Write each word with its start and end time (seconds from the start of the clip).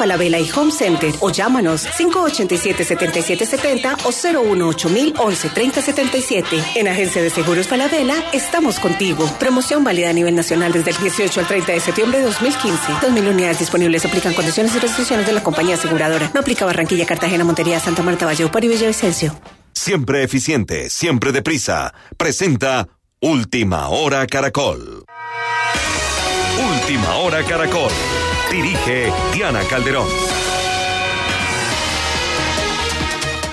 Falabella 0.00 0.38
y 0.38 0.50
Home 0.52 0.72
Center 0.72 1.14
o 1.20 1.30
llámanos 1.30 1.86
587-7770 1.98 3.98
o 4.04 4.10
018 4.10 4.88
3077 5.52 6.64
En 6.76 6.88
Agencia 6.88 7.22
de 7.22 7.28
Seguros 7.28 7.68
Falabella 7.68 8.14
estamos 8.32 8.80
contigo. 8.80 9.30
Promoción 9.38 9.84
válida 9.84 10.08
a 10.08 10.14
nivel 10.14 10.34
nacional 10.34 10.72
desde 10.72 10.92
el 10.92 10.96
18 10.96 11.40
al 11.40 11.46
30 11.46 11.72
de 11.72 11.80
septiembre 11.80 12.20
de 12.20 12.24
2015. 12.24 12.92
2.000 12.92 13.30
unidades 13.30 13.58
disponibles. 13.58 14.06
Aplican 14.06 14.32
condiciones 14.32 14.74
y 14.74 14.78
restricciones 14.78 15.26
de 15.26 15.34
la 15.34 15.42
compañía 15.42 15.74
aseguradora. 15.74 16.30
No 16.32 16.40
aplica 16.40 16.64
Barranquilla, 16.64 17.04
Cartagena, 17.04 17.44
Montería, 17.44 17.78
Santa 17.78 18.02
Marta, 18.02 18.24
Valleupar 18.24 18.64
y 18.64 18.68
Villavicencio. 18.68 19.38
Siempre 19.74 20.22
eficiente, 20.22 20.88
siempre 20.88 21.30
deprisa. 21.30 21.92
Presenta 22.16 22.88
Última 23.20 23.90
Hora 23.90 24.26
Caracol. 24.26 25.04
Última 26.72 27.16
Hora 27.16 27.44
Caracol. 27.44 27.92
Dirige 28.50 29.12
Diana 29.32 29.62
Calderón. 29.62 30.08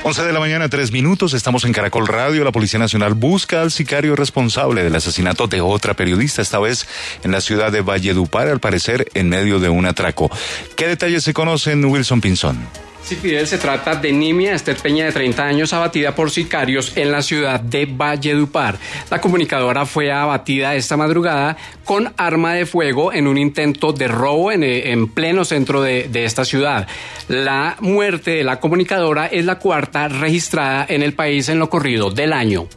11 0.04 0.24
de 0.24 0.34
la 0.34 0.40
mañana, 0.40 0.70
tres 0.70 0.92
minutos. 0.92 1.34
Estamos 1.34 1.66
en 1.66 1.74
Caracol 1.74 2.08
Radio. 2.08 2.44
La 2.44 2.52
Policía 2.52 2.80
Nacional 2.80 3.14
busca 3.14 3.62
al 3.62 3.72
sicario 3.72 4.16
responsable 4.16 4.84
del 4.84 4.96
asesinato 4.96 5.48
de 5.48 5.62
otra 5.62 5.94
periodista, 5.94 6.42
esta 6.42 6.60
vez 6.60 6.88
en 7.24 7.32
la 7.32 7.42
ciudad 7.42 7.72
de 7.72 7.82
Valledupar, 7.82 8.48
al 8.48 8.60
parecer 8.60 9.08
en 9.14 9.30
medio 9.30 9.60
de 9.60 9.70
un 9.70 9.86
atraco. 9.86 10.32
¿Qué 10.76 10.88
detalles 10.88 11.24
se 11.24 11.34
conocen, 11.34 11.86
Wilson 11.86 12.22
Pinzón? 12.22 12.87
Sí, 13.08 13.16
Fidel, 13.16 13.48
se 13.48 13.58
trata 13.58 13.96
de 13.96 14.12
Nimia 14.12 14.54
Esther 14.54 14.76
Peña, 14.76 15.06
de 15.06 15.14
30 15.14 15.42
años, 15.42 15.72
abatida 15.72 16.14
por 16.14 16.30
sicarios 16.30 16.92
en 16.98 17.10
la 17.10 17.22
ciudad 17.22 17.58
de 17.62 17.86
Valledupar. 17.86 18.78
La 19.10 19.22
comunicadora 19.22 19.86
fue 19.86 20.12
abatida 20.12 20.76
esta 20.76 20.98
madrugada 20.98 21.56
con 21.86 22.14
arma 22.18 22.56
de 22.56 22.66
fuego 22.66 23.14
en 23.14 23.28
un 23.28 23.38
intento 23.38 23.94
de 23.94 24.10
robo 24.10 24.52
en, 24.52 24.62
eh, 24.62 25.08
pleno 25.14 25.46
centro 25.46 25.82
de, 25.82 26.10
de 26.10 26.26
esta 26.26 26.44
ciudad. 26.44 26.86
La 27.30 27.78
muerte 27.80 28.32
de 28.32 28.44
la 28.44 28.60
comunicadora 28.60 29.28
es 29.28 29.46
la 29.46 29.58
cuarta 29.58 30.10
registrada 30.10 30.86
en 30.90 31.02
el 31.02 31.14
país 31.14 31.48
en 31.48 31.60
lo 31.60 31.70
corrido 31.70 32.12
del 32.12 32.34
año. 32.34 32.68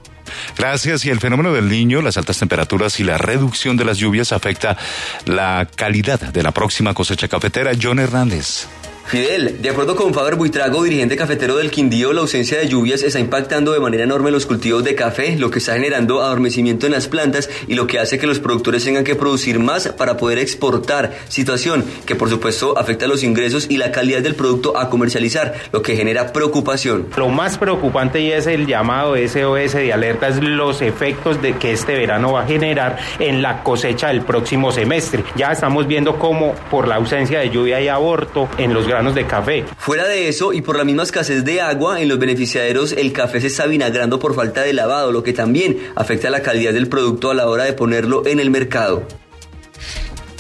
Gracias. 0.57 1.05
Y 1.07 1.11
el 1.11 1.19
fenómeno 1.19 1.53
del 1.53 1.69
niño, 1.69 2.03
las 2.03 2.17
altas 2.17 2.39
temperaturas 2.39 3.01
y 3.01 3.03
la 3.03 3.19
reducción 3.19 3.77
de 3.77 3.85
las 3.85 3.99
lluvias 3.99 4.31
afecta 4.31 4.77
la 5.25 5.67
calidad 5.75 6.21
de 6.21 6.43
la 6.45 6.53
próxima 6.53 6.95
cosecha 6.95 7.27
cafetera. 7.27 7.73
John 7.83 7.99
Hernández. 7.99 8.69
Fidel, 9.11 9.61
de 9.61 9.69
acuerdo 9.71 9.97
con 9.97 10.15
Faber 10.15 10.37
Buitrago, 10.37 10.85
dirigente 10.85 11.17
cafetero 11.17 11.57
del 11.57 11.73
Quindío, 11.73 12.13
la 12.13 12.21
ausencia 12.21 12.61
de 12.61 12.69
lluvias 12.69 13.03
está 13.03 13.19
impactando 13.19 13.73
de 13.73 13.81
manera 13.81 14.05
enorme 14.05 14.31
los 14.31 14.47
cultivos 14.47 14.85
de 14.85 14.95
café, 14.95 15.37
lo 15.37 15.51
que 15.51 15.59
está 15.59 15.73
generando 15.73 16.23
adormecimiento 16.23 16.87
en 16.87 16.93
las 16.93 17.09
plantas 17.09 17.51
y 17.67 17.75
lo 17.75 17.89
que 17.89 17.99
hace 17.99 18.21
que 18.21 18.29
los 18.29 18.39
productores 18.39 18.85
tengan 18.85 19.03
que 19.03 19.17
producir 19.17 19.59
más 19.59 19.89
para 19.89 20.17
poder 20.17 20.39
exportar, 20.39 21.13
situación 21.27 21.85
que 22.07 22.15
por 22.15 22.31
supuesto 22.31 22.79
afecta 22.79 23.09
los 23.09 23.25
ingresos 23.25 23.67
y 23.69 23.79
la 23.79 23.91
calidad 23.91 24.21
del 24.21 24.37
producto 24.37 24.79
a 24.79 24.89
comercializar, 24.89 25.55
lo 25.73 25.83
que 25.83 25.97
genera 25.97 26.33
preocupación. 26.33 27.09
Lo 27.17 27.31
más 27.31 27.59
preocupante 27.59 28.21
y 28.21 28.31
es 28.31 28.47
el 28.47 28.65
llamado 28.65 29.17
SOS 29.17 29.73
de 29.73 29.93
alerta 29.93 30.29
es 30.29 30.41
los 30.41 30.83
efectos 30.83 31.43
de 31.43 31.57
que 31.57 31.73
este 31.73 31.95
verano 31.95 32.35
va 32.35 32.43
a 32.43 32.47
generar 32.47 32.97
en 33.19 33.43
la 33.43 33.65
cosecha 33.65 34.07
del 34.07 34.21
próximo 34.21 34.71
semestre. 34.71 35.25
Ya 35.35 35.51
estamos 35.51 35.89
viendo 35.89 36.17
cómo 36.17 36.55
por 36.71 36.87
la 36.87 36.95
ausencia 36.95 37.41
de 37.41 37.51
lluvia 37.51 37.81
y 37.81 37.89
aborto 37.89 38.49
en 38.57 38.73
los 38.73 38.87
grandes 38.87 39.00
de 39.01 39.27
café. 39.27 39.65
Fuera 39.79 40.07
de 40.07 40.29
eso, 40.29 40.53
y 40.53 40.61
por 40.61 40.77
la 40.77 40.85
misma 40.85 41.05
escasez 41.05 41.45
de 41.45 41.61
agua, 41.61 42.01
en 42.01 42.09
los 42.09 42.19
beneficiaderos 42.19 42.93
el 42.93 43.13
café 43.13 43.41
se 43.41 43.47
está 43.47 43.67
vinagrando 43.67 44.19
por 44.19 44.35
falta 44.35 44.61
de 44.63 44.75
lavado, 44.75 45.11
lo 45.11 45.23
que 45.23 45.33
también 45.33 45.79
afecta 45.97 46.29
la 46.29 46.43
calidad 46.43 46.73
del 46.73 46.89
producto 46.89 47.31
a 47.31 47.35
la 47.35 47.49
hora 47.49 47.65
de 47.65 47.73
ponerlo 47.73 48.27
en 48.27 48.39
el 48.39 48.51
mercado. 48.51 49.03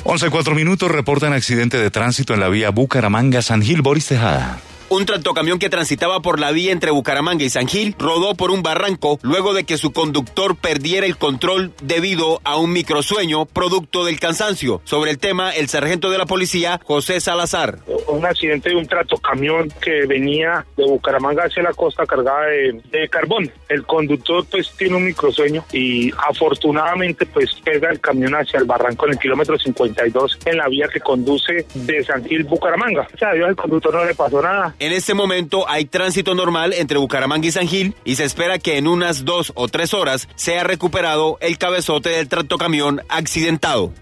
11 0.04 0.30
cuatro 0.30 0.54
minutos 0.54 0.90
reportan 0.90 1.32
accidente 1.32 1.78
de 1.78 1.90
tránsito 1.90 2.34
en 2.34 2.40
la 2.40 2.48
vía 2.48 2.70
Bucaramanga-San 2.70 3.62
Gil, 3.62 3.82
Boris 3.82 4.06
Tejada. 4.06 4.60
Un 4.92 5.06
tractocamión 5.06 5.60
que 5.60 5.70
transitaba 5.70 6.18
por 6.18 6.40
la 6.40 6.50
vía 6.50 6.72
entre 6.72 6.90
Bucaramanga 6.90 7.44
y 7.44 7.48
San 7.48 7.68
Gil 7.68 7.94
rodó 7.96 8.34
por 8.34 8.50
un 8.50 8.64
barranco 8.64 9.20
luego 9.22 9.54
de 9.54 9.62
que 9.62 9.78
su 9.78 9.92
conductor 9.92 10.56
perdiera 10.56 11.06
el 11.06 11.16
control 11.16 11.72
debido 11.80 12.40
a 12.42 12.56
un 12.56 12.72
microsueño 12.72 13.46
producto 13.46 14.04
del 14.04 14.18
cansancio. 14.18 14.80
Sobre 14.82 15.12
el 15.12 15.18
tema, 15.18 15.52
el 15.52 15.68
sargento 15.68 16.10
de 16.10 16.18
la 16.18 16.26
policía, 16.26 16.80
José 16.82 17.20
Salazar. 17.20 17.78
Un 18.08 18.26
accidente 18.26 18.70
de 18.70 18.74
un 18.74 18.88
tractocamión 18.88 19.72
que 19.80 20.06
venía 20.06 20.66
de 20.76 20.84
Bucaramanga 20.84 21.44
hacia 21.44 21.62
la 21.62 21.72
costa 21.72 22.04
cargada 22.04 22.46
de, 22.46 23.08
carbón. 23.08 23.48
El 23.68 23.86
conductor 23.86 24.44
pues 24.50 24.72
tiene 24.76 24.96
un 24.96 25.04
microsueño 25.04 25.64
y 25.72 26.10
afortunadamente 26.28 27.26
pues 27.26 27.52
pega 27.62 27.90
el 27.90 28.00
camión 28.00 28.34
hacia 28.34 28.58
el 28.58 28.64
barranco 28.64 29.06
en 29.06 29.12
el 29.12 29.18
kilómetro 29.20 29.56
52 29.56 30.40
en 30.46 30.56
la 30.56 30.66
vía 30.66 30.88
que 30.92 30.98
conduce 30.98 31.64
de 31.74 32.02
San 32.02 32.24
Gil 32.24 32.42
Bucaramanga. 32.42 33.06
O 33.14 33.16
sea, 33.16 33.32
Dios, 33.34 33.48
el 33.48 33.54
conductor 33.54 33.94
no 33.94 34.04
le 34.04 34.16
pasó 34.16 34.42
nada. 34.42 34.74
En 34.80 34.94
este 34.94 35.12
momento 35.12 35.68
hay 35.68 35.84
tránsito 35.84 36.34
normal 36.34 36.72
entre 36.72 36.96
Bucaramanga 36.96 37.46
y 37.46 37.52
San 37.52 37.68
Gil 37.68 37.94
y 38.02 38.16
se 38.16 38.24
espera 38.24 38.58
que 38.58 38.78
en 38.78 38.86
unas 38.86 39.26
dos 39.26 39.52
o 39.54 39.68
tres 39.68 39.92
horas 39.92 40.26
sea 40.36 40.64
recuperado 40.64 41.36
el 41.42 41.58
cabezote 41.58 42.08
del 42.08 42.28
tractocamión 42.28 43.02
accidentado. 43.10 43.92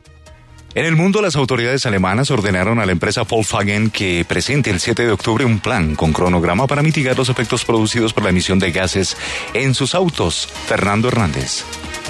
En 0.77 0.87
el 0.87 0.95
mundo, 0.95 1.21
las 1.21 1.35
autoridades 1.35 1.85
alemanas 1.85 2.31
ordenaron 2.31 2.79
a 2.79 2.87
la 2.87 2.93
empresa 2.93 3.23
Volkswagen 3.23 3.91
que 3.91 4.25
presente 4.29 4.71
el 4.71 4.79
7 4.79 5.05
de 5.05 5.11
octubre 5.11 5.45
un 5.45 5.59
plan 5.59 5.97
con 5.97 6.13
cronograma 6.13 6.69
para 6.69 6.85
mitigar 6.85 7.19
los 7.19 7.29
efectos 7.29 7.65
producidos 7.65 8.13
por 8.13 8.23
la 8.23 8.31
emisión 8.31 8.61
de 8.61 8.71
gases 8.71 9.17
en 9.55 9.75
sus 9.75 9.97
autos. 9.97 10.49
Fernando 10.69 11.09
Hernández. 11.09 11.65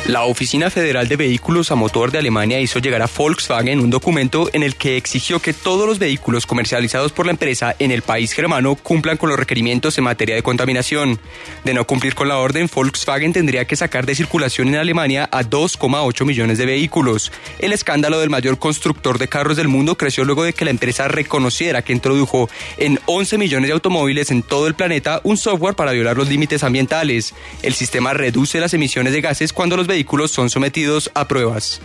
La 0.06 0.25
Oficina 0.25 0.70
Federal 0.70 1.06
de 1.06 1.16
Vehículos 1.16 1.70
a 1.70 1.75
Motor 1.75 2.10
de 2.10 2.19
Alemania 2.19 2.60
hizo 2.60 2.78
llegar 2.78 3.03
a 3.03 3.10
Volkswagen 3.14 3.81
un 3.81 3.91
documento 3.91 4.48
en 4.54 4.62
el 4.62 4.76
que 4.76 4.97
exigió 4.97 5.41
que 5.41 5.53
todos 5.53 5.86
los 5.86 5.98
vehículos 5.98 6.47
comercializados 6.47 7.12
por 7.12 7.26
la 7.26 7.32
empresa 7.32 7.76
en 7.78 7.91
el 7.91 8.00
país 8.00 8.32
germano 8.32 8.75
cumplan 8.75 9.19
con 9.19 9.28
los 9.28 9.38
requerimientos 9.38 9.98
en 9.98 10.04
materia 10.04 10.34
de 10.34 10.42
contaminación. 10.42 11.20
De 11.64 11.75
no 11.75 11.84
cumplir 11.84 12.14
con 12.14 12.28
la 12.28 12.38
orden, 12.38 12.70
Volkswagen 12.75 13.34
tendría 13.34 13.66
que 13.66 13.76
sacar 13.76 14.06
de 14.06 14.14
circulación 14.14 14.69
en 14.69 14.76
Alemania 14.76 15.28
a 15.31 15.42
2,8 15.42 16.25
millones 16.25 16.56
de 16.56 16.64
vehículos. 16.64 17.31
El 17.58 17.75
escándalo 17.75 18.19
del 18.19 18.31
mayor 18.31 18.58
constructor 18.58 19.19
de 19.19 19.28
carros 19.28 19.58
del 19.58 19.69
mundo 19.69 19.98
creció 19.98 20.25
luego 20.25 20.44
de 20.44 20.54
que 20.54 20.64
la 20.64 20.70
empresa 20.70 21.08
reconociera 21.08 21.82
que 21.82 21.92
introdujo 21.92 22.48
en 22.78 22.98
11 23.04 23.37
millones 23.37 23.69
de 23.69 23.75
automóviles 23.75 24.31
en 24.31 24.42
todo 24.42 24.69
el 24.69 24.75
planeta 24.75 25.20
un 25.25 25.37
software 25.37 25.75
para 25.75 25.92
violar 25.92 26.16
los 26.16 26.28
límites 26.28 26.64
ambientales. 26.64 27.34
El 27.62 27.75
sistema 27.75 28.14
reduce 28.14 28.58
las 28.58 28.72
emisiones 28.72 29.12
de 29.12 29.20
gases 29.20 29.53
cuando 29.53 29.76
los 29.76 29.88
vehículos 29.88 30.31
son 30.31 30.50
sometidos 30.50 31.10
a 31.15 31.26
pruebas. 31.26 31.81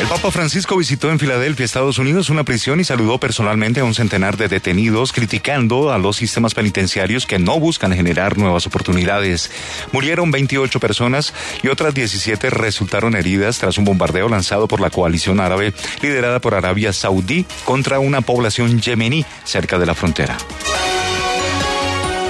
El 0.00 0.08
Papa 0.08 0.30
Francisco 0.30 0.78
visitó 0.78 1.10
en 1.10 1.18
Filadelfia, 1.18 1.66
Estados 1.66 1.98
Unidos, 1.98 2.30
una 2.30 2.42
prisión 2.42 2.80
y 2.80 2.84
saludó 2.84 3.20
personalmente 3.20 3.80
a 3.80 3.84
un 3.84 3.94
centenar 3.94 4.38
de 4.38 4.48
detenidos, 4.48 5.12
criticando 5.12 5.92
a 5.92 5.98
los 5.98 6.16
sistemas 6.16 6.54
penitenciarios 6.54 7.26
que 7.26 7.38
no 7.38 7.60
buscan 7.60 7.92
generar 7.92 8.38
nuevas 8.38 8.66
oportunidades. 8.66 9.50
Murieron 9.92 10.30
28 10.30 10.80
personas 10.80 11.34
y 11.62 11.68
otras 11.68 11.92
17 11.92 12.48
resultaron 12.48 13.14
heridas 13.14 13.58
tras 13.58 13.76
un 13.76 13.84
bombardeo 13.84 14.30
lanzado 14.30 14.68
por 14.68 14.80
la 14.80 14.88
coalición 14.88 15.38
árabe 15.38 15.74
liderada 16.00 16.40
por 16.40 16.54
Arabia 16.54 16.94
Saudí 16.94 17.44
contra 17.66 17.98
una 17.98 18.22
población 18.22 18.80
yemení 18.80 19.26
cerca 19.44 19.78
de 19.78 19.84
la 19.84 19.94
frontera. 19.94 20.38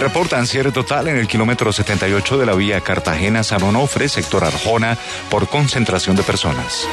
Reportan 0.01 0.47
cierre 0.47 0.73
total 0.73 1.09
en 1.09 1.19
el 1.19 1.29
kilómetro 1.29 1.71
78 1.73 2.39
de 2.39 2.47
la 2.47 2.55
vía 2.55 2.81
Cartagena-San 2.81 3.63
Onofre, 3.63 4.09
sector 4.09 4.43
Arjona, 4.43 4.97
por 5.29 5.47
concentración 5.47 6.17
de 6.17 6.23
personas. 6.23 6.89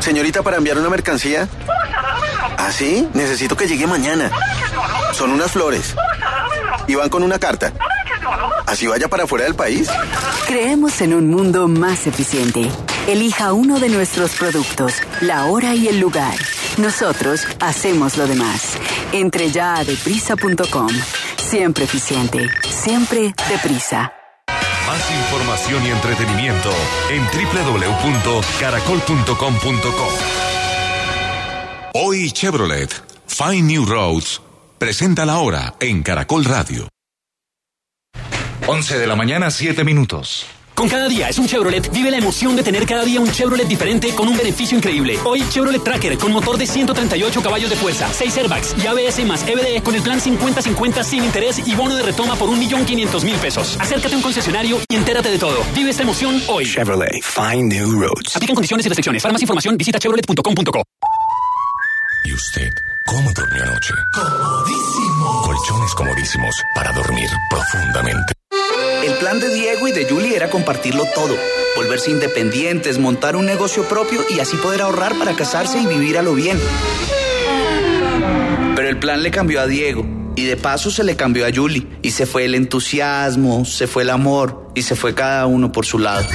Señorita, 0.00 0.42
para 0.42 0.56
enviar 0.56 0.76
una 0.78 0.88
mercancía. 0.88 1.48
¿Ah, 2.56 2.72
sí? 2.72 3.08
Necesito 3.14 3.56
que 3.56 3.68
llegue 3.68 3.86
mañana. 3.86 4.32
Son 5.12 5.30
unas 5.30 5.52
flores. 5.52 5.94
Y 6.88 6.96
van 6.96 7.08
con 7.08 7.22
una 7.22 7.38
carta. 7.38 7.72
¿Así 8.66 8.88
vaya 8.88 9.06
para 9.06 9.28
fuera 9.28 9.44
del 9.44 9.54
país? 9.54 9.88
Creemos 10.48 11.00
en 11.02 11.14
un 11.14 11.30
mundo 11.30 11.68
más 11.68 12.06
eficiente. 12.08 12.68
Elija 13.08 13.52
uno 13.54 13.80
de 13.80 13.88
nuestros 13.88 14.36
productos, 14.36 14.92
la 15.22 15.46
hora 15.46 15.74
y 15.74 15.88
el 15.88 15.98
lugar. 15.98 16.34
Nosotros 16.76 17.46
hacemos 17.58 18.18
lo 18.18 18.26
demás. 18.26 18.76
Entre 19.12 19.50
ya 19.50 19.76
a 19.76 19.84
deprisa.com. 19.84 20.90
Siempre 21.38 21.84
eficiente, 21.84 22.50
siempre 22.68 23.32
deprisa. 23.48 24.12
Más 24.86 25.10
información 25.10 25.86
y 25.86 25.88
entretenimiento 25.88 26.70
en 27.08 27.24
www.caracol.com.co. 27.24 30.08
Hoy 31.94 32.30
Chevrolet, 32.30 32.92
Find 33.26 33.70
New 33.70 33.86
Roads, 33.86 34.42
presenta 34.76 35.24
la 35.24 35.38
hora 35.38 35.76
en 35.80 36.02
Caracol 36.02 36.44
Radio. 36.44 36.86
11 38.66 38.98
de 38.98 39.06
la 39.06 39.16
mañana, 39.16 39.50
7 39.50 39.82
minutos. 39.82 40.44
Con 40.78 40.88
cada 40.88 41.08
día 41.08 41.28
es 41.28 41.36
un 41.40 41.48
Chevrolet. 41.48 41.90
Vive 41.90 42.08
la 42.08 42.18
emoción 42.18 42.54
de 42.54 42.62
tener 42.62 42.86
cada 42.86 43.04
día 43.04 43.18
un 43.18 43.28
Chevrolet 43.32 43.66
diferente 43.66 44.14
con 44.14 44.28
un 44.28 44.36
beneficio 44.36 44.78
increíble. 44.78 45.18
Hoy 45.24 45.42
Chevrolet 45.50 45.82
Tracker 45.82 46.16
con 46.18 46.30
motor 46.30 46.56
de 46.56 46.68
138 46.68 47.42
caballos 47.42 47.68
de 47.68 47.74
fuerza, 47.74 48.08
6 48.12 48.36
airbags 48.36 48.76
y 48.78 48.86
ABS 48.86 49.26
más 49.26 49.42
EBD 49.42 49.82
con 49.82 49.96
el 49.96 50.02
plan 50.02 50.20
50-50 50.20 51.02
sin 51.02 51.24
interés 51.24 51.66
y 51.66 51.74
bono 51.74 51.96
de 51.96 52.04
retoma 52.04 52.36
por 52.36 52.48
1.500.000 52.50 53.38
pesos. 53.38 53.76
Acércate 53.80 54.14
a 54.14 54.18
un 54.18 54.22
concesionario 54.22 54.78
y 54.88 54.94
entérate 54.94 55.32
de 55.32 55.38
todo. 55.40 55.64
Vive 55.74 55.90
esta 55.90 56.04
emoción 56.04 56.40
hoy. 56.46 56.64
Chevrolet. 56.64 57.24
Find 57.24 57.72
new 57.72 58.00
roads. 58.00 58.36
Aplican 58.36 58.54
condiciones 58.54 58.86
y 58.86 58.88
restricciones. 58.88 59.20
Para 59.20 59.32
más 59.32 59.42
información 59.42 59.76
visita 59.76 59.98
chevrolet.com.co. 59.98 60.84
¿Y 62.24 62.32
usted 62.32 62.70
cómo 63.04 63.32
durmió 63.32 63.64
anoche? 63.64 63.94
Comodísimo. 64.14 65.42
Colchones 65.42 65.94
comodísimos 65.96 66.54
para 66.76 66.92
dormir 66.92 67.28
profundamente. 67.50 68.37
El 68.50 69.14
plan 69.14 69.40
de 69.40 69.52
Diego 69.52 69.88
y 69.88 69.92
de 69.92 70.08
Julie 70.08 70.36
era 70.36 70.50
compartirlo 70.50 71.04
todo, 71.14 71.36
volverse 71.76 72.10
independientes, 72.10 72.98
montar 72.98 73.36
un 73.36 73.46
negocio 73.46 73.84
propio 73.84 74.24
y 74.30 74.40
así 74.40 74.56
poder 74.56 74.82
ahorrar 74.82 75.18
para 75.18 75.34
casarse 75.34 75.78
y 75.80 75.86
vivir 75.86 76.18
a 76.18 76.22
lo 76.22 76.34
bien. 76.34 76.58
Pero 78.74 78.88
el 78.88 78.98
plan 78.98 79.22
le 79.22 79.30
cambió 79.30 79.60
a 79.60 79.66
Diego 79.66 80.06
y 80.36 80.44
de 80.44 80.56
paso 80.56 80.90
se 80.90 81.04
le 81.04 81.16
cambió 81.16 81.46
a 81.46 81.50
Julie 81.54 81.86
y 82.02 82.12
se 82.12 82.26
fue 82.26 82.44
el 82.44 82.54
entusiasmo, 82.54 83.64
se 83.64 83.86
fue 83.86 84.02
el 84.02 84.10
amor 84.10 84.68
y 84.74 84.82
se 84.82 84.94
fue 84.94 85.14
cada 85.14 85.46
uno 85.46 85.72
por 85.72 85.84
su 85.84 85.98
lado. 85.98 86.26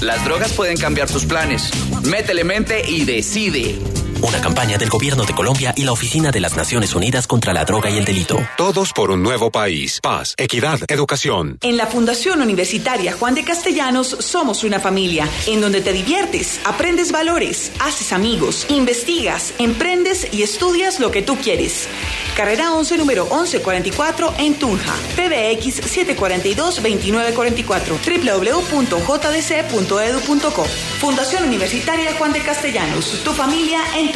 Las 0.00 0.24
drogas 0.24 0.52
pueden 0.52 0.76
cambiar 0.76 1.08
tus 1.08 1.26
planes. 1.26 1.70
Métele 2.02 2.44
mente 2.44 2.82
y 2.88 3.04
decide. 3.04 3.78
Una 4.26 4.40
campaña 4.40 4.76
del 4.76 4.88
Gobierno 4.88 5.24
de 5.24 5.34
Colombia 5.34 5.72
y 5.76 5.84
la 5.84 5.92
Oficina 5.92 6.32
de 6.32 6.40
las 6.40 6.56
Naciones 6.56 6.96
Unidas 6.96 7.28
contra 7.28 7.52
la 7.52 7.64
Droga 7.64 7.90
y 7.90 7.98
el 7.98 8.04
Delito. 8.04 8.36
Todos 8.56 8.92
por 8.92 9.12
un 9.12 9.22
nuevo 9.22 9.52
país. 9.52 10.00
Paz, 10.02 10.34
equidad, 10.36 10.80
educación. 10.88 11.58
En 11.60 11.76
la 11.76 11.86
Fundación 11.86 12.42
Universitaria 12.42 13.12
Juan 13.12 13.36
de 13.36 13.44
Castellanos 13.44 14.08
somos 14.18 14.64
una 14.64 14.80
familia 14.80 15.28
en 15.46 15.60
donde 15.60 15.80
te 15.80 15.92
diviertes, 15.92 16.58
aprendes 16.64 17.12
valores, 17.12 17.70
haces 17.78 18.12
amigos, 18.12 18.66
investigas, 18.68 19.54
emprendes 19.60 20.26
y 20.32 20.42
estudias 20.42 20.98
lo 20.98 21.12
que 21.12 21.22
tú 21.22 21.36
quieres. 21.36 21.86
Carrera 22.36 22.72
11, 22.72 22.98
número 22.98 23.26
1144 23.26 24.34
en 24.38 24.54
Tunja. 24.56 24.92
PBX 25.14 25.82
742-2944. 26.18 27.96
www.jdc.edu.co. 28.74 29.44
Fundación 30.98 31.44
Universitaria 31.44 32.12
Juan 32.18 32.32
de 32.32 32.40
Castellanos. 32.40 33.22
Tu 33.22 33.32
familia 33.32 33.78
en 33.96 34.15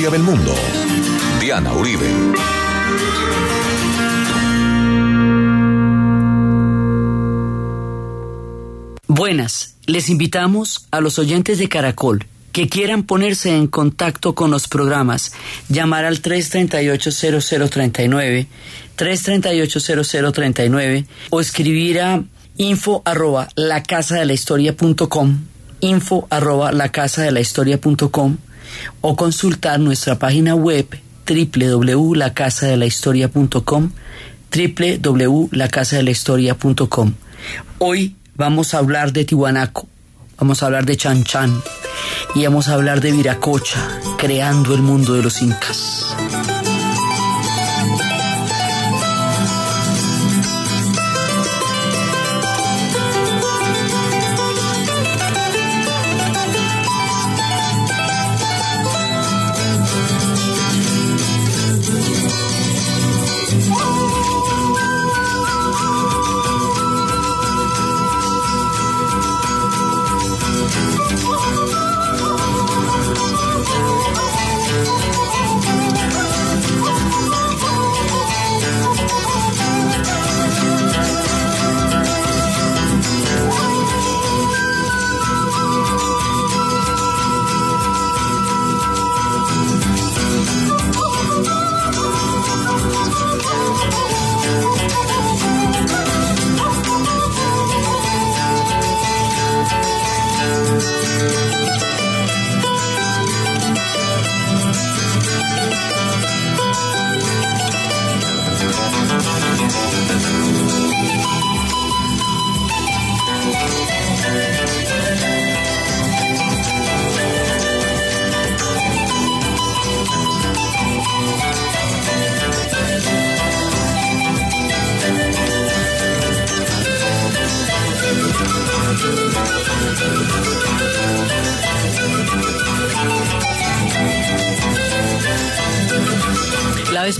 Historia 0.00 0.18
del 0.18 0.26
mundo. 0.26 0.54
Diana 1.42 1.74
Uribe. 1.74 2.06
Buenas, 9.08 9.74
les 9.84 10.08
invitamos 10.08 10.86
a 10.90 11.02
los 11.02 11.18
oyentes 11.18 11.58
de 11.58 11.68
Caracol 11.68 12.24
que 12.52 12.70
quieran 12.70 13.02
ponerse 13.02 13.54
en 13.54 13.66
contacto 13.66 14.34
con 14.34 14.50
los 14.50 14.68
programas, 14.68 15.34
llamar 15.68 16.06
al 16.06 16.22
338-0039, 16.22 18.46
338-0039 18.96 21.04
o 21.28 21.42
escribir 21.42 22.00
a 22.00 22.24
info 22.56 23.02
arroba 23.04 23.48
la 23.54 23.82
casa 23.82 24.16
de 24.16 24.24
la 24.24 24.32
historia 24.32 24.74
punto 24.74 25.10
com, 25.10 25.40
info 25.80 26.26
arroba 26.30 26.72
la 26.72 26.88
casa 26.88 27.20
de 27.20 27.32
la 27.32 27.40
historia 27.40 27.78
punto 27.78 28.10
com, 28.10 28.38
o 29.00 29.16
consultar 29.16 29.80
nuestra 29.80 30.18
página 30.18 30.54
web 30.54 30.86
www.lacasadelahistoria.com 31.26 33.90
www.lacasadelahistoria.com 34.50 37.14
Hoy 37.78 38.16
vamos 38.34 38.74
a 38.74 38.78
hablar 38.78 39.12
de 39.12 39.24
Tihuanaco, 39.24 39.86
vamos 40.38 40.60
a 40.62 40.66
hablar 40.66 40.84
de 40.86 40.96
Chan 40.96 41.24
Chan 41.24 41.62
y 42.34 42.44
vamos 42.44 42.68
a 42.68 42.74
hablar 42.74 43.00
de 43.00 43.12
Viracocha, 43.12 43.80
creando 44.18 44.74
el 44.74 44.82
mundo 44.82 45.14
de 45.14 45.22
los 45.22 45.40
incas. 45.42 46.14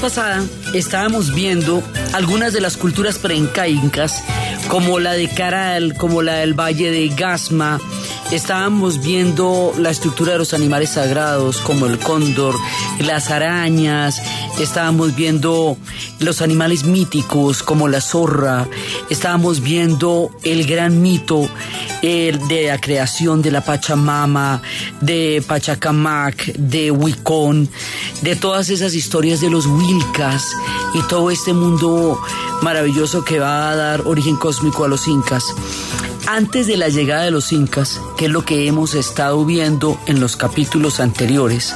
Pasada 0.00 0.42
estábamos 0.72 1.34
viendo 1.34 1.82
algunas 2.14 2.54
de 2.54 2.62
las 2.62 2.78
culturas 2.78 3.18
preincaicas, 3.18 4.22
como 4.68 4.98
la 4.98 5.12
de 5.12 5.28
Caral, 5.28 5.94
como 5.94 6.22
la 6.22 6.36
del 6.36 6.58
Valle 6.58 6.90
de 6.90 7.08
Gasma. 7.08 7.78
Estábamos 8.30 9.02
viendo 9.02 9.74
la 9.78 9.90
estructura 9.90 10.32
de 10.32 10.38
los 10.38 10.54
animales 10.54 10.90
sagrados, 10.90 11.58
como 11.58 11.86
el 11.86 11.98
cóndor, 11.98 12.54
las 13.00 13.30
arañas. 13.30 14.22
Estábamos 14.58 15.14
viendo 15.14 15.76
los 16.18 16.40
animales 16.40 16.84
míticos, 16.84 17.62
como 17.62 17.88
la 17.88 18.00
zorra. 18.00 18.68
Estábamos 19.10 19.60
viendo 19.60 20.30
el 20.44 20.66
gran 20.66 21.02
mito 21.02 21.48
de 22.02 22.66
la 22.68 22.80
creación 22.80 23.42
de 23.42 23.50
la 23.50 23.62
Pachamama, 23.62 24.62
de 25.00 25.42
Pachacamac, 25.46 26.54
de 26.54 26.90
Huicón, 26.90 27.68
de 28.22 28.36
todas 28.36 28.70
esas 28.70 28.94
historias 28.94 29.40
de 29.40 29.50
los 29.50 29.66
Wilcas 29.66 30.52
y 30.94 31.02
todo 31.08 31.30
este 31.30 31.52
mundo 31.52 32.18
maravilloso 32.62 33.24
que 33.24 33.38
va 33.38 33.70
a 33.70 33.76
dar 33.76 34.02
origen 34.06 34.36
cósmico 34.36 34.84
a 34.84 34.88
los 34.88 35.08
incas. 35.08 35.44
Antes 36.26 36.66
de 36.66 36.76
la 36.76 36.88
llegada 36.88 37.24
de 37.24 37.30
los 37.30 37.52
incas, 37.52 38.00
que 38.16 38.26
es 38.26 38.30
lo 38.30 38.44
que 38.44 38.66
hemos 38.66 38.94
estado 38.94 39.44
viendo 39.44 39.98
en 40.06 40.20
los 40.20 40.36
capítulos 40.36 41.00
anteriores, 41.00 41.74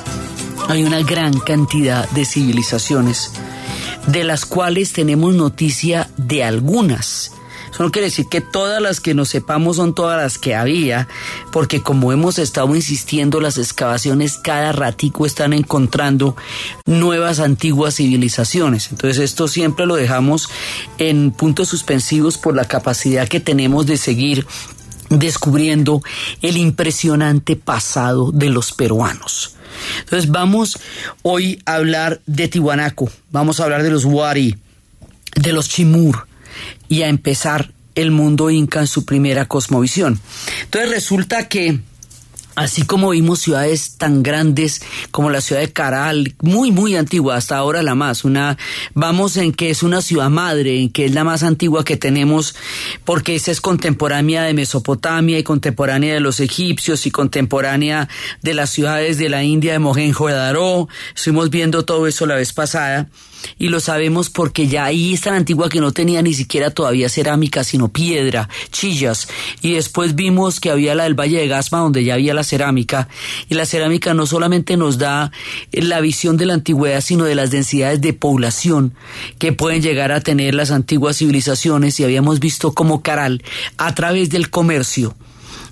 hay 0.69 0.85
una 0.85 1.03
gran 1.03 1.39
cantidad 1.41 2.09
de 2.11 2.25
civilizaciones 2.25 3.33
de 4.07 4.25
las 4.25 4.45
cuales 4.45 4.93
tenemos 4.93 5.35
noticia 5.35 6.09
de 6.17 6.45
algunas. 6.45 7.33
Eso 7.75 7.83
no 7.83 7.91
quiere 7.91 8.07
decir 8.07 8.29
que 8.29 8.41
todas 8.41 8.81
las 8.81 9.01
que 9.01 9.15
nos 9.15 9.31
sepamos 9.31 9.77
son 9.77 9.97
todas 9.97 10.23
las 10.23 10.39
que 10.39 10.55
había, 10.55 11.09
porque 11.51 11.83
como 11.83 12.13
hemos 12.13 12.39
estado 12.39 12.73
insistiendo, 12.77 13.41
las 13.41 13.59
excavaciones 13.59 14.39
cada 14.39 14.71
ratico 14.71 15.27
están 15.27 15.53
encontrando 15.53 16.37
nuevas 16.87 17.41
antiguas 17.41 17.97
civilizaciones. 17.97 18.93
Entonces 18.93 19.19
esto 19.19 19.49
siempre 19.49 19.87
lo 19.87 19.97
dejamos 19.97 20.51
en 20.99 21.33
puntos 21.33 21.67
suspensivos 21.67 22.39
por 22.39 22.55
la 22.55 22.67
capacidad 22.67 23.27
que 23.27 23.41
tenemos 23.41 23.87
de 23.87 23.97
seguir 23.97 24.47
descubriendo 25.11 26.01
el 26.43 26.57
impresionante 26.57 27.57
pasado 27.57 28.31
de 28.31 28.51
los 28.51 28.71
peruanos. 28.71 29.57
Entonces 29.99 30.31
vamos 30.31 30.79
hoy 31.23 31.61
a 31.67 31.75
hablar 31.75 32.21
de 32.27 32.47
Tiwanaco, 32.47 33.11
vamos 33.33 33.59
a 33.59 33.65
hablar 33.65 33.83
de 33.83 33.91
los 33.91 34.05
Wari, 34.05 34.57
de 35.35 35.53
los 35.53 35.69
Chimur 35.69 36.29
y 36.89 37.03
a 37.03 37.09
empezar 37.09 37.73
el 37.95 38.11
mundo 38.11 38.51
inca 38.51 38.81
en 38.81 38.87
su 38.87 39.05
primera 39.05 39.47
cosmovisión. 39.47 40.21
Entonces 40.65 40.91
resulta 40.91 41.49
que 41.49 41.81
Así 42.57 42.83
como 42.83 43.11
vimos 43.11 43.41
ciudades 43.41 43.97
tan 43.99 44.23
grandes 44.23 44.81
como 45.11 45.29
la 45.29 45.41
ciudad 45.41 45.61
de 45.61 45.73
Caral, 45.73 46.35
muy 46.41 46.71
muy 46.71 46.95
antigua, 46.95 47.35
hasta 47.35 47.57
ahora 47.57 47.83
la 47.83 47.97
más, 47.97 48.25
una 48.25 48.57
vamos 48.95 49.37
en 49.37 49.53
que 49.53 49.71
es 49.71 49.83
una 49.83 50.01
ciudad 50.03 50.31
madre, 50.31 50.81
en 50.81 50.91
que 50.91 51.07
es 51.07 51.15
la 51.15 51.25
más 51.25 51.43
antigua 51.43 51.85
que 51.85 51.97
tenemos 51.97 52.55
porque 53.05 53.35
esa 53.35 53.51
es 53.51 53.61
contemporánea 53.61 54.45
de 54.45 54.55
Mesopotamia 54.55 55.37
y 55.37 55.43
contemporánea 55.43 56.15
de 56.15 56.21
los 56.21 56.39
egipcios 56.39 57.07
y 57.07 57.11
contemporánea 57.11 58.09
de 58.43 58.55
las 58.55 58.71
ciudades 58.71 59.19
de 59.19 59.31
la 59.31 59.43
India 59.43 59.73
de 59.73 59.81
Mohenjo-Daro. 59.81 60.89
Estuvimos 61.17 61.51
viendo 61.51 61.85
todo 61.85 62.07
eso 62.07 62.25
la 62.25 62.37
vez 62.37 62.53
pasada 62.53 63.09
y 63.59 63.69
lo 63.69 63.81
sabemos 63.81 64.31
porque 64.31 64.67
ya 64.67 64.85
ahí 64.85 65.15
es 65.15 65.23
tan 65.23 65.35
antigua 65.35 65.69
que 65.69 65.81
no 65.81 65.93
tenía 65.93 66.23
ni 66.23 66.35
siquiera 66.35 66.71
todavía 66.71 67.09
cerámica, 67.09 67.65
sino 67.65 67.89
piedra, 67.89 68.49
chillas. 68.71 69.29
Y 69.63 69.75
después 69.75 70.15
vimos 70.15 70.61
que 70.61 70.71
había 70.71 70.95
la 70.95 71.05
del 71.05 71.19
Valle 71.19 71.39
de 71.39 71.49
Gasma, 71.49 71.79
donde 71.79 72.05
ya 72.05 72.15
había 72.15 72.35
la 72.35 72.45
cerámica. 72.45 73.09
Y 73.49 73.55
la 73.55 73.67
cerámica 73.67 74.15
no 74.15 74.27
solamente 74.27 74.77
nos 74.77 74.99
da 74.99 75.31
la 75.73 76.01
visión 76.01 76.37
de 76.37 76.47
la 76.47 76.55
antigüedad, 76.55 77.01
sino 77.01 77.25
de 77.25 77.35
las 77.35 77.51
densidades 77.51 78.01
de 78.01 78.13
población 78.13 78.95
que 79.39 79.53
pueden 79.53 79.83
llegar 79.83 80.13
a 80.13 80.21
tener 80.21 80.55
las 80.55 80.71
antiguas 80.71 81.19
civilizaciones. 81.19 81.99
Y 82.01 82.05
habíamos 82.05 82.41
visto 82.41 82.73
cómo 82.73 83.03
Caral, 83.03 83.43
a 83.77 83.95
través 83.95 84.31
del 84.31 84.51
comercio, 84.51 85.15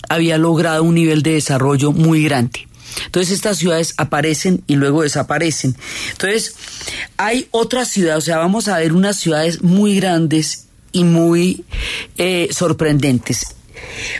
había 0.09 0.39
logrado 0.39 0.83
un 0.83 0.95
nivel 0.95 1.23
de 1.23 1.35
desarrollo 1.35 1.93
muy 1.93 2.25
grande. 2.25 2.72
Entonces 3.07 3.33
estas 3.33 3.59
ciudades 3.59 3.95
aparecen 3.97 4.63
y 4.67 4.77
luego 4.77 5.03
desaparecen. 5.03 5.77
Entonces 6.11 6.55
hay 7.17 7.49
otras 7.51 7.89
ciudades, 7.89 8.25
o 8.25 8.27
sea, 8.27 8.39
vamos 8.39 8.69
a 8.69 8.79
ver 8.79 8.93
unas 8.93 9.17
ciudades 9.19 9.63
muy 9.63 9.97
grandes 9.97 10.67
y 10.93 11.05
muy 11.05 11.65
eh, 12.19 12.49
sorprendentes. 12.53 13.57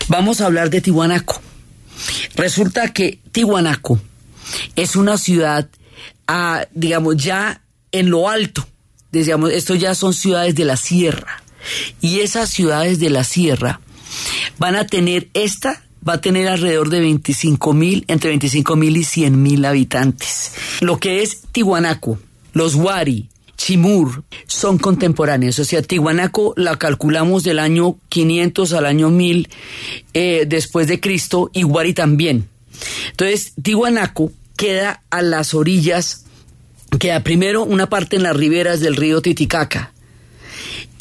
Vamos 0.09 0.41
a 0.41 0.47
hablar 0.47 0.71
de 0.71 0.81
Tihuanaco. 0.81 1.41
Resulta 2.35 2.93
que 2.93 3.21
Tihuanaco 3.31 4.01
es 4.77 4.97
una 4.97 5.19
ciudad, 5.19 5.69
ah, 6.27 6.67
digamos, 6.73 7.17
ya 7.17 7.63
en 7.93 8.11
lo 8.11 8.29
alto. 8.29 8.67
Digamos, 9.13 9.53
esto 9.53 9.75
ya 9.75 9.95
son 9.95 10.15
ciudades 10.15 10.55
de 10.55 10.65
la 10.65 10.77
sierra. 10.77 11.43
Y 12.01 12.21
esas 12.21 12.51
ciudades 12.51 12.99
de 12.99 13.11
la 13.11 13.25
sierra 13.25 13.81
van 14.59 14.75
a 14.75 14.87
tener 14.87 15.29
esta 15.35 15.85
va 16.07 16.15
a 16.15 16.21
tener 16.21 16.49
alrededor 16.49 16.91
de 16.91 17.01
25 17.01 17.73
mil, 17.73 18.05
entre 18.09 18.31
25 18.31 18.77
mil 18.77 18.97
y 18.97 19.05
100 19.05 19.43
mil 19.43 19.65
habitantes. 19.65 20.53
Lo 20.81 20.99
que 20.99 21.23
es 21.23 21.43
Tihuanaco, 21.53 22.19
los 22.53 22.75
Wari, 22.75 23.29
Chimur 23.57 24.25
son 24.47 24.79
contemporáneos, 24.79 25.59
o 25.59 25.65
sea, 25.65 25.83
Tihuanaco 25.83 26.53
la 26.57 26.77
calculamos 26.77 27.45
del 27.45 27.59
año 27.61 27.97
500 28.09 28.73
al 28.73 28.87
año 28.87 29.11
1000 29.11 29.49
eh, 30.15 30.45
después 30.49 30.89
de 30.89 30.99
Cristo 30.99 31.51
y 31.53 31.65
Wari 31.65 31.95
también. 31.95 32.49
Entonces, 33.11 33.53
Tihuanaco 33.63 34.33
queda 34.57 35.03
a 35.11 35.23
las 35.23 35.55
orillas, 35.55 36.25
queda 36.99 37.23
primero 37.23 37.63
una 37.63 37.89
parte 37.89 38.17
en 38.17 38.25
las 38.25 38.37
riberas 38.37 38.81
del 38.81 38.97
río 38.97 39.23
Titicaca, 39.23 39.93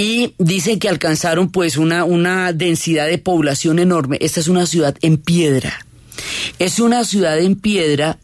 y 0.02 0.34
dicen 0.40 0.80
que 0.80 0.90
alcanzaron 0.90 1.52
pues 1.52 1.78
una, 1.78 2.06
una 2.06 2.54
densidad 2.54 3.06
de 3.06 3.20
población 3.20 3.78
enorme. 3.78 4.18
Esta 4.20 4.40
es 4.40 4.48
una 4.48 4.66
ciudad 4.66 4.96
en 5.04 5.18
piedra. 5.18 5.86
Es 6.58 6.80
una 6.80 7.04
ciudad 7.04 7.38
en 7.38 7.56
piedra 7.56 8.18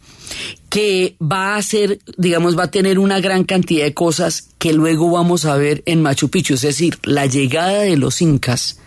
que 0.70 1.16
va 1.22 1.56
a 1.56 1.62
ser, 1.62 2.00
digamos, 2.18 2.58
va 2.58 2.64
a 2.64 2.72
tener 2.72 2.98
una 2.98 3.20
gran 3.20 3.44
cantidad 3.44 3.86
de 3.86 3.94
cosas 3.94 4.50
que 4.58 4.74
luego 4.74 5.12
vamos 5.12 5.46
a 5.46 5.56
ver 5.56 5.84
en 5.86 6.02
Machu 6.02 6.30
Picchu. 6.30 6.56
Es 6.56 6.62
decir, 6.62 6.98
la 7.04 7.28
llegada 7.28 7.82
de 7.82 7.96
los 7.96 8.24
incas 8.24 8.80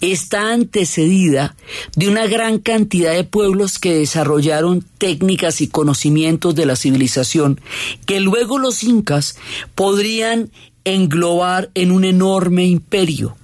está 0.00 0.52
antecedida 0.52 1.54
de 1.94 2.08
una 2.08 2.26
gran 2.26 2.58
cantidad 2.58 3.12
de 3.12 3.22
pueblos 3.22 3.78
que 3.78 3.94
desarrollaron 3.94 4.84
técnicas 4.98 5.60
y 5.60 5.68
conocimientos 5.68 6.56
de 6.56 6.66
la 6.66 6.74
civilización 6.74 7.60
que 8.04 8.18
luego 8.18 8.58
los 8.58 8.82
incas 8.82 9.36
podrían 9.76 10.50
englobar 10.84 11.70
en 11.74 11.90
un 11.90 12.04
enorme 12.04 12.66
imperio. 12.66 13.36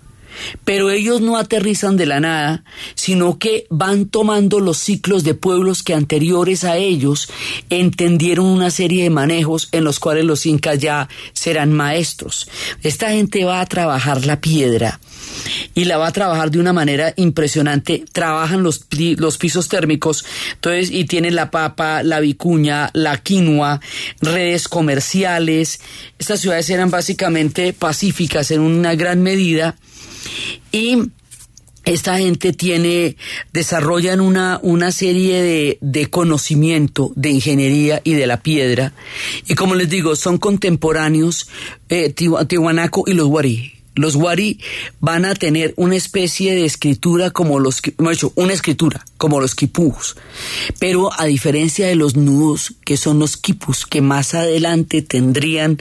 Pero 0.64 0.90
ellos 0.90 1.20
no 1.20 1.36
aterrizan 1.36 1.96
de 1.96 2.06
la 2.06 2.20
nada, 2.20 2.64
sino 2.94 3.38
que 3.38 3.66
van 3.70 4.06
tomando 4.06 4.60
los 4.60 4.78
ciclos 4.78 5.24
de 5.24 5.34
pueblos 5.34 5.82
que 5.82 5.94
anteriores 5.94 6.64
a 6.64 6.76
ellos 6.76 7.28
entendieron 7.70 8.46
una 8.46 8.70
serie 8.70 9.02
de 9.02 9.10
manejos 9.10 9.68
en 9.72 9.84
los 9.84 9.98
cuales 9.98 10.24
los 10.24 10.46
incas 10.46 10.78
ya 10.78 11.08
serán 11.32 11.72
maestros. 11.72 12.48
Esta 12.82 13.10
gente 13.10 13.44
va 13.44 13.60
a 13.60 13.66
trabajar 13.66 14.26
la 14.26 14.40
piedra 14.40 15.00
y 15.74 15.84
la 15.84 15.98
va 15.98 16.08
a 16.08 16.12
trabajar 16.12 16.50
de 16.50 16.58
una 16.58 16.72
manera 16.72 17.12
impresionante. 17.16 18.04
Trabajan 18.12 18.62
los, 18.62 18.86
los 19.16 19.38
pisos 19.38 19.68
térmicos, 19.68 20.24
entonces, 20.54 20.90
y 20.90 21.04
tienen 21.04 21.34
la 21.34 21.50
papa, 21.50 22.02
la 22.02 22.20
vicuña, 22.20 22.90
la 22.94 23.18
quinoa, 23.18 23.80
redes 24.20 24.68
comerciales. 24.68 25.80
Estas 26.18 26.40
ciudades 26.40 26.68
eran 26.70 26.90
básicamente 26.90 27.72
pacíficas 27.72 28.50
en 28.50 28.60
una 28.60 28.94
gran 28.94 29.22
medida 29.22 29.76
y 30.72 31.10
esta 31.84 32.18
gente 32.18 32.52
tiene, 32.52 33.16
desarrollan 33.52 34.20
una, 34.20 34.60
una 34.62 34.92
serie 34.92 35.40
de, 35.40 35.78
de, 35.80 36.06
conocimiento 36.06 37.12
de 37.16 37.30
ingeniería 37.30 38.02
y 38.04 38.12
de 38.12 38.26
la 38.26 38.42
piedra. 38.42 38.92
Y 39.46 39.54
como 39.54 39.74
les 39.74 39.88
digo, 39.88 40.14
son 40.14 40.36
contemporáneos 40.36 41.48
eh, 41.88 42.12
Tihuanaco 42.12 43.04
y 43.06 43.14
los 43.14 43.28
Guarí. 43.28 43.77
Los 43.98 44.14
wari 44.14 44.60
van 45.00 45.24
a 45.24 45.34
tener 45.34 45.74
una 45.76 45.96
especie 45.96 46.54
de 46.54 46.64
escritura 46.64 47.32
como 47.32 47.58
los, 47.58 47.82
hecho, 48.12 48.32
una 48.36 48.52
escritura 48.52 49.04
como 49.16 49.40
los 49.40 49.56
quipus, 49.56 50.14
pero 50.78 51.10
a 51.18 51.24
diferencia 51.24 51.88
de 51.88 51.96
los 51.96 52.14
nudos 52.14 52.74
que 52.84 52.96
son 52.96 53.18
los 53.18 53.36
quipus 53.36 53.86
que 53.86 54.00
más 54.00 54.34
adelante 54.34 55.02
tendrían 55.02 55.78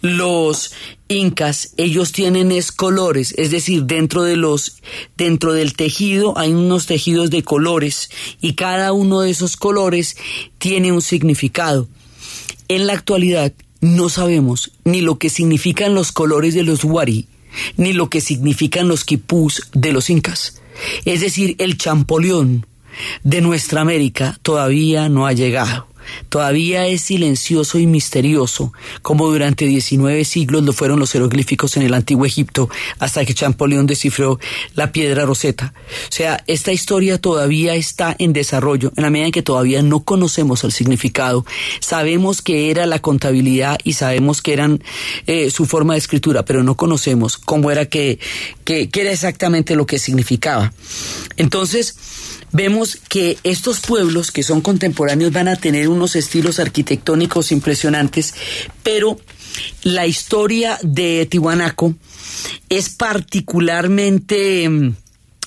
los 0.00 0.74
incas, 1.08 1.72
ellos 1.76 2.12
tienen 2.12 2.52
es 2.52 2.70
colores, 2.70 3.34
es 3.36 3.50
decir, 3.50 3.82
dentro 3.82 4.22
de 4.22 4.36
los 4.36 4.80
dentro 5.16 5.52
del 5.52 5.74
tejido 5.74 6.38
hay 6.38 6.52
unos 6.52 6.86
tejidos 6.86 7.30
de 7.30 7.42
colores 7.42 8.10
y 8.40 8.54
cada 8.54 8.92
uno 8.92 9.22
de 9.22 9.30
esos 9.30 9.56
colores 9.56 10.16
tiene 10.58 10.92
un 10.92 11.02
significado. 11.02 11.88
En 12.68 12.86
la 12.86 12.92
actualidad 12.92 13.52
no 13.80 14.08
sabemos 14.08 14.70
ni 14.84 15.00
lo 15.00 15.18
que 15.18 15.30
significan 15.30 15.96
los 15.96 16.12
colores 16.12 16.54
de 16.54 16.62
los 16.62 16.84
wari 16.84 17.26
ni 17.76 17.92
lo 17.92 18.08
que 18.08 18.20
significan 18.20 18.88
los 18.88 19.04
quipús 19.04 19.62
de 19.72 19.92
los 19.92 20.10
incas. 20.10 20.60
Es 21.04 21.20
decir, 21.20 21.56
el 21.58 21.78
champoleón 21.78 22.66
de 23.22 23.40
nuestra 23.40 23.80
América 23.80 24.38
todavía 24.42 25.08
no 25.08 25.26
ha 25.26 25.32
llegado. 25.32 25.88
Todavía 26.28 26.86
es 26.86 27.02
silencioso 27.02 27.78
y 27.78 27.86
misterioso, 27.86 28.72
como 29.02 29.26
durante 29.28 29.66
19 29.66 30.24
siglos 30.24 30.62
lo 30.64 30.72
fueron 30.72 30.98
los 30.98 31.12
jeroglíficos 31.12 31.76
en 31.76 31.82
el 31.82 31.94
antiguo 31.94 32.26
Egipto, 32.26 32.68
hasta 32.98 33.24
que 33.24 33.34
Champollion 33.34 33.86
descifró 33.86 34.38
la 34.74 34.92
piedra 34.92 35.24
roseta. 35.24 35.72
O 36.08 36.12
sea, 36.12 36.42
esta 36.46 36.72
historia 36.72 37.18
todavía 37.18 37.74
está 37.74 38.14
en 38.18 38.32
desarrollo, 38.32 38.92
en 38.96 39.02
la 39.02 39.10
medida 39.10 39.26
en 39.26 39.32
que 39.32 39.42
todavía 39.42 39.82
no 39.82 40.00
conocemos 40.00 40.64
el 40.64 40.72
significado. 40.72 41.44
Sabemos 41.80 42.42
que 42.42 42.70
era 42.70 42.86
la 42.86 43.00
contabilidad 43.00 43.78
y 43.84 43.94
sabemos 43.94 44.42
que 44.42 44.52
eran 44.52 44.82
eh, 45.26 45.50
su 45.50 45.66
forma 45.66 45.94
de 45.94 45.98
escritura, 45.98 46.44
pero 46.44 46.62
no 46.62 46.76
conocemos 46.76 47.36
cómo 47.38 47.70
era 47.70 47.86
que, 47.86 48.18
que, 48.64 48.88
que 48.88 49.00
era 49.00 49.12
exactamente 49.12 49.76
lo 49.76 49.86
que 49.86 49.98
significaba. 49.98 50.72
Entonces, 51.36 51.96
vemos 52.52 52.98
que 53.08 53.38
estos 53.42 53.80
pueblos 53.80 54.30
que 54.30 54.42
son 54.42 54.60
contemporáneos 54.60 55.32
van 55.32 55.48
a 55.48 55.56
tener 55.56 55.88
unos 55.88 56.16
estilos 56.16 56.58
arquitectónicos 56.58 57.52
impresionantes, 57.52 58.34
pero 58.82 59.18
la 59.82 60.06
historia 60.06 60.78
de 60.82 61.26
Tihuanaco 61.26 61.94
es 62.68 62.90
particularmente 62.90 64.70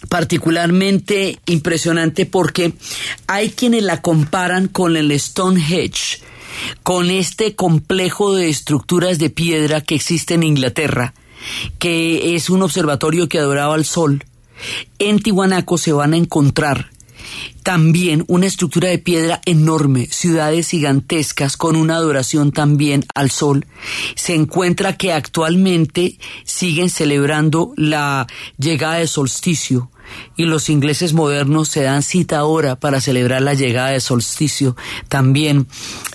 particularmente 0.07 1.39
impresionante 1.45 2.25
porque 2.25 2.73
hay 3.27 3.49
quienes 3.49 3.83
la 3.83 4.01
comparan 4.01 4.69
con 4.69 4.95
el 4.95 5.17
Stonehenge 5.19 6.21
con 6.83 7.09
este 7.09 7.55
complejo 7.55 8.35
de 8.35 8.49
estructuras 8.49 9.19
de 9.19 9.29
piedra 9.29 9.81
que 9.81 9.95
existe 9.95 10.33
en 10.33 10.43
Inglaterra, 10.43 11.13
que 11.77 12.35
es 12.35 12.49
un 12.49 12.61
observatorio 12.61 13.29
que 13.29 13.39
adoraba 13.39 13.75
al 13.75 13.85
sol, 13.85 14.23
en 14.99 15.19
Tihuanaco 15.19 15.77
se 15.77 15.93
van 15.93 16.13
a 16.13 16.17
encontrar 16.17 16.89
también 17.63 18.23
una 18.27 18.47
estructura 18.47 18.89
de 18.89 18.97
piedra 18.97 19.41
enorme, 19.45 20.07
ciudades 20.09 20.69
gigantescas 20.69 21.57
con 21.57 21.75
una 21.75 21.95
adoración 21.95 22.51
también 22.51 23.05
al 23.13 23.29
sol. 23.31 23.67
Se 24.15 24.33
encuentra 24.33 24.97
que 24.97 25.13
actualmente 25.13 26.17
siguen 26.43 26.89
celebrando 26.89 27.73
la 27.75 28.27
llegada 28.57 28.95
del 28.95 29.07
solsticio 29.07 29.91
y 30.35 30.45
los 30.45 30.69
ingleses 30.69 31.13
modernos 31.13 31.67
se 31.67 31.83
dan 31.83 32.01
cita 32.01 32.39
ahora 32.39 32.79
para 32.79 33.01
celebrar 33.01 33.43
la 33.43 33.53
llegada 33.53 33.89
del 33.89 34.01
solsticio. 34.01 34.75
También 35.07 35.67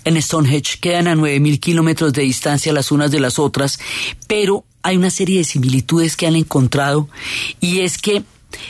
en 0.05 0.21
Stonehenge 0.21 0.79
quedan 0.81 1.07
a 1.07 1.15
9.000 1.15 1.61
kilómetros 1.61 2.13
de 2.13 2.23
distancia 2.23 2.73
las 2.73 2.91
unas 2.91 3.11
de 3.11 3.21
las 3.21 3.39
otras, 3.39 3.79
pero 4.27 4.65
hay 4.83 4.97
una 4.97 5.11
serie 5.11 5.39
de 5.39 5.45
similitudes 5.45 6.17
que 6.17 6.27
han 6.27 6.37
encontrado 6.37 7.09
y 7.61 7.81
es 7.81 7.99
que 7.99 8.25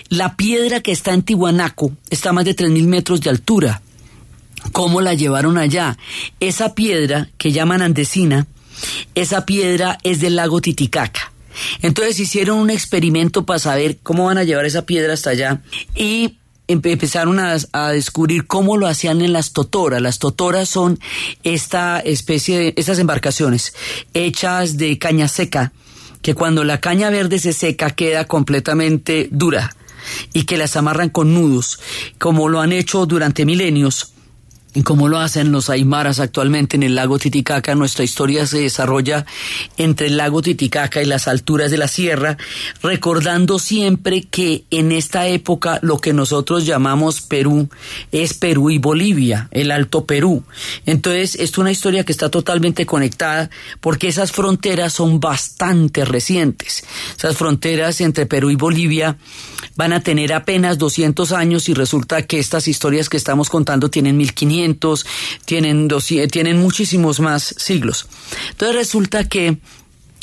la 0.09 0.37
piedra 0.37 0.81
que 0.81 0.93
está 0.93 1.13
en 1.13 1.23
Tihuanaco 1.23 1.93
está 2.11 2.31
a 2.31 2.33
más 2.33 2.45
de 2.45 2.57
3.000 2.57 2.87
metros 2.87 3.21
de 3.21 3.31
altura. 3.31 3.83
¿Cómo 4.73 5.01
la 5.01 5.15
llevaron 5.15 5.59
allá? 5.59 5.99
Esa 6.41 6.75
piedra 6.75 7.29
que 7.39 7.53
llaman 7.53 7.83
andesina, 7.83 8.47
esa 9.15 9.45
piedra 9.45 9.99
es 10.03 10.21
del 10.21 10.37
lago 10.37 10.61
Titicaca. 10.61 11.33
Entonces 11.83 12.19
hicieron 12.19 12.59
un 12.59 12.71
experimento 12.71 13.47
para 13.47 13.59
saber 13.59 13.99
cómo 14.03 14.25
van 14.27 14.39
a 14.39 14.45
llevar 14.45 14.67
esa 14.67 14.87
piedra 14.87 15.13
hasta 15.13 15.31
allá 15.31 15.61
y 15.95 16.39
empezaron 16.67 17.39
a, 17.39 17.57
a, 17.73 17.91
descubrir 17.91 18.47
cómo 18.47 18.77
lo 18.77 18.87
hacían 18.87 19.21
en 19.21 19.33
las 19.33 19.53
totoras. 19.53 20.01
Las 20.01 20.19
totoras 20.19 20.69
son 20.69 20.99
esta 21.43 22.01
especie 22.01 22.59
de, 22.59 22.75
estas 22.77 22.99
embarcaciones 22.99 23.75
hechas 24.15 24.77
de 24.77 24.99
caña 24.99 25.29
seca 25.29 25.73
que 26.25 26.35
cuando 26.35 26.65
la 26.65 26.81
caña 26.81 27.11
verde 27.11 27.39
se 27.39 27.53
seca 27.53 27.91
queda 27.91 28.25
completamente 28.25 29.29
dura 29.31 29.77
y 30.33 30.45
que 30.45 30.57
las 30.57 30.75
amarran 30.75 31.11
con 31.11 31.35
nudos, 31.35 31.81
como 32.19 32.49
lo 32.49 32.63
han 32.63 32.73
hecho 32.73 33.05
durante 33.05 33.45
milenios 33.45 34.14
como 34.83 35.09
lo 35.09 35.19
hacen 35.19 35.53
los 35.53 35.71
aymaras 35.71 36.21
actualmente 36.21 36.77
en 36.77 36.83
el 36.83 36.95
lago 36.95 37.19
Titicaca. 37.19 37.75
Nuestra 37.75 38.05
historia 38.05 38.47
se 38.47 38.61
desarrolla 38.61 39.25
entre 39.77 40.09
el 40.09 40.17
lago 40.17 40.43
Titicaca 40.43 41.03
y 41.03 41.07
las 41.07 41.29
alturas 41.29 41.71
de 41.71 41.79
la 41.79 41.89
sierra, 41.89 42.37
recordando 42.83 43.59
siempre 43.59 44.23
que 44.23 44.65
en 44.71 44.93
esta 44.93 45.29
época 45.29 45.79
lo 45.83 45.99
que 45.99 46.13
nosotros 46.13 46.67
llamamos 46.67 47.21
Perú 47.21 47.69
es 48.13 48.35
Perú 48.35 48.71
y 48.71 48.79
Bolivia, 48.79 49.49
el 49.51 49.71
Alto 49.71 50.05
Perú. 50.05 50.43
Entonces, 50.87 51.37
es 51.37 51.57
una 51.59 51.71
historia 51.71 52.05
que 52.05 52.13
está 52.13 52.29
totalmente 52.29 52.87
conectada 52.87 53.51
porque 53.81 54.09
esas 54.09 54.33
fronteras 54.33 54.93
son 54.93 55.21
bastante 55.21 56.05
recientes. 56.05 56.85
Esas 57.17 57.37
fronteras 57.37 58.01
entre 58.01 58.27
Perú 58.27 58.51
y 58.51 58.57
Bolivia 58.57 59.17
van 59.77 59.93
a 59.93 60.01
tener 60.01 60.33
apenas 60.33 60.79
200 60.79 61.33
años 61.33 61.69
y 61.69 61.75
resulta 61.75 62.23
que 62.23 62.39
estas 62.39 62.69
historias 62.69 63.09
que 63.09 63.17
estamos 63.17 63.51
contando 63.51 63.91
tienen 63.91 64.17
1500, 64.17 64.64
tienen, 65.45 65.89
tienen 66.31 66.59
muchísimos 66.59 67.21
más 67.21 67.55
siglos. 67.59 68.07
Entonces 68.51 68.77
resulta 68.77 69.29
que 69.29 69.59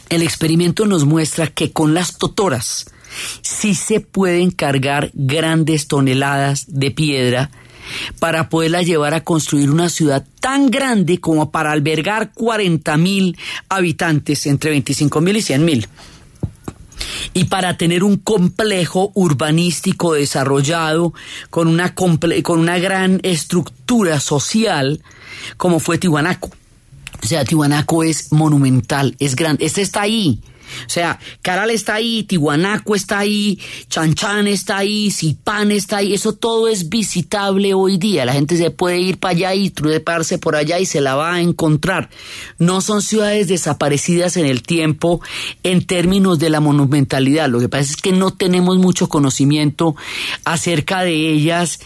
el 0.10 0.21
experimento 0.21 0.86
nos 0.86 1.05
muestra 1.05 1.48
que 1.48 1.71
con 1.71 1.93
las 1.93 2.17
totoras 2.17 2.86
sí 3.41 3.75
se 3.75 4.00
pueden 4.00 4.51
cargar 4.51 5.12
grandes 5.13 5.88
toneladas 5.88 6.65
de 6.67 6.91
piedra 6.91 7.51
para 8.19 8.50
poderla 8.50 8.83
llevar 8.83 9.13
a 9.13 9.24
construir 9.24 9.69
una 9.69 9.89
ciudad 9.89 10.25
tan 10.39 10.69
grande 10.69 11.19
como 11.19 11.51
para 11.51 11.71
albergar 11.71 12.31
40 12.33 12.98
mil 12.98 13.38
habitantes, 13.69 14.45
entre 14.45 14.71
25 14.71 15.21
mil 15.21 15.38
y 15.38 15.41
100 15.41 15.65
mil 15.65 15.88
y 17.34 17.46
para 17.46 17.77
tener 17.77 18.03
un 18.03 18.17
complejo 18.17 19.12
urbanístico 19.15 20.13
desarrollado 20.13 21.13
con 21.50 21.67
una, 21.67 21.96
con 21.96 22.20
una 22.60 22.79
gran 22.79 23.20
estructura 23.24 24.20
social 24.20 25.01
como 25.58 25.79
fue 25.79 25.98
Tihuanaco. 25.98 26.50
O 27.24 27.27
sea, 27.27 27.46
Tihuanaco 27.46 28.03
es 28.03 28.31
monumental, 28.31 29.15
es 29.20 29.36
grande. 29.36 29.65
Este 29.65 29.81
está 29.81 30.01
ahí. 30.01 30.39
O 30.85 30.89
sea, 30.89 31.19
Caral 31.41 31.71
está 31.71 31.95
ahí, 31.95 32.23
Tihuanaco 32.23 32.95
está 32.95 33.19
ahí, 33.19 33.60
Chanchan 33.89 34.47
está 34.47 34.77
ahí, 34.77 35.12
Zipán 35.12 35.71
está 35.71 35.97
ahí, 35.97 36.13
eso 36.13 36.34
todo 36.34 36.67
es 36.67 36.89
visitable 36.89 37.73
hoy 37.73 37.97
día. 37.97 38.25
La 38.25 38.34
gente 38.34 38.57
se 38.57 38.71
puede 38.71 38.99
ir 38.99 39.17
para 39.17 39.31
allá 39.31 39.55
y 39.55 39.69
treparse 39.69 40.38
por 40.38 40.55
allá 40.55 40.79
y 40.79 40.86
se 40.86 41.01
la 41.01 41.15
va 41.15 41.36
a 41.36 41.41
encontrar. 41.41 42.10
No 42.57 42.81
son 42.81 43.01
ciudades 43.01 43.47
desaparecidas 43.47 44.38
en 44.38 44.45
el 44.45 44.63
tiempo 44.63 45.21
en 45.63 45.86
términos 45.86 46.39
de 46.39 46.49
la 46.49 46.60
monumentalidad. 46.60 47.49
Lo 47.49 47.60
que 47.60 47.69
pasa 47.69 47.91
es 47.91 47.97
que 47.97 48.12
no 48.12 48.31
tenemos 48.31 48.77
mucho 48.77 49.10
conocimiento 49.10 49.95
acerca 50.45 51.01
de 51.01 51.29
ellas, 51.29 51.79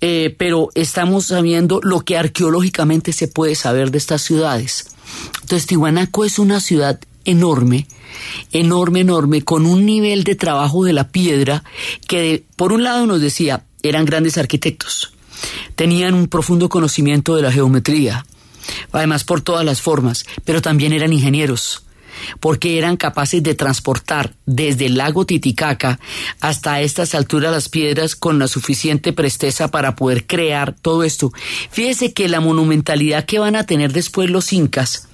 eh, 0.00 0.34
pero 0.38 0.70
estamos 0.74 1.26
sabiendo 1.26 1.80
lo 1.82 2.00
que 2.00 2.16
arqueológicamente 2.16 3.12
se 3.12 3.28
puede 3.28 3.54
saber 3.54 3.90
de 3.90 3.98
estas 3.98 4.22
ciudades. 4.22 4.86
Entonces, 5.42 5.66
Tihuanaco 5.66 6.24
es 6.24 6.38
una 6.38 6.60
ciudad 6.60 7.00
enorme, 7.28 7.86
enorme, 8.52 9.00
enorme, 9.00 9.42
con 9.42 9.66
un 9.66 9.84
nivel 9.84 10.24
de 10.24 10.34
trabajo 10.34 10.84
de 10.84 10.94
la 10.94 11.08
piedra 11.08 11.62
que 12.06 12.44
por 12.56 12.72
un 12.72 12.82
lado 12.84 13.06
nos 13.06 13.20
decía, 13.20 13.64
eran 13.82 14.06
grandes 14.06 14.38
arquitectos, 14.38 15.12
tenían 15.76 16.14
un 16.14 16.28
profundo 16.28 16.70
conocimiento 16.70 17.36
de 17.36 17.42
la 17.42 17.52
geometría, 17.52 18.24
además 18.92 19.24
por 19.24 19.42
todas 19.42 19.64
las 19.64 19.82
formas, 19.82 20.24
pero 20.44 20.62
también 20.62 20.92
eran 20.92 21.12
ingenieros 21.12 21.84
porque 22.40 22.78
eran 22.78 22.96
capaces 22.96 23.42
de 23.44 23.54
transportar 23.54 24.34
desde 24.44 24.86
el 24.86 24.96
lago 24.96 25.24
Titicaca 25.24 26.00
hasta 26.40 26.80
estas 26.80 27.14
alturas 27.14 27.52
las 27.52 27.68
piedras 27.68 28.16
con 28.16 28.40
la 28.40 28.48
suficiente 28.48 29.12
presteza 29.12 29.70
para 29.70 29.94
poder 29.94 30.26
crear 30.26 30.74
todo 30.74 31.04
esto. 31.04 31.32
Fíjese 31.70 32.12
que 32.12 32.28
la 32.28 32.40
monumentalidad 32.40 33.24
que 33.24 33.38
van 33.38 33.54
a 33.54 33.64
tener 33.64 33.92
después 33.92 34.30
los 34.30 34.52
incas 34.52 35.07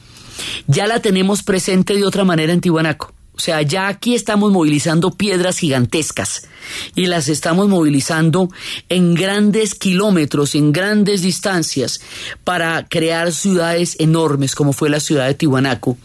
ya 0.67 0.87
la 0.87 1.01
tenemos 1.01 1.43
presente 1.43 1.95
de 1.95 2.05
otra 2.05 2.25
manera 2.25 2.53
en 2.53 2.61
Tihuanaco. 2.61 3.13
O 3.37 3.41
sea, 3.41 3.63
ya 3.63 3.89
aquí 3.89 4.15
estamos 4.15 4.53
movilizando 4.53 5.11
piedras 5.11 5.59
gigantescas 5.59 6.47
y 6.95 7.07
las 7.07 7.29
estamos 7.29 7.69
movilizando 7.69 8.49
en 8.89 9.15
grandes 9.15 9.75
kilómetros, 9.75 10.55
en 10.55 10.71
grandes 10.73 11.23
distancias, 11.23 12.01
para 12.45 12.87
crear 12.89 13.33
ciudades 13.33 13.97
enormes 13.99 14.55
como 14.55 14.73
fue 14.73 14.89
la 14.89 15.01
ciudad 15.01 15.27
de 15.27 15.35
Tihuanaco 15.35 15.99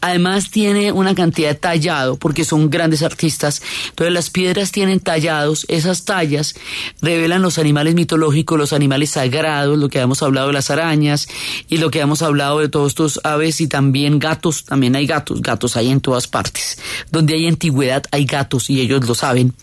Además 0.00 0.50
tiene 0.50 0.92
una 0.92 1.14
cantidad 1.14 1.50
de 1.50 1.54
tallado, 1.54 2.16
porque 2.16 2.44
son 2.44 2.70
grandes 2.70 3.02
artistas. 3.02 3.62
Entonces 3.90 4.12
las 4.12 4.30
piedras 4.30 4.72
tienen 4.72 5.00
tallados, 5.00 5.66
esas 5.68 6.04
tallas 6.04 6.54
revelan 7.00 7.42
los 7.42 7.58
animales 7.58 7.94
mitológicos, 7.94 8.58
los 8.58 8.72
animales 8.72 9.10
sagrados, 9.10 9.78
lo 9.78 9.88
que 9.88 10.00
hemos 10.00 10.22
hablado 10.22 10.48
de 10.48 10.52
las 10.54 10.70
arañas 10.70 11.28
y 11.68 11.78
lo 11.78 11.90
que 11.90 12.00
hemos 12.00 12.22
hablado 12.22 12.60
de 12.60 12.68
todos 12.68 12.92
estos 12.92 13.20
aves 13.24 13.60
y 13.60 13.66
también 13.66 14.18
gatos, 14.18 14.64
también 14.64 14.96
hay 14.96 15.06
gatos, 15.06 15.42
gatos 15.42 15.76
hay 15.76 15.90
en 15.90 16.00
todas 16.00 16.26
partes. 16.26 16.78
Donde 17.10 17.34
hay 17.34 17.46
antigüedad 17.46 18.04
hay 18.10 18.24
gatos 18.24 18.70
y 18.70 18.80
ellos 18.80 19.06
lo 19.06 19.14
saben. 19.14 19.54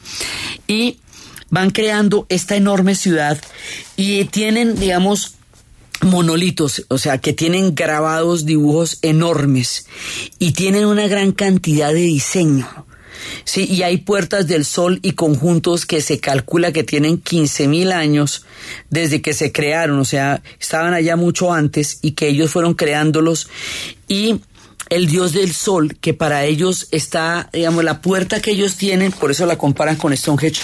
Y 0.67 0.97
van 1.49 1.71
creando 1.71 2.25
esta 2.29 2.55
enorme 2.55 2.95
ciudad 2.95 3.41
y 3.95 4.25
tienen, 4.25 4.79
digamos, 4.79 5.36
monolitos, 6.01 6.85
o 6.89 6.97
sea, 6.97 7.19
que 7.19 7.33
tienen 7.33 7.75
grabados 7.75 8.45
dibujos 8.45 8.99
enormes 9.01 9.87
y 10.39 10.51
tienen 10.51 10.85
una 10.85 11.07
gran 11.07 11.31
cantidad 11.31 11.93
de 11.93 12.01
diseño. 12.01 12.67
Sí, 13.43 13.65
y 13.69 13.81
hay 13.83 13.97
puertas 13.97 14.47
del 14.47 14.63
sol 14.65 14.99
y 15.01 15.13
conjuntos 15.13 15.85
que 15.85 16.01
se 16.01 16.19
calcula 16.19 16.71
que 16.71 16.83
tienen 16.83 17.17
15 17.17 17.67
mil 17.67 17.91
años 17.91 18.45
desde 18.89 19.21
que 19.21 19.33
se 19.33 19.51
crearon, 19.51 19.99
o 19.99 20.05
sea, 20.05 20.41
estaban 20.59 20.93
allá 20.93 21.15
mucho 21.15 21.53
antes 21.53 21.99
y 22.01 22.11
que 22.11 22.27
ellos 22.27 22.51
fueron 22.51 22.73
creándolos 22.73 23.49
y 24.07 24.41
el 24.89 25.07
dios 25.07 25.33
del 25.33 25.53
sol, 25.53 25.97
que 25.99 26.13
para 26.13 26.45
ellos 26.45 26.87
está, 26.91 27.49
digamos, 27.51 27.83
la 27.83 28.01
puerta 28.01 28.41
que 28.41 28.51
ellos 28.51 28.77
tienen, 28.77 29.11
por 29.11 29.31
eso 29.31 29.45
la 29.45 29.57
comparan 29.57 29.97
con 29.97 30.15
Stonehenge, 30.15 30.61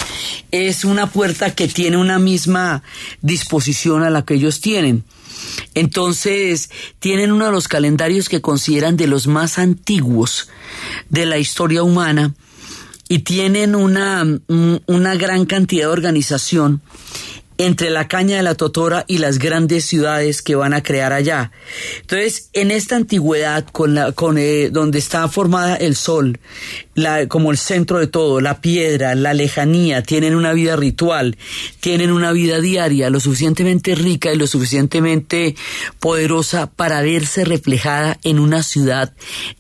es 0.52 0.86
una 0.86 1.08
puerta 1.08 1.54
que 1.54 1.68
tiene 1.68 1.98
una 1.98 2.20
misma 2.20 2.84
disposición 3.22 4.04
a 4.04 4.10
la 4.10 4.24
que 4.24 4.36
ellos 4.36 4.62
tienen. 4.62 5.04
Entonces, 5.74 6.70
tienen 7.00 7.32
uno 7.32 7.46
de 7.46 7.52
los 7.52 7.68
calendarios 7.68 8.30
que 8.30 8.42
consideran 8.42 8.98
de 8.98 9.08
los 9.08 9.28
más 9.28 9.60
antiguos 9.60 10.50
de 11.10 11.26
la 11.26 11.38
historia 11.38 11.84
humana 11.84 12.34
y 13.10 13.20
tienen 13.20 13.76
una, 13.76 14.26
una 14.48 15.16
gran 15.16 15.46
cantidad 15.46 15.88
de 15.88 15.94
organización 15.94 16.82
entre 17.58 17.90
la 17.90 18.08
caña 18.08 18.38
de 18.38 18.44
la 18.44 18.56
totora 18.56 19.06
y 19.08 19.20
las 19.20 19.40
grandes 19.40 19.86
ciudades 19.86 20.42
que 20.42 20.56
van 20.56 20.74
a 20.74 20.84
crear 20.84 21.14
allá. 21.14 21.52
Entonces, 22.02 22.50
en 22.54 22.72
esta 22.72 22.96
antigüedad, 22.96 23.66
con 23.66 23.96
la, 23.96 24.12
con, 24.12 24.38
eh, 24.38 24.70
donde 24.72 25.00
está 25.00 25.28
formada 25.28 25.76
el 25.76 25.96
sol, 25.96 26.40
la, 26.96 27.28
como 27.28 27.52
el 27.52 27.58
centro 27.58 28.00
de 28.00 28.08
todo, 28.08 28.42
la 28.42 28.62
piedra, 28.62 29.16
la 29.16 29.34
lejanía, 29.34 30.04
tienen 30.04 30.36
una 30.36 30.54
vida 30.54 30.76
ritual, 30.76 31.38
tienen 31.80 32.12
una 32.12 32.32
vida 32.32 32.60
diaria 32.60 33.10
lo 33.10 33.20
suficientemente 33.20 33.96
rica 33.96 34.34
y 34.34 34.38
lo 34.38 34.48
suficientemente 34.48 35.56
poderosa 36.00 36.68
para 36.68 37.02
verse 37.02 37.46
reflejada 37.46 38.20
en 38.24 38.40
una 38.40 38.64
ciudad 38.64 39.14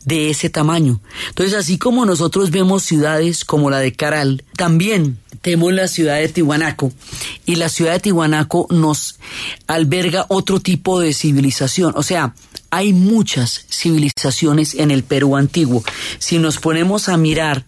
de 0.05 0.29
ese 0.29 0.49
tamaño. 0.49 1.01
Entonces, 1.29 1.55
así 1.55 1.77
como 1.77 2.05
nosotros 2.05 2.51
vemos 2.51 2.83
ciudades 2.83 3.45
como 3.45 3.69
la 3.69 3.79
de 3.79 3.93
Caral, 3.93 4.43
también 4.55 5.19
tenemos 5.41 5.73
la 5.73 5.87
ciudad 5.87 6.17
de 6.17 6.29
Tihuanaco 6.29 6.91
y 7.45 7.55
la 7.55 7.69
ciudad 7.69 7.93
de 7.93 7.99
Tihuanaco 7.99 8.67
nos 8.69 9.19
alberga 9.67 10.25
otro 10.29 10.59
tipo 10.59 10.99
de 10.99 11.13
civilización, 11.13 11.93
o 11.95 12.03
sea, 12.03 12.33
hay 12.73 12.91
muchas 12.91 13.67
civilizaciones 13.69 14.73
en 14.73 14.89
el 14.89 15.03
Perú 15.03 15.35
antiguo. 15.35 15.83
Si 16.17 16.39
nos 16.39 16.57
ponemos 16.57 17.07
a 17.07 17.17
mirar, 17.17 17.65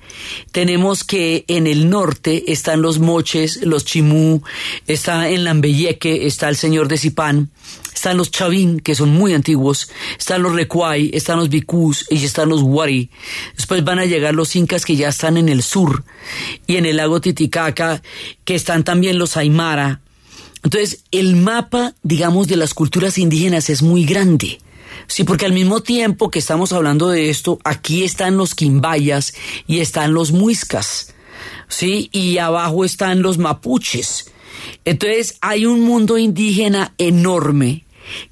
tenemos 0.51 1.03
que 1.03 1.45
en 1.47 1.67
el 1.67 1.91
norte 1.91 2.51
están 2.51 2.81
los 2.81 2.97
moches, 2.97 3.57
los 3.61 3.85
chimú, 3.85 4.41
está 4.87 5.29
en 5.29 5.43
Lambeyeque, 5.43 6.25
está 6.25 6.49
el 6.49 6.55
señor 6.55 6.87
de 6.87 6.97
Zipán, 6.97 7.51
están 7.93 8.17
los 8.17 8.31
chavín, 8.31 8.79
que 8.79 8.95
son 8.95 9.09
muy 9.09 9.35
antiguos, 9.35 9.91
están 10.17 10.41
los 10.41 10.55
recuay, 10.55 11.11
están 11.13 11.37
los 11.37 11.49
bicús 11.49 12.07
y 12.09 12.25
están 12.25 12.49
los 12.49 12.63
Wari. 12.63 13.11
Después 13.55 13.83
van 13.83 13.99
a 13.99 14.05
llegar 14.05 14.33
los 14.33 14.55
incas 14.55 14.85
que 14.85 14.95
ya 14.95 15.09
están 15.09 15.37
en 15.37 15.49
el 15.49 15.61
sur 15.61 16.03
y 16.65 16.77
en 16.77 16.87
el 16.87 16.97
lago 16.97 17.21
Titicaca, 17.21 18.01
que 18.43 18.55
están 18.55 18.83
también 18.83 19.19
los 19.19 19.37
aymara. 19.37 20.01
Entonces, 20.63 21.03
el 21.11 21.35
mapa, 21.35 21.93
digamos, 22.01 22.47
de 22.47 22.55
las 22.55 22.73
culturas 22.73 23.19
indígenas 23.19 23.69
es 23.69 23.83
muy 23.83 24.03
grande. 24.03 24.57
Sí, 25.08 25.23
porque 25.23 25.45
al 25.45 25.53
mismo 25.53 25.81
tiempo 25.81 26.29
que 26.29 26.39
estamos 26.39 26.73
hablando 26.73 27.10
de 27.10 27.29
esto, 27.29 27.60
aquí 27.63 28.03
están 28.03 28.38
los 28.38 28.55
quimbayas 28.55 29.34
y 29.67 29.79
están 29.79 30.13
los 30.13 30.31
muiscas, 30.31 31.13
¿sí? 31.67 32.10
Y 32.12 32.38
abajo 32.38 32.86
están 32.86 33.21
los 33.21 33.38
mapuches. 33.38 34.31
Entonces 34.84 35.38
hay 35.41 35.65
un 35.65 35.81
mundo 35.81 36.17
indígena 36.17 36.93
enorme 36.97 37.86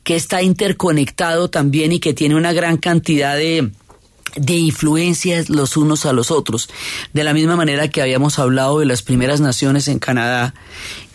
que 0.03 0.15
está 0.15 0.41
interconectado 0.41 1.49
también 1.49 1.91
y 1.91 1.99
que 1.99 2.13
tiene 2.13 2.35
una 2.35 2.53
gran 2.53 2.77
cantidad 2.77 3.35
de, 3.35 3.71
de 4.35 4.55
influencias 4.55 5.49
los 5.49 5.77
unos 5.77 6.05
a 6.05 6.13
los 6.13 6.31
otros. 6.31 6.69
De 7.13 7.23
la 7.23 7.33
misma 7.33 7.55
manera 7.55 7.89
que 7.89 8.01
habíamos 8.01 8.39
hablado 8.39 8.79
de 8.79 8.85
las 8.85 9.01
primeras 9.01 9.41
naciones 9.41 9.87
en 9.87 9.99
Canadá, 9.99 10.53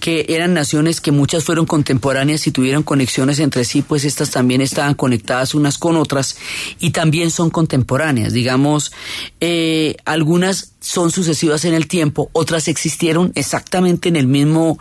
que 0.00 0.26
eran 0.28 0.54
naciones 0.54 1.00
que 1.00 1.10
muchas 1.10 1.44
fueron 1.44 1.66
contemporáneas 1.66 2.46
y 2.46 2.52
tuvieron 2.52 2.82
conexiones 2.82 3.40
entre 3.40 3.64
sí, 3.64 3.82
pues 3.82 4.04
estas 4.04 4.30
también 4.30 4.60
estaban 4.60 4.94
conectadas 4.94 5.54
unas 5.54 5.78
con 5.78 5.96
otras 5.96 6.36
y 6.78 6.90
también 6.90 7.30
son 7.30 7.50
contemporáneas. 7.50 8.32
Digamos, 8.32 8.92
eh, 9.40 9.96
algunas 10.04 10.72
son 10.80 11.10
sucesivas 11.10 11.64
en 11.64 11.74
el 11.74 11.88
tiempo, 11.88 12.30
otras 12.32 12.68
existieron 12.68 13.32
exactamente 13.34 14.08
en 14.08 14.16
el 14.16 14.28
mismo 14.28 14.78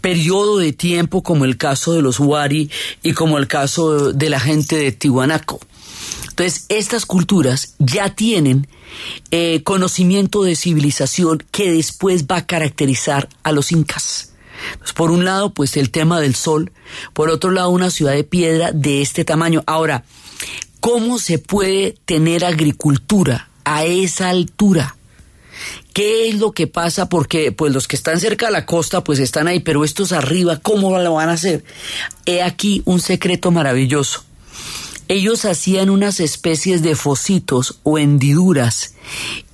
periodo 0.00 0.58
de 0.58 0.72
tiempo, 0.72 1.22
como 1.22 1.44
el 1.44 1.56
caso 1.56 1.92
de 1.92 2.02
los 2.02 2.18
Wari 2.18 2.70
y 3.02 3.12
como 3.12 3.38
el 3.38 3.46
caso 3.46 4.12
de 4.12 4.30
la 4.30 4.40
gente 4.40 4.76
de 4.76 4.92
Tihuanaco. 4.92 5.60
Entonces, 6.28 6.66
estas 6.68 7.06
culturas 7.06 7.74
ya 7.78 8.14
tienen 8.14 8.68
eh, 9.30 9.62
conocimiento 9.62 10.42
de 10.42 10.54
civilización 10.54 11.42
que 11.50 11.72
después 11.72 12.26
va 12.26 12.36
a 12.36 12.46
caracterizar 12.46 13.28
a 13.42 13.52
los 13.52 13.72
incas. 13.72 14.34
Pues, 14.78 14.92
por 14.92 15.10
un 15.10 15.24
lado, 15.24 15.54
pues 15.54 15.76
el 15.78 15.90
tema 15.90 16.20
del 16.20 16.34
sol, 16.34 16.72
por 17.12 17.30
otro 17.30 17.50
lado, 17.52 17.70
una 17.70 17.90
ciudad 17.90 18.12
de 18.12 18.24
piedra 18.24 18.70
de 18.72 19.00
este 19.00 19.24
tamaño. 19.24 19.62
Ahora, 19.66 20.04
¿cómo 20.80 21.18
se 21.18 21.38
puede 21.38 21.96
tener 22.04 22.44
agricultura 22.44 23.48
a 23.64 23.84
esa 23.84 24.28
altura? 24.28 24.96
¿Qué 25.94 26.28
es 26.28 26.34
lo 26.34 26.52
que 26.52 26.66
pasa? 26.66 27.08
Porque 27.08 27.50
pues 27.50 27.72
los 27.72 27.88
que 27.88 27.96
están 27.96 28.20
cerca 28.20 28.46
de 28.46 28.52
la 28.52 28.66
costa 28.66 29.02
pues 29.02 29.18
están 29.18 29.48
ahí, 29.48 29.60
pero 29.60 29.84
estos 29.84 30.12
arriba, 30.12 30.58
¿cómo 30.58 30.98
lo 30.98 31.14
van 31.14 31.30
a 31.30 31.32
hacer? 31.32 31.64
He 32.26 32.42
aquí 32.42 32.82
un 32.84 33.00
secreto 33.00 33.50
maravilloso 33.50 34.25
ellos 35.08 35.44
hacían 35.44 35.90
unas 35.90 36.20
especies 36.20 36.82
de 36.82 36.96
fositos 36.96 37.78
o 37.82 37.98
hendiduras 37.98 38.94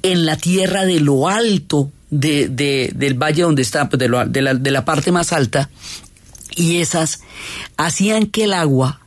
en 0.02 0.26
la 0.26 0.36
tierra 0.36 0.84
de 0.84 1.00
lo 1.00 1.28
alto 1.28 1.90
de, 2.10 2.48
del 2.94 3.14
valle 3.14 3.42
donde 3.42 3.62
está, 3.62 3.88
pues, 3.88 3.98
de, 3.98 4.08
la, 4.08 4.54
de 4.54 4.70
la 4.70 4.84
parte 4.84 5.12
más 5.12 5.32
alta, 5.32 5.70
y 6.54 6.78
esas 6.78 7.20
hacían 7.76 8.26
que 8.26 8.44
el 8.44 8.52
agua 8.52 9.00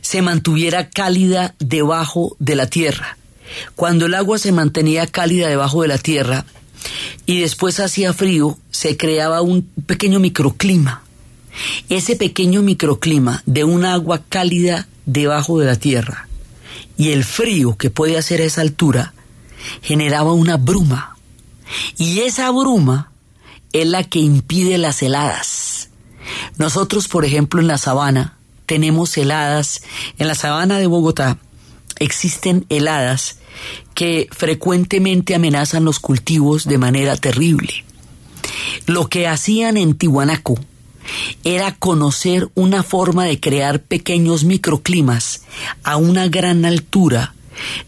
se 0.00 0.22
mantuviera 0.22 0.88
cálida 0.88 1.54
debajo 1.58 2.36
de 2.38 2.56
la 2.56 2.66
tierra. 2.66 3.18
Cuando 3.74 4.06
el 4.06 4.14
agua 4.14 4.38
se 4.38 4.52
mantenía 4.52 5.06
cálida 5.06 5.48
debajo 5.48 5.82
de 5.82 5.88
la 5.88 5.98
tierra 5.98 6.46
y 7.26 7.40
después 7.40 7.78
hacía 7.80 8.12
frío, 8.12 8.58
se 8.70 8.96
creaba 8.96 9.42
un 9.42 9.62
pequeño 9.86 10.18
microclima. 10.18 11.02
Ese 11.88 12.16
pequeño 12.16 12.62
microclima 12.62 13.42
de 13.46 13.64
un 13.64 13.84
agua 13.84 14.22
cálida 14.28 14.88
debajo 15.06 15.58
de 15.58 15.66
la 15.66 15.76
tierra 15.76 16.28
y 16.96 17.12
el 17.12 17.24
frío 17.24 17.76
que 17.76 17.90
puede 17.90 18.18
hacer 18.18 18.40
a 18.40 18.44
esa 18.44 18.60
altura 18.60 19.14
generaba 19.82 20.32
una 20.32 20.56
bruma. 20.56 21.16
Y 21.96 22.20
esa 22.20 22.50
bruma 22.50 23.10
es 23.72 23.86
la 23.86 24.04
que 24.04 24.18
impide 24.18 24.78
las 24.78 25.02
heladas. 25.02 25.90
Nosotros, 26.56 27.08
por 27.08 27.24
ejemplo, 27.24 27.60
en 27.60 27.66
la 27.66 27.78
sabana 27.78 28.36
tenemos 28.66 29.16
heladas. 29.16 29.82
En 30.18 30.28
la 30.28 30.34
sabana 30.34 30.78
de 30.78 30.86
Bogotá 30.86 31.38
existen 31.98 32.66
heladas 32.68 33.38
que 33.94 34.28
frecuentemente 34.30 35.34
amenazan 35.34 35.84
los 35.84 35.98
cultivos 35.98 36.66
de 36.66 36.78
manera 36.78 37.16
terrible. 37.16 37.84
Lo 38.86 39.08
que 39.08 39.26
hacían 39.26 39.76
en 39.76 39.94
Tihuanaco 39.94 40.58
era 41.44 41.74
conocer 41.74 42.48
una 42.54 42.82
forma 42.82 43.24
de 43.24 43.40
crear 43.40 43.82
pequeños 43.82 44.44
microclimas 44.44 45.42
a 45.82 45.96
una 45.96 46.28
gran 46.28 46.64
altura, 46.64 47.34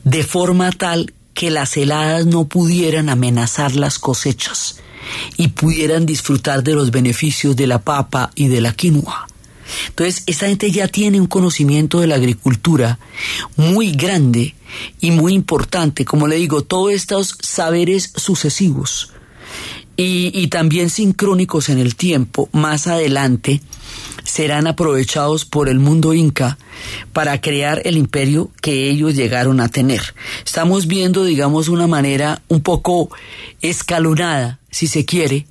de 0.05 0.25
forma 0.25 0.73
tal 0.73 1.13
que 1.35 1.51
las 1.51 1.77
heladas 1.77 2.27
no 2.27 2.47
pudieran 2.47 3.09
amenazar 3.09 3.75
las 3.77 3.99
cosechas 3.99 4.81
y 5.37 5.49
pudieran 5.49 6.07
disfrutar 6.07 6.63
de 6.63 6.75
los 6.75 6.91
beneficios 6.91 7.57
de 7.57 7.67
la 7.67 7.81
papa 7.81 8.31
y 8.35 8.49
de 8.49 8.61
la 8.61 8.73
quinoa. 8.73 9.29
Entonces, 9.89 10.23
esta 10.27 10.47
gente 10.47 10.71
ya 10.71 10.89
tiene 10.89 11.21
un 11.21 11.27
conocimiento 11.27 12.01
de 12.01 12.07
la 12.07 12.15
agricultura 12.15 12.99
muy 13.57 13.93
grande 13.93 14.55
y 15.01 15.11
muy 15.11 15.35
importante, 15.35 16.05
como 16.05 16.27
le 16.27 16.37
digo, 16.37 16.63
todos 16.63 16.93
estos 16.93 17.37
saberes 17.41 18.13
sucesivos 18.17 19.13
y, 20.01 20.47
también 20.47 20.91
sincrónicos 20.91 21.69
en 21.69 21.81
el 21.81 21.97
tiempo, 21.97 22.49
más 22.53 22.87
adelante 22.87 23.61
serán 24.23 24.69
aprovechados 24.69 25.45
por 25.45 25.69
el 25.69 25.81
mundo 25.81 26.15
inca 26.15 26.57
para 27.13 27.41
crear 27.41 27.83
el 27.85 27.97
imperio 27.97 28.53
que 28.63 28.89
ellos 28.89 29.17
llegaron 29.17 29.61
a 29.61 29.69
tener. 29.69 30.15
Estamos 30.47 30.87
viendo, 30.87 31.25
digamos, 31.25 31.69
una 31.69 31.89
manera 31.89 32.43
un 32.47 32.61
poco 32.61 33.11
escalonada, 33.61 34.61
si 34.71 34.87
se 34.87 35.05
quiere, 35.05 35.49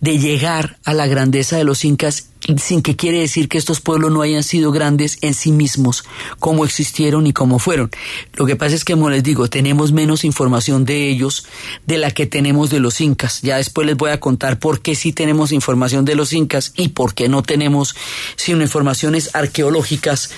de 0.00 0.18
llegar 0.18 0.78
a 0.84 0.94
la 0.94 1.06
grandeza 1.06 1.56
de 1.56 1.64
los 1.64 1.84
incas 1.84 2.28
sin 2.56 2.82
que 2.82 2.96
quiere 2.96 3.20
decir 3.20 3.48
que 3.48 3.58
estos 3.58 3.80
pueblos 3.80 4.12
no 4.12 4.22
hayan 4.22 4.42
sido 4.42 4.72
grandes 4.72 5.18
en 5.20 5.34
sí 5.34 5.52
mismos, 5.52 6.04
como 6.38 6.64
existieron 6.64 7.26
y 7.26 7.32
como 7.32 7.58
fueron. 7.58 7.90
Lo 8.34 8.46
que 8.46 8.56
pasa 8.56 8.74
es 8.74 8.84
que, 8.84 8.94
como 8.94 9.10
les 9.10 9.22
digo, 9.22 9.48
tenemos 9.48 9.92
menos 9.92 10.24
información 10.24 10.84
de 10.84 11.08
ellos 11.08 11.46
de 11.86 11.98
la 11.98 12.10
que 12.10 12.26
tenemos 12.26 12.70
de 12.70 12.80
los 12.80 13.00
incas. 13.00 13.42
Ya 13.42 13.56
después 13.56 13.86
les 13.86 13.96
voy 13.96 14.10
a 14.10 14.20
contar 14.20 14.58
por 14.58 14.80
qué 14.80 14.94
sí 14.94 15.12
tenemos 15.12 15.52
información 15.52 16.04
de 16.04 16.14
los 16.14 16.32
incas 16.32 16.72
y 16.76 16.88
por 16.88 17.14
qué 17.14 17.28
no 17.28 17.42
tenemos 17.42 17.94
sino 18.36 18.62
informaciones 18.62 19.30
arqueológicas 19.34 20.30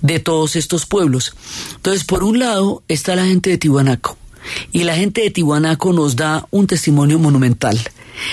de 0.00 0.20
todos 0.20 0.56
estos 0.56 0.86
pueblos. 0.86 1.34
Entonces, 1.74 2.04
por 2.04 2.24
un 2.24 2.38
lado 2.38 2.82
está 2.88 3.14
la 3.16 3.26
gente 3.26 3.50
de 3.50 3.58
Tihuanaco. 3.58 4.16
Y 4.72 4.84
la 4.84 4.96
gente 4.96 5.22
de 5.22 5.30
Tihuanaco 5.30 5.92
nos 5.92 6.16
da 6.16 6.46
un 6.50 6.66
testimonio 6.66 7.18
monumental 7.18 7.78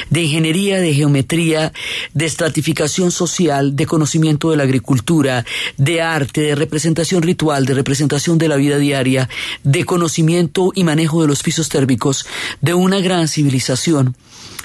de 0.09 0.23
ingeniería, 0.23 0.79
de 0.79 0.93
geometría, 0.93 1.73
de 2.13 2.25
estratificación 2.25 3.11
social, 3.11 3.75
de 3.75 3.85
conocimiento 3.85 4.51
de 4.51 4.57
la 4.57 4.63
agricultura, 4.63 5.45
de 5.77 6.01
arte, 6.01 6.41
de 6.41 6.55
representación 6.55 7.21
ritual, 7.21 7.65
de 7.65 7.73
representación 7.73 8.37
de 8.37 8.47
la 8.47 8.55
vida 8.55 8.77
diaria, 8.77 9.29
de 9.63 9.85
conocimiento 9.85 10.71
y 10.73 10.83
manejo 10.83 11.21
de 11.21 11.27
los 11.27 11.43
pisos 11.43 11.69
térmicos, 11.69 12.25
de 12.61 12.73
una 12.73 12.99
gran 12.99 13.27
civilización 13.27 14.15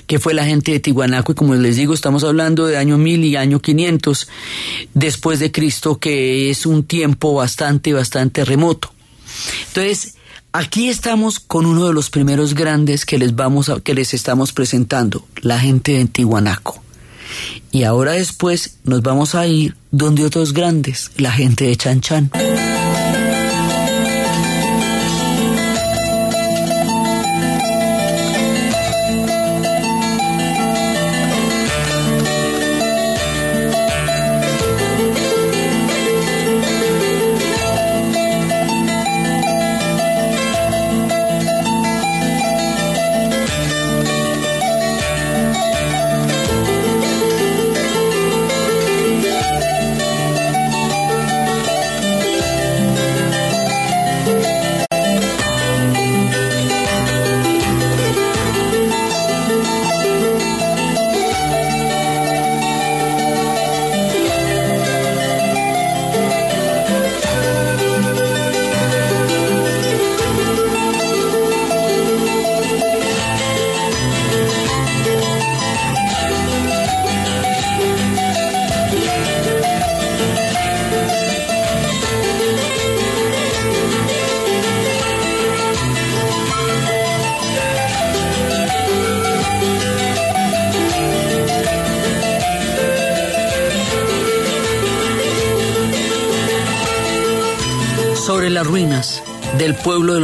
que 0.06 0.18
fue 0.18 0.34
la 0.34 0.44
gente 0.44 0.72
de 0.72 0.80
Tihuanaco, 0.80 1.30
y 1.30 1.34
como 1.36 1.54
les 1.54 1.76
digo, 1.76 1.94
estamos 1.94 2.24
hablando 2.24 2.66
de 2.66 2.76
año 2.76 2.98
1000 2.98 3.24
y 3.26 3.36
año 3.36 3.60
500 3.60 4.26
después 4.92 5.38
de 5.38 5.52
Cristo, 5.52 6.00
que 6.00 6.50
es 6.50 6.66
un 6.66 6.82
tiempo 6.82 7.32
bastante, 7.34 7.92
bastante 7.92 8.44
remoto. 8.44 8.92
Entonces, 9.68 10.16
Aquí 10.52 10.88
estamos 10.88 11.38
con 11.38 11.64
uno 11.64 11.86
de 11.86 11.92
los 11.92 12.10
primeros 12.10 12.54
grandes 12.54 13.06
que 13.06 13.18
les 13.18 13.36
vamos 13.36 13.70
que 13.84 13.94
les 13.94 14.14
estamos 14.14 14.52
presentando, 14.52 15.24
la 15.42 15.60
gente 15.60 15.92
de 15.92 16.06
Tihuanaco. 16.06 16.82
Y 17.70 17.84
ahora 17.84 18.12
después 18.12 18.78
nos 18.82 19.00
vamos 19.02 19.36
a 19.36 19.46
ir 19.46 19.76
donde 19.92 20.24
otros 20.24 20.52
grandes, 20.52 21.12
la 21.16 21.30
gente 21.30 21.66
de 21.66 21.76
Chan 21.76 22.00
Chan. 22.00 22.30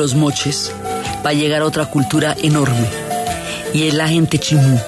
Los 0.06 0.14
moches 0.14 0.70
va 1.26 1.30
a 1.30 1.32
llegar 1.32 1.62
otra 1.62 1.86
cultura 1.86 2.36
enorme 2.40 2.86
y 3.74 3.88
es 3.88 3.94
la 3.94 4.06
gente 4.06 4.38
chimú. 4.38 4.78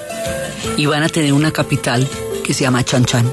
Y 0.77 0.85
van 0.85 1.03
a 1.03 1.09
tener 1.09 1.33
una 1.33 1.51
capital 1.51 2.07
que 2.41 2.53
se 2.53 2.61
llama 2.61 2.85
Chan 2.85 3.03
Chan. 3.03 3.29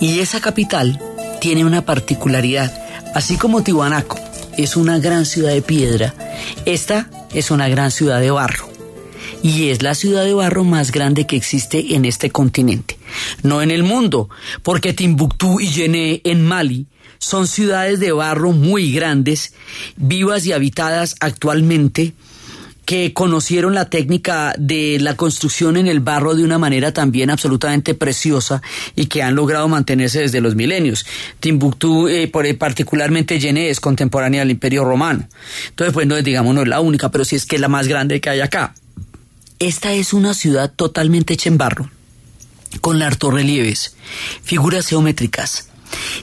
Y 0.00 0.20
esa 0.20 0.40
capital 0.40 0.98
tiene 1.42 1.66
una 1.66 1.84
particularidad. 1.84 2.72
Así 3.14 3.36
como 3.36 3.62
Tiwanaco 3.62 4.18
es 4.56 4.74
una 4.74 4.98
gran 4.98 5.26
ciudad 5.26 5.52
de 5.52 5.60
piedra, 5.60 6.14
esta 6.64 7.10
es 7.34 7.50
una 7.50 7.68
gran 7.68 7.90
ciudad 7.90 8.18
de 8.18 8.30
barro. 8.30 8.70
Y 9.42 9.68
es 9.68 9.82
la 9.82 9.94
ciudad 9.94 10.24
de 10.24 10.32
barro 10.32 10.64
más 10.64 10.90
grande 10.90 11.26
que 11.26 11.36
existe 11.36 11.94
en 11.94 12.06
este 12.06 12.30
continente. 12.30 12.96
No 13.42 13.60
en 13.60 13.70
el 13.70 13.82
mundo, 13.82 14.30
porque 14.62 14.94
Timbuktu 14.94 15.60
y 15.60 15.68
Yené 15.68 16.22
en 16.24 16.42
Mali 16.46 16.86
son 17.22 17.46
ciudades 17.46 18.00
de 18.00 18.10
barro 18.10 18.50
muy 18.50 18.90
grandes, 18.90 19.54
vivas 19.96 20.46
y 20.46 20.52
habitadas 20.52 21.16
actualmente, 21.20 22.14
que 22.84 23.12
conocieron 23.12 23.74
la 23.74 23.88
técnica 23.88 24.54
de 24.58 24.98
la 25.00 25.16
construcción 25.16 25.76
en 25.76 25.86
el 25.86 26.00
barro 26.00 26.34
de 26.34 26.44
una 26.44 26.58
manera 26.58 26.92
también 26.92 27.30
absolutamente 27.30 27.94
preciosa 27.94 28.60
y 28.96 29.06
que 29.06 29.22
han 29.22 29.34
logrado 29.34 29.68
mantenerse 29.68 30.20
desde 30.20 30.40
los 30.40 30.56
milenios. 30.56 31.06
Timbuktu, 31.40 32.08
eh, 32.08 32.28
por, 32.28 32.56
particularmente 32.58 33.38
Yené, 33.38 33.70
es 33.70 33.80
contemporánea 33.80 34.40
del 34.40 34.50
Imperio 34.50 34.84
Romano. 34.84 35.28
Entonces, 35.68 35.94
pues 35.94 36.24
digamos, 36.24 36.54
no 36.54 36.62
es 36.62 36.68
la 36.68 36.80
única, 36.80 37.10
pero 37.10 37.24
sí 37.24 37.36
es 37.36 37.46
que 37.46 37.56
es 37.56 37.60
la 37.62 37.68
más 37.68 37.86
grande 37.86 38.20
que 38.20 38.30
hay 38.30 38.40
acá. 38.40 38.74
Esta 39.58 39.92
es 39.92 40.12
una 40.12 40.34
ciudad 40.34 40.72
totalmente 40.74 41.34
hecha 41.34 41.48
en 41.48 41.58
barro, 41.58 41.88
con 42.80 42.98
relieves, 42.98 43.94
figuras 44.42 44.88
geométricas, 44.88 45.68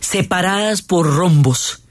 separadas 0.02 0.82
por 0.82 1.08
rombos 1.08 1.84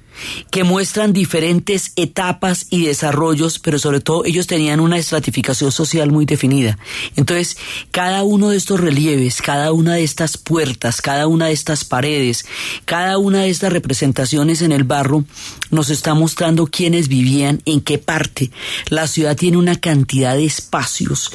que 0.50 0.64
muestran 0.64 1.12
diferentes 1.12 1.92
etapas 1.96 2.66
y 2.70 2.86
desarrollos, 2.86 3.58
pero 3.58 3.78
sobre 3.78 4.00
todo 4.00 4.24
ellos 4.24 4.46
tenían 4.46 4.80
una 4.80 4.98
estratificación 4.98 5.72
social 5.72 6.10
muy 6.10 6.26
definida. 6.26 6.78
Entonces, 7.16 7.56
cada 7.90 8.22
uno 8.22 8.50
de 8.50 8.56
estos 8.56 8.80
relieves, 8.80 9.42
cada 9.42 9.72
una 9.72 9.94
de 9.94 10.04
estas 10.04 10.36
puertas, 10.38 11.00
cada 11.02 11.26
una 11.26 11.46
de 11.46 11.52
estas 11.52 11.84
paredes, 11.84 12.46
cada 12.84 13.18
una 13.18 13.42
de 13.42 13.50
estas 13.50 13.72
representaciones 13.72 14.62
en 14.62 14.72
el 14.72 14.84
barro 14.84 15.24
nos 15.70 15.90
está 15.90 16.14
mostrando 16.14 16.66
quiénes 16.66 17.08
vivían, 17.08 17.60
en 17.64 17.80
qué 17.80 17.98
parte. 17.98 18.50
La 18.88 19.06
ciudad 19.06 19.36
tiene 19.36 19.56
una 19.56 19.76
cantidad 19.76 20.34
de 20.34 20.44
espacios 20.44 21.30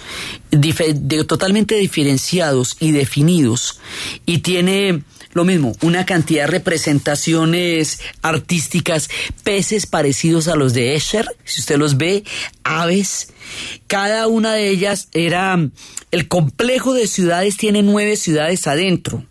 totalmente 1.28 1.76
diferenciados 1.76 2.78
y 2.80 2.92
definidos 2.92 3.80
y 4.26 4.40
tiene 4.40 5.04
lo 5.34 5.46
mismo, 5.46 5.76
una 5.82 6.06
cantidad 6.06 6.44
de 6.44 6.52
representaciones 6.52 8.00
artísticas, 8.22 9.10
peces 9.44 9.86
parecidos 9.86 10.48
a 10.48 10.56
los 10.56 10.74
de 10.74 10.96
Escher, 10.96 11.26
si 11.44 11.62
usted 11.62 11.78
los 11.78 11.98
ve, 11.98 12.24
aves. 12.64 13.30
Cada 13.88 14.28
una 14.28 14.54
de 14.54 14.70
ellas 14.70 15.10
era, 15.14 15.60
el 16.12 16.28
complejo 16.28 16.94
de 16.94 17.08
ciudades 17.08 17.58
tiene 17.58 17.84
nueve 17.84 18.16
ciudades 18.16 18.68
adentro. 18.68 19.26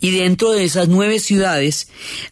Y 0.00 0.10
dentro 0.10 0.50
de 0.50 0.64
esas 0.64 0.88
nueve 0.88 1.20
ciudades 1.20 1.88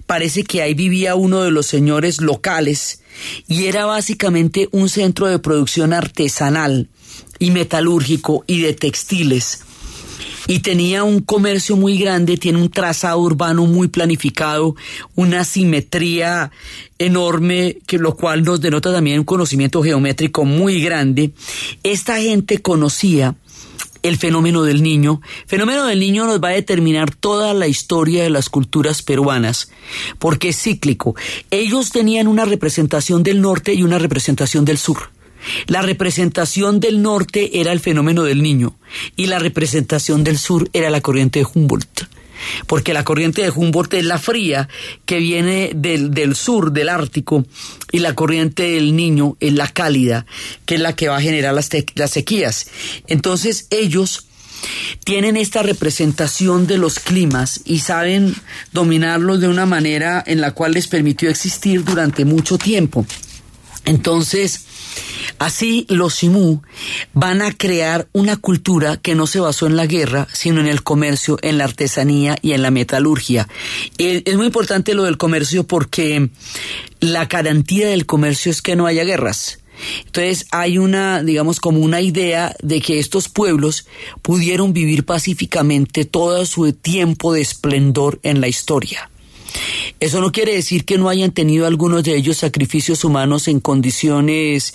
parece 0.07 0.43
que 0.43 0.61
ahí 0.61 0.75
vivía 0.75 1.15
uno 1.15 1.43
de 1.43 1.53
los 1.53 1.67
señores 1.67 2.21
locales 2.21 3.03
y 3.47 3.67
era 3.67 3.87
básicamente 3.87 4.69
un 4.73 4.89
centro 4.89 5.27
de 5.27 5.39
producción 5.39 5.93
artesanal 5.93 6.89
y 7.39 7.53
metalúrgico 7.53 8.43
y 8.49 8.63
de 8.63 8.73
textiles 8.75 9.61
y 10.49 10.61
tenía 10.61 11.05
un 11.05 11.21
comercio 11.21 11.77
muy 11.77 11.99
grande, 11.99 12.39
tiene 12.39 12.61
un 12.61 12.71
trazado 12.71 13.21
urbano 13.21 13.67
muy 13.67 13.89
planificado, 13.89 14.75
una 15.15 15.45
simetría 15.45 16.51
enorme, 16.99 17.77
que 17.87 17.99
lo 17.99 18.17
cual 18.17 18.43
nos 18.43 18.61
denota 18.61 18.91
también 18.91 19.21
un 19.21 19.25
conocimiento 19.27 19.83
geométrico 19.83 20.47
muy 20.47 20.81
grande. 20.81 21.33
Esta 21.83 22.19
gente 22.19 22.63
conocía 22.63 23.37
el 24.03 24.17
fenómeno 24.17 24.63
del 24.63 24.83
niño. 24.83 25.21
El 25.43 25.49
fenómeno 25.49 25.85
del 25.85 26.01
niño 26.01 26.25
nos 26.25 26.43
va 26.43 26.49
a 26.49 26.53
determinar 26.53 27.15
toda 27.15 27.53
la 27.53 27.69
historia 27.69 28.23
de 28.23 28.31
las 28.31 28.49
culturas 28.49 29.03
peruanas, 29.03 29.71
porque 30.19 30.49
es 30.49 30.63
cíclico. 30.63 31.15
Ellos 31.51 31.91
tenían 31.91 32.27
una 32.27 32.47
representación 32.47 33.23
del 33.23 33.43
norte 33.43 33.75
y 33.75 33.83
una 33.83 33.99
representación 33.99 34.65
del 34.65 34.79
sur. 34.79 35.11
La 35.67 35.83
representación 35.83 36.81
del 36.81 37.03
norte 37.03 37.61
era 37.61 37.73
el 37.73 37.81
fenómeno 37.81 38.25
del 38.25 38.43
niño 38.43 38.77
y 39.17 39.27
la 39.27 39.39
representación 39.39 40.25
del 40.25 40.39
sur 40.39 40.69
era 40.73 40.91
la 40.91 41.01
corriente 41.01 41.41
de 41.41 41.47
Humboldt. 41.53 42.09
Porque 42.67 42.95
la 42.95 43.05
corriente 43.05 43.43
de 43.43 43.51
Humboldt 43.51 43.95
es 43.95 44.05
la 44.05 44.19
fría 44.19 44.69
que 45.05 45.19
viene 45.19 45.73
del, 45.75 46.37
sur, 46.37 46.73
del 46.73 46.89
Ártico, 46.89 47.45
y 47.91 47.99
la 47.99 48.15
corriente 48.15 48.63
del 48.63 48.95
niño 48.95 49.37
es 49.41 49.53
la 49.55 49.67
cálida, 49.69 50.25
que 50.65 50.77
es 50.77 50.81
la 50.81 50.95
que 50.95 51.09
va 51.09 51.17
a 51.17 51.21
generar 51.21 51.53
las, 51.53 51.69
las 51.97 52.11
sequías. 52.13 52.69
Entonces 53.09 53.67
ellos 53.71 54.29
tienen 55.05 55.37
esta 55.37 55.63
representación 55.63 56.67
de 56.67 56.79
los 56.79 56.99
climas 56.99 57.61
y 57.65 57.81
saben 57.81 58.35
dominarlos 58.73 59.41
de 59.41 59.49
una 59.49 59.67
manera 59.67 60.23
en 60.27 60.41
la 60.41 60.53
cual 60.53 60.73
les 60.73 60.89
permitió 60.89 61.31
existir 61.31 61.85
durante 61.85 62.25
mucho 62.25 62.59
tiempo. 62.59 63.07
Entonces, 63.85 64.67
Así 65.39 65.87
los 65.89 66.15
Simú 66.15 66.63
van 67.13 67.43
a 67.43 67.53
crear 67.53 68.09
una 68.13 68.37
cultura 68.37 68.97
que 68.97 69.15
no 69.15 69.27
se 69.27 69.41
basó 69.41 69.67
en 69.67 69.77
la 69.77 69.87
guerra, 69.87 70.27
sino 70.33 70.61
en 70.61 70.67
el 70.67 70.83
comercio, 70.83 71.39
en 71.43 71.59
la 71.59 71.65
artesanía 71.65 72.37
y 72.43 72.53
en 72.53 72.63
la 72.63 72.71
metalurgia. 72.71 73.49
Es 73.99 74.37
muy 74.37 74.47
importante 74.47 74.95
lo 74.95 75.05
del 75.05 75.17
comercio 75.17 75.65
porque 75.65 76.31
la 77.01 77.27
garantía 77.27 77.89
del 77.89 78.07
comercio 78.07 78.51
es 78.51 78.63
que 78.63 78.77
no 78.77 78.87
haya 78.87 79.05
guerras. 79.05 79.59
Entonces 80.07 80.47
hay 80.51 80.79
una, 80.79 81.23
digamos, 81.23 81.61
como 81.61 81.81
una 81.81 82.01
idea 82.01 82.55
de 82.63 82.81
que 82.81 82.99
estos 82.99 83.29
pueblos 83.29 83.87
pudieron 84.23 84.73
vivir 84.73 85.05
pacíficamente 85.05 86.05
todo 86.05 86.45
su 86.47 86.73
tiempo 86.73 87.33
de 87.33 87.43
esplendor 87.43 88.19
en 88.23 88.41
la 88.41 88.49
historia. 88.49 89.11
Eso 90.01 90.21
no 90.21 90.33
quiere 90.33 90.55
decir 90.55 90.85
que 90.85 90.99
no 90.99 91.09
hayan 91.09 91.33
tenido 91.33 91.67
algunos 91.67 92.05
de 92.05 92.17
ellos 92.17 92.39
sacrificios 92.39 93.05
humanos 93.05 93.49
en 93.49 93.61
condiciones 93.61 94.75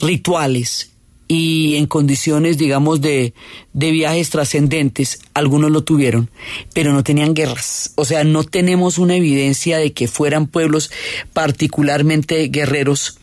rituales 0.00 0.90
y 1.28 1.76
en 1.76 1.86
condiciones, 1.86 2.58
digamos, 2.58 3.00
de, 3.00 3.34
de 3.72 3.90
viajes 3.90 4.30
trascendentes. 4.30 5.20
Algunos 5.32 5.70
lo 5.70 5.84
tuvieron, 5.84 6.30
pero 6.74 6.92
no 6.92 7.02
tenían 7.02 7.34
guerras. 7.34 7.92
O 7.94 8.04
sea, 8.04 8.24
no 8.24 8.44
tenemos 8.44 8.98
una 8.98 9.16
evidencia 9.16 9.78
de 9.78 9.92
que 9.92 10.08
fueran 10.08 10.46
pueblos 10.46 10.90
particularmente 11.32 12.48
guerreros 12.48 13.18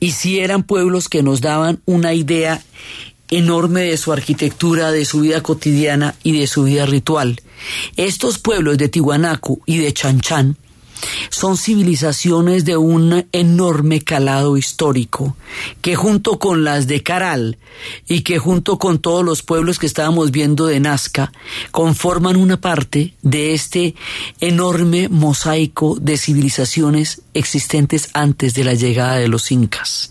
y 0.00 0.12
sí 0.12 0.38
eran 0.38 0.62
pueblos 0.62 1.08
que 1.08 1.22
nos 1.22 1.40
daban 1.40 1.80
una 1.84 2.14
idea 2.14 2.62
enorme 3.30 3.82
de 3.82 3.96
su 3.96 4.12
arquitectura, 4.12 4.90
de 4.90 5.04
su 5.04 5.20
vida 5.20 5.42
cotidiana 5.42 6.14
y 6.22 6.38
de 6.38 6.46
su 6.46 6.64
vida 6.64 6.86
ritual. 6.86 7.40
Estos 7.96 8.38
pueblos 8.38 8.78
de 8.78 8.88
Tiwanaku 8.88 9.62
y 9.66 9.78
de 9.78 9.92
Chanchan 9.92 10.56
son 11.30 11.56
civilizaciones 11.56 12.64
de 12.64 12.76
un 12.76 13.26
enorme 13.32 14.00
calado 14.00 14.56
histórico, 14.56 15.36
que 15.80 15.96
junto 15.96 16.38
con 16.38 16.64
las 16.64 16.86
de 16.86 17.02
Caral 17.02 17.58
y 18.08 18.22
que 18.22 18.38
junto 18.38 18.78
con 18.78 18.98
todos 18.98 19.24
los 19.24 19.42
pueblos 19.42 19.78
que 19.78 19.86
estábamos 19.86 20.30
viendo 20.30 20.66
de 20.66 20.80
Nazca, 20.80 21.32
conforman 21.70 22.36
una 22.36 22.60
parte 22.60 23.14
de 23.22 23.54
este 23.54 23.94
enorme 24.40 25.08
mosaico 25.08 25.96
de 26.00 26.16
civilizaciones 26.16 27.22
existentes 27.34 28.10
antes 28.14 28.54
de 28.54 28.64
la 28.64 28.74
llegada 28.74 29.16
de 29.16 29.28
los 29.28 29.52
incas. 29.52 30.10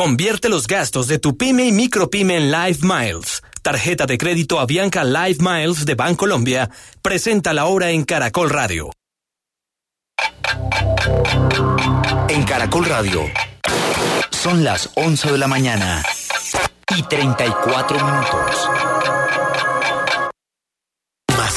Convierte 0.00 0.48
los 0.48 0.66
gastos 0.66 1.08
de 1.08 1.18
tu 1.18 1.36
pyme 1.36 1.66
y 1.66 1.72
micropyme 1.72 2.34
en 2.34 2.50
Live 2.50 2.78
Miles. 2.80 3.42
Tarjeta 3.60 4.06
de 4.06 4.16
crédito 4.16 4.58
Avianca 4.58 5.04
Live 5.04 5.36
Miles 5.40 5.84
de 5.84 5.94
Bancolombia. 5.94 6.70
Presenta 7.02 7.52
la 7.52 7.66
hora 7.66 7.90
en 7.90 8.04
Caracol 8.04 8.48
Radio. 8.48 8.90
En 12.30 12.42
Caracol 12.44 12.86
Radio. 12.86 13.24
Son 14.30 14.64
las 14.64 14.88
11 14.94 15.32
de 15.32 15.36
la 15.36 15.48
mañana 15.48 16.02
y 16.96 17.02
34 17.02 18.02
minutos 18.02 19.19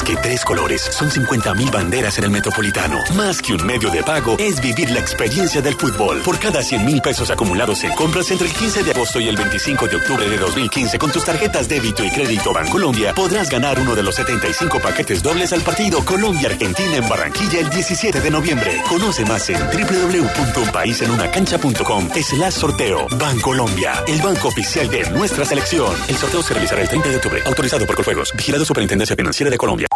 que 0.04 0.16
tres 0.16 0.44
colores. 0.44 0.82
Son 0.82 1.10
50.000 1.10 1.70
banderas 1.70 2.18
en 2.18 2.24
el 2.24 2.30
Metropolitano. 2.30 2.98
Más 3.14 3.40
que 3.40 3.54
un 3.54 3.64
medio 3.64 3.88
de 3.90 4.02
pago, 4.02 4.36
es 4.38 4.60
vivir 4.60 4.90
la 4.90 5.00
experiencia 5.00 5.62
del 5.62 5.74
fútbol. 5.74 6.20
Por 6.22 6.38
cada 6.38 6.62
100 6.62 6.84
mil 6.84 7.00
pesos 7.00 7.30
acumulados 7.30 7.82
en 7.84 7.94
compras 7.94 8.30
entre 8.30 8.48
el 8.48 8.52
15 8.52 8.82
de 8.82 8.90
agosto 8.90 9.18
y 9.20 9.28
el 9.28 9.36
25 9.36 9.88
de 9.88 9.96
octubre 9.96 10.28
de 10.28 10.36
2015 10.36 10.98
con 10.98 11.10
tus 11.10 11.24
tarjetas 11.24 11.66
débito 11.68 12.04
y 12.04 12.10
crédito 12.10 12.52
Bancolombia, 12.52 13.14
podrás 13.14 13.48
ganar 13.48 13.80
uno 13.80 13.94
de 13.94 14.02
los 14.02 14.16
75 14.16 14.80
paquetes 14.80 15.22
dobles 15.22 15.50
al 15.52 15.62
partido 15.62 16.04
Colombia-Argentina 16.04 16.96
en 16.96 17.08
Barranquilla 17.08 17.60
el 17.60 17.70
17 17.70 18.20
de 18.20 18.30
noviembre. 18.30 18.82
Conoce 18.88 19.24
más 19.24 19.48
en 19.48 19.58
www.unpaisenunacancha.com 19.58 22.08
la 22.38 22.50
sorteo. 22.50 23.06
Bancolombia, 23.18 24.04
el 24.06 24.20
banco 24.20 24.48
oficial 24.48 24.90
de 24.90 25.08
nuestra 25.10 25.44
selección. 25.44 25.94
El 26.08 26.16
sorteo 26.16 26.42
se 26.42 26.52
realizará 26.52 26.82
el 26.82 26.88
30 26.88 27.08
de 27.08 27.16
octubre. 27.16 27.42
Autorizado 27.46 27.86
por 27.86 27.96
Colfuegos. 27.96 28.32
Vigilado 28.36 28.64
Superintendencia 28.64 29.16
Financiera 29.16 29.50
de 29.50 29.56
Colombia. 29.56 29.88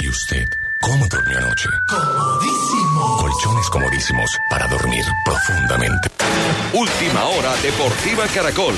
¿Y 0.00 0.08
usted 0.08 0.48
cómo 0.80 1.06
durmió 1.08 1.36
anoche? 1.38 1.68
Comodísimo. 1.86 3.18
Colchones 3.18 3.68
comodísimos 3.68 4.30
para 4.48 4.66
dormir 4.66 5.04
profundamente. 5.26 6.08
Última 6.72 7.24
hora 7.24 7.54
Deportiva 7.56 8.26
Caracol. 8.28 8.74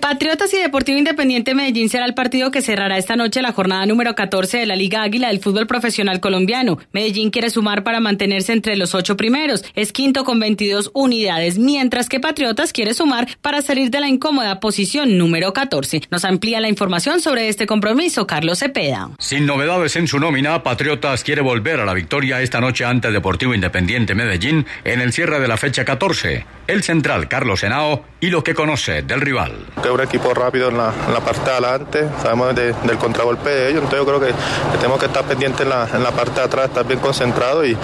Patriotas 0.00 0.52
y 0.54 0.56
Deportivo 0.56 0.96
Independiente 0.96 1.54
Medellín 1.54 1.90
será 1.90 2.06
el 2.06 2.14
partido 2.14 2.50
que 2.50 2.62
cerrará 2.62 2.96
esta 2.96 3.16
noche 3.16 3.42
la 3.42 3.52
jornada 3.52 3.84
número 3.84 4.14
14 4.14 4.56
de 4.56 4.66
la 4.66 4.74
Liga 4.74 5.02
Águila 5.02 5.28
del 5.28 5.40
fútbol 5.40 5.66
profesional 5.66 6.20
colombiano. 6.20 6.78
Medellín 6.92 7.30
quiere 7.30 7.50
sumar 7.50 7.84
para 7.84 8.00
mantenerse 8.00 8.54
entre 8.54 8.76
los 8.76 8.94
ocho 8.94 9.18
primeros. 9.18 9.62
Es 9.74 9.92
quinto 9.92 10.24
con 10.24 10.40
22 10.40 10.90
unidades, 10.94 11.58
mientras 11.58 12.08
que 12.08 12.18
Patriotas 12.18 12.72
quiere 12.72 12.94
sumar 12.94 13.28
para 13.42 13.60
salir 13.60 13.90
de 13.90 14.00
la 14.00 14.08
incómoda 14.08 14.58
posición 14.58 15.18
número 15.18 15.52
14. 15.52 16.02
Nos 16.10 16.24
amplía 16.24 16.60
la 16.60 16.68
información 16.68 17.20
sobre 17.20 17.48
este 17.48 17.66
compromiso 17.66 18.26
Carlos 18.26 18.60
Cepeda. 18.60 19.10
Sin 19.18 19.44
novedades 19.44 19.96
en 19.96 20.08
su 20.08 20.18
nómina, 20.18 20.62
Patriotas 20.62 21.24
quiere 21.24 21.42
volver 21.42 21.78
a 21.78 21.84
la 21.84 21.92
victoria 21.92 22.40
esta 22.40 22.60
noche 22.60 22.86
ante 22.86 23.12
Deportivo 23.12 23.54
Independiente 23.54 24.14
Medellín 24.14 24.64
en 24.84 25.02
el 25.02 25.12
cierre 25.12 25.40
de 25.40 25.48
la 25.48 25.58
fecha 25.58 25.84
14. 25.84 26.46
El 26.66 26.82
central 26.82 27.28
Carlos 27.28 27.62
Henao 27.62 28.04
y 28.20 28.28
lo 28.28 28.42
que 28.42 28.54
conoce 28.54 29.02
del 29.02 29.20
rival 29.20 29.52
un 29.92 30.00
equipo 30.00 30.32
rápido 30.34 30.68
en 30.68 30.78
la, 30.78 30.92
parte 31.24 31.44
de 31.44 31.50
adelante, 31.50 32.08
sabemos 32.22 32.54
del 32.54 32.98
contragolpe 32.98 33.50
de 33.50 33.70
ellos, 33.70 33.82
entonces 33.82 33.98
yo 33.98 34.06
creo 34.06 34.20
que, 34.20 34.34
tenemos 34.78 34.98
que 34.98 35.06
estar 35.06 35.24
pendientes 35.24 35.60
en 35.60 35.68
la, 35.68 35.88
en 35.92 36.02
la 36.02 36.10
parte 36.10 36.32
de 36.40 36.42
atrás, 36.42 36.66
estar 36.66 36.86
bien 36.86 37.00
concentrados 37.00 37.66
y, 37.66 37.76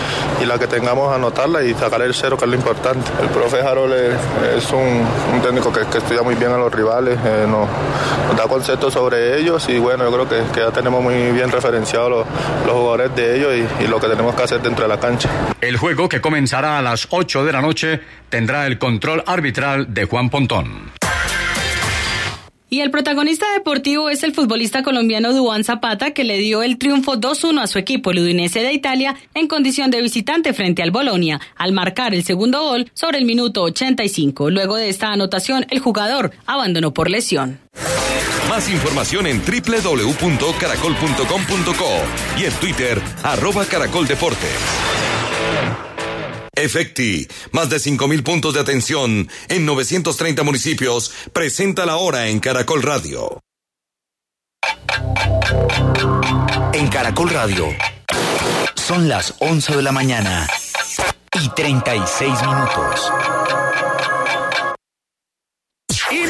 y, 0.43 0.47
la 0.47 0.59
que 0.59 0.67
tengamos 0.67 1.15
anotarla 1.15 1.63
y 1.63 1.75
sacar 1.75 2.03
el 2.03 2.15
cero, 2.15 2.37
que 2.37 2.45
es 2.45 2.51
lo 2.51 2.57
importante. 2.57 3.11
El 3.21 3.29
profe 3.29 3.61
Harold 3.61 3.93
es, 3.95 4.73
un, 4.73 5.07
técnico 5.43 5.73
que, 5.73 5.81
estudia 5.99 6.23
muy 6.23 6.35
bien 6.35 6.51
a 6.53 6.57
los 6.57 6.73
rivales, 6.73 7.19
eh, 7.25 7.47
nos, 7.49 7.69
da 8.37 8.45
conceptos 8.49 8.93
sobre 8.93 9.39
ellos 9.39 9.69
y 9.69 9.79
bueno, 9.79 10.05
yo 10.05 10.27
creo 10.27 10.29
que, 10.29 10.61
ya 10.61 10.71
tenemos 10.71 11.03
muy 11.03 11.33
bien 11.33 11.51
referenciados 11.51 12.11
los, 12.11 12.27
los 12.67 12.75
jugadores 12.75 13.15
de 13.15 13.37
ellos 13.37 13.69
y, 13.81 13.85
y 13.85 13.87
lo 13.87 14.01
que 14.01 14.09
tenemos 14.09 14.35
que 14.35 14.43
hacer 14.43 14.61
dentro 14.61 14.85
de 14.85 14.89
la 14.89 15.01
cancha. 15.01 15.29
El 15.61 15.77
juego 15.77 16.09
que 16.09 16.21
comenzará 16.21 16.79
a 16.79 16.83
las 16.83 17.09
8 17.11 17.45
de 17.45 17.53
la 17.53 17.61
noche 17.61 18.01
tendrá 18.29 18.67
el 18.67 18.79
control 18.79 19.23
arbitral 19.27 19.93
de 19.93 20.05
Juan 20.05 20.31
Pontón. 20.31 20.93
Y 22.69 22.81
el 22.81 22.91
protagonista 22.91 23.47
deportivo 23.55 24.11
es 24.11 24.25
el 24.25 24.35
futbolista 24.35 24.83
colombiano 24.83 25.33
Duan 25.33 25.63
Zapata, 25.63 26.11
que 26.11 26.25
le 26.25 26.39
dio 26.39 26.65
el 26.65 26.79
triunfo 26.79 27.17
2-1 27.17 27.63
a 27.63 27.69
su 27.69 27.79
equipo, 27.79 28.11
el 28.11 28.27
de 28.27 28.73
Italia, 28.73 29.15
en 29.35 29.47
condición 29.47 29.93
de 29.93 30.03
visitante 30.03 30.53
frente 30.53 30.83
al 30.83 30.91
Bolonia, 30.91 31.41
al 31.55 31.71
marcar 31.73 32.13
el 32.13 32.25
segundo 32.25 32.65
gol 32.65 32.91
sobre 32.93 33.19
el 33.19 33.25
minuto 33.25 33.63
85. 33.63 34.51
Luego 34.51 34.75
de 34.77 34.89
esta 34.89 35.13
anotación, 35.13 35.65
el 35.71 35.79
jugador 35.79 36.33
abandonó 36.45 36.93
por 36.93 37.09
lesión. 37.09 37.61
Más 38.49 38.69
información 38.69 39.29
en 39.29 39.41
www.caracol.com.co 39.41 42.41
y 42.41 42.47
en 42.47 42.53
Twitter, 42.55 43.01
arroba 43.23 43.65
caracoldeportes. 43.65 45.06
Efecti, 46.57 47.29
más 47.53 47.69
de 47.71 47.77
5.000 47.77 48.23
puntos 48.23 48.55
de 48.55 48.61
atención 48.61 49.29
en 49.49 49.67
930 49.67 50.43
municipios, 50.43 51.13
presenta 51.33 51.87
la 51.87 51.97
hora 51.97 52.29
en 52.29 52.41
Caracol 52.41 52.83
Radio. 52.83 53.41
En 56.73 56.89
Caracol 56.89 57.31
Radio, 57.31 57.69
son 58.75 59.09
las 59.09 59.35
11 59.39 59.77
de 59.77 59.83
la 59.83 59.93
mañana 59.93 60.49
y 61.41 61.49
36 61.51 62.33
minutos. 62.43 63.13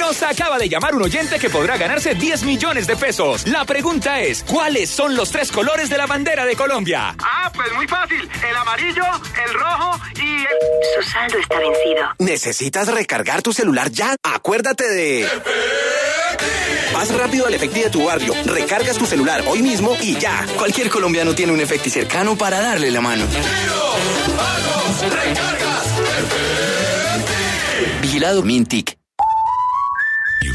Nos 0.07 0.23
acaba 0.23 0.57
de 0.57 0.69
llamar 0.69 0.95
un 0.95 1.03
oyente 1.03 1.37
que 1.37 1.51
podrá 1.51 1.77
ganarse 1.77 2.14
10 2.14 2.45
millones 2.45 2.87
de 2.87 2.95
pesos. 2.95 3.45
La 3.49 3.64
pregunta 3.64 4.21
es, 4.21 4.45
¿cuáles 4.45 4.88
son 4.88 5.16
los 5.16 5.33
tres 5.33 5.51
colores 5.51 5.90
de 5.90 5.99
la 5.99 6.07
bandera 6.07 6.47
de 6.47 6.55
Colombia? 6.55 7.16
Ah, 7.19 7.51
pues 7.53 7.73
muy 7.73 7.88
fácil. 7.88 8.31
El 8.49 8.57
amarillo, 8.57 9.03
el 9.45 9.55
rojo 9.55 10.01
y 10.14 10.42
el... 10.42 10.47
Su 10.95 11.11
saldo 11.11 11.38
está 11.38 11.59
vencido. 11.59 12.07
¿Necesitas 12.21 12.87
recargar 12.87 13.42
tu 13.42 13.53
celular 13.53 13.90
ya? 13.90 14.14
Acuérdate 14.23 14.88
de... 14.88 15.29
Vas 16.92 17.12
rápido 17.12 17.47
al 17.47 17.55
Efecti 17.55 17.81
de 17.81 17.90
tu 17.90 18.05
barrio, 18.05 18.33
recargas 18.45 18.97
tu 18.99 19.07
celular 19.07 19.42
hoy 19.49 19.61
mismo 19.61 19.97
y 20.01 20.16
ya. 20.16 20.47
Cualquier 20.57 20.88
colombiano 20.88 21.35
tiene 21.35 21.51
un 21.53 21.61
Efecti 21.61 21.90
cercano 21.90 22.38
para 22.38 22.61
darle 22.61 22.92
la 22.92 23.01
mano. 23.01 23.25
recargas, 25.03 25.85
Vigilado 28.03 28.45
Mintic. 28.45 28.97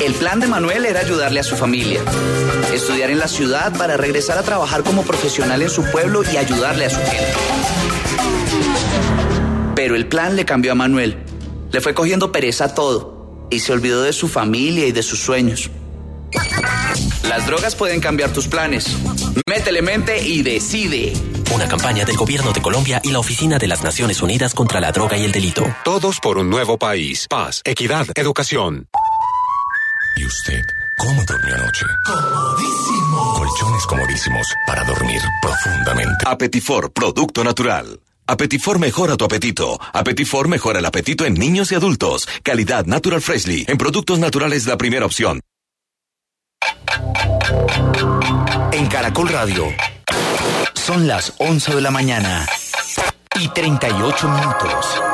El 0.00 0.14
plan 0.14 0.40
de 0.40 0.46
Manuel 0.46 0.84
era 0.84 1.00
ayudarle 1.00 1.40
a 1.40 1.42
su 1.42 1.56
familia, 1.56 2.00
estudiar 2.72 3.10
en 3.10 3.18
la 3.18 3.28
ciudad 3.28 3.76
para 3.76 3.96
regresar 3.96 4.36
a 4.36 4.42
trabajar 4.42 4.82
como 4.82 5.02
profesional 5.02 5.62
en 5.62 5.70
su 5.70 5.82
pueblo 5.90 6.22
y 6.30 6.36
ayudarle 6.36 6.86
a 6.86 6.90
su 6.90 6.96
gente. 6.96 7.32
Pero 9.74 9.96
el 9.96 10.06
plan 10.06 10.36
le 10.36 10.44
cambió 10.44 10.72
a 10.72 10.74
Manuel. 10.74 11.18
Le 11.72 11.80
fue 11.80 11.94
cogiendo 11.94 12.32
pereza 12.32 12.66
a 12.66 12.74
todo 12.74 13.48
y 13.50 13.60
se 13.60 13.72
olvidó 13.72 14.02
de 14.02 14.12
su 14.12 14.28
familia 14.28 14.86
y 14.86 14.92
de 14.92 15.02
sus 15.02 15.20
sueños. 15.20 15.70
Las 17.28 17.46
drogas 17.46 17.74
pueden 17.74 18.00
cambiar 18.00 18.32
tus 18.32 18.46
planes. 18.46 18.96
Métele 19.46 19.82
mente 19.82 20.22
y 20.22 20.42
decide. 20.42 21.12
Una 21.54 21.66
campaña 21.66 22.04
del 22.04 22.16
Gobierno 22.16 22.52
de 22.52 22.60
Colombia 22.60 23.00
y 23.02 23.10
la 23.10 23.18
Oficina 23.18 23.58
de 23.58 23.68
las 23.68 23.82
Naciones 23.82 24.22
Unidas 24.22 24.54
contra 24.54 24.80
la 24.80 24.92
Droga 24.92 25.16
y 25.16 25.24
el 25.24 25.32
Delito. 25.32 25.64
Todos 25.84 26.20
por 26.20 26.38
un 26.38 26.50
nuevo 26.50 26.78
país. 26.78 27.26
Paz, 27.28 27.62
equidad, 27.64 28.06
educación. 28.14 28.88
¿Y 30.16 30.26
usted 30.26 30.62
cómo 30.96 31.24
durmió 31.24 31.54
anoche? 31.54 31.86
Comodísimo. 32.06 33.34
Colchones 33.34 33.86
comodísimos 33.86 34.46
para 34.66 34.84
dormir 34.84 35.20
profundamente. 35.42 36.24
Apetifor, 36.26 36.92
producto 36.92 37.42
natural. 37.42 38.00
Apetifor 38.26 38.78
mejora 38.78 39.16
tu 39.16 39.24
apetito. 39.24 39.78
Apetifor 39.92 40.48
mejora 40.48 40.78
el 40.78 40.86
apetito 40.86 41.24
en 41.26 41.34
niños 41.34 41.72
y 41.72 41.74
adultos. 41.74 42.28
Calidad 42.42 42.86
Natural 42.86 43.20
Freshly. 43.20 43.64
En 43.68 43.76
productos 43.76 44.18
naturales 44.18 44.66
la 44.66 44.76
primera 44.78 45.04
opción. 45.04 45.40
En 48.72 48.86
Caracol 48.86 49.28
Radio. 49.28 49.66
Son 50.74 51.06
las 51.06 51.34
11 51.38 51.74
de 51.74 51.80
la 51.80 51.90
mañana 51.90 52.46
y 53.40 53.48
38 53.48 54.28
minutos. 54.28 55.13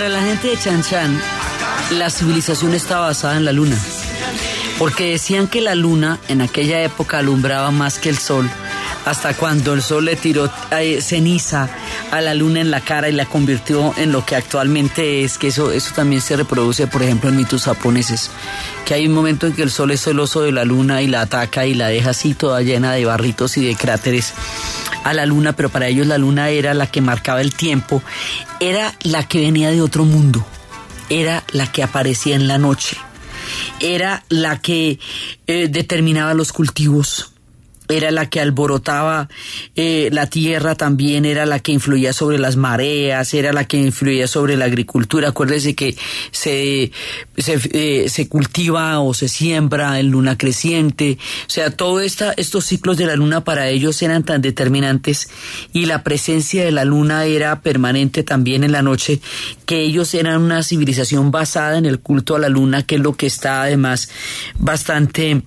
Para 0.00 0.14
la 0.14 0.22
gente 0.22 0.48
de 0.48 0.56
Chan 0.56 0.82
Chan, 0.82 1.20
la 1.98 2.08
civilización 2.08 2.72
está 2.72 3.00
basada 3.00 3.36
en 3.36 3.44
la 3.44 3.52
luna. 3.52 3.76
Porque 4.78 5.10
decían 5.10 5.46
que 5.46 5.60
la 5.60 5.74
luna 5.74 6.18
en 6.28 6.40
aquella 6.40 6.82
época 6.82 7.18
alumbraba 7.18 7.70
más 7.70 7.98
que 7.98 8.08
el 8.08 8.16
sol, 8.16 8.48
hasta 9.04 9.34
cuando 9.34 9.74
el 9.74 9.82
sol 9.82 10.04
le 10.04 10.16
tiró 10.16 10.50
eh, 10.70 11.00
ceniza 11.00 11.68
a 12.10 12.20
la 12.20 12.34
luna 12.34 12.60
en 12.60 12.70
la 12.70 12.80
cara 12.80 13.08
y 13.08 13.12
la 13.12 13.26
convirtió 13.26 13.94
en 13.96 14.12
lo 14.12 14.24
que 14.24 14.36
actualmente 14.36 15.24
es, 15.24 15.38
que 15.38 15.48
eso, 15.48 15.72
eso 15.72 15.94
también 15.94 16.20
se 16.22 16.36
reproduce, 16.36 16.86
por 16.86 17.02
ejemplo, 17.02 17.30
en 17.30 17.36
mitos 17.36 17.64
japoneses, 17.64 18.30
que 18.84 18.94
hay 18.94 19.06
un 19.06 19.14
momento 19.14 19.46
en 19.46 19.54
que 19.54 19.62
el 19.62 19.70
sol 19.70 19.90
es 19.90 20.02
celoso 20.02 20.42
de 20.42 20.52
la 20.52 20.64
luna 20.64 21.02
y 21.02 21.06
la 21.06 21.22
ataca 21.22 21.66
y 21.66 21.74
la 21.74 21.88
deja 21.88 22.10
así 22.10 22.34
toda 22.34 22.62
llena 22.62 22.92
de 22.92 23.04
barritos 23.04 23.56
y 23.56 23.64
de 23.64 23.74
cráteres 23.74 24.34
a 25.04 25.14
la 25.14 25.26
luna, 25.26 25.54
pero 25.54 25.68
para 25.68 25.88
ellos 25.88 26.06
la 26.06 26.18
luna 26.18 26.50
era 26.50 26.74
la 26.74 26.86
que 26.86 27.00
marcaba 27.00 27.40
el 27.40 27.54
tiempo, 27.54 28.02
era 28.60 28.94
la 29.02 29.26
que 29.26 29.40
venía 29.40 29.70
de 29.70 29.82
otro 29.82 30.04
mundo, 30.04 30.44
era 31.08 31.44
la 31.52 31.70
que 31.70 31.82
aparecía 31.82 32.36
en 32.36 32.46
la 32.46 32.58
noche, 32.58 32.96
era 33.80 34.24
la 34.28 34.60
que 34.60 34.98
eh, 35.46 35.68
determinaba 35.68 36.34
los 36.34 36.52
cultivos, 36.52 37.29
era 37.90 38.10
la 38.10 38.28
que 38.28 38.40
alborotaba 38.40 39.28
eh, 39.76 40.08
la 40.12 40.26
tierra 40.28 40.74
también, 40.74 41.24
era 41.24 41.46
la 41.46 41.58
que 41.58 41.72
influía 41.72 42.12
sobre 42.12 42.38
las 42.38 42.56
mareas, 42.56 43.34
era 43.34 43.52
la 43.52 43.64
que 43.64 43.76
influía 43.76 44.26
sobre 44.26 44.56
la 44.56 44.66
agricultura. 44.66 45.28
Acuérdese 45.28 45.74
que 45.74 45.96
se, 46.30 46.92
se, 47.36 47.60
eh, 47.72 48.08
se 48.08 48.28
cultiva 48.28 49.00
o 49.00 49.14
se 49.14 49.28
siembra 49.28 49.98
en 50.00 50.10
luna 50.10 50.36
creciente. 50.36 51.18
O 51.46 51.50
sea, 51.50 51.70
todos 51.70 52.02
estos 52.36 52.64
ciclos 52.64 52.96
de 52.96 53.06
la 53.06 53.16
luna 53.16 53.44
para 53.44 53.68
ellos 53.68 54.00
eran 54.02 54.24
tan 54.24 54.42
determinantes 54.42 55.28
y 55.72 55.86
la 55.86 56.02
presencia 56.02 56.64
de 56.64 56.72
la 56.72 56.84
luna 56.84 57.24
era 57.24 57.60
permanente 57.60 58.22
también 58.22 58.64
en 58.64 58.72
la 58.72 58.82
noche, 58.82 59.20
que 59.66 59.80
ellos 59.80 60.14
eran 60.14 60.42
una 60.42 60.62
civilización 60.62 61.30
basada 61.30 61.78
en 61.78 61.86
el 61.86 62.00
culto 62.00 62.36
a 62.36 62.38
la 62.38 62.48
luna, 62.48 62.82
que 62.82 62.96
es 62.96 63.00
lo 63.00 63.14
que 63.14 63.26
está 63.26 63.62
además 63.62 64.10
bastante 64.58 65.42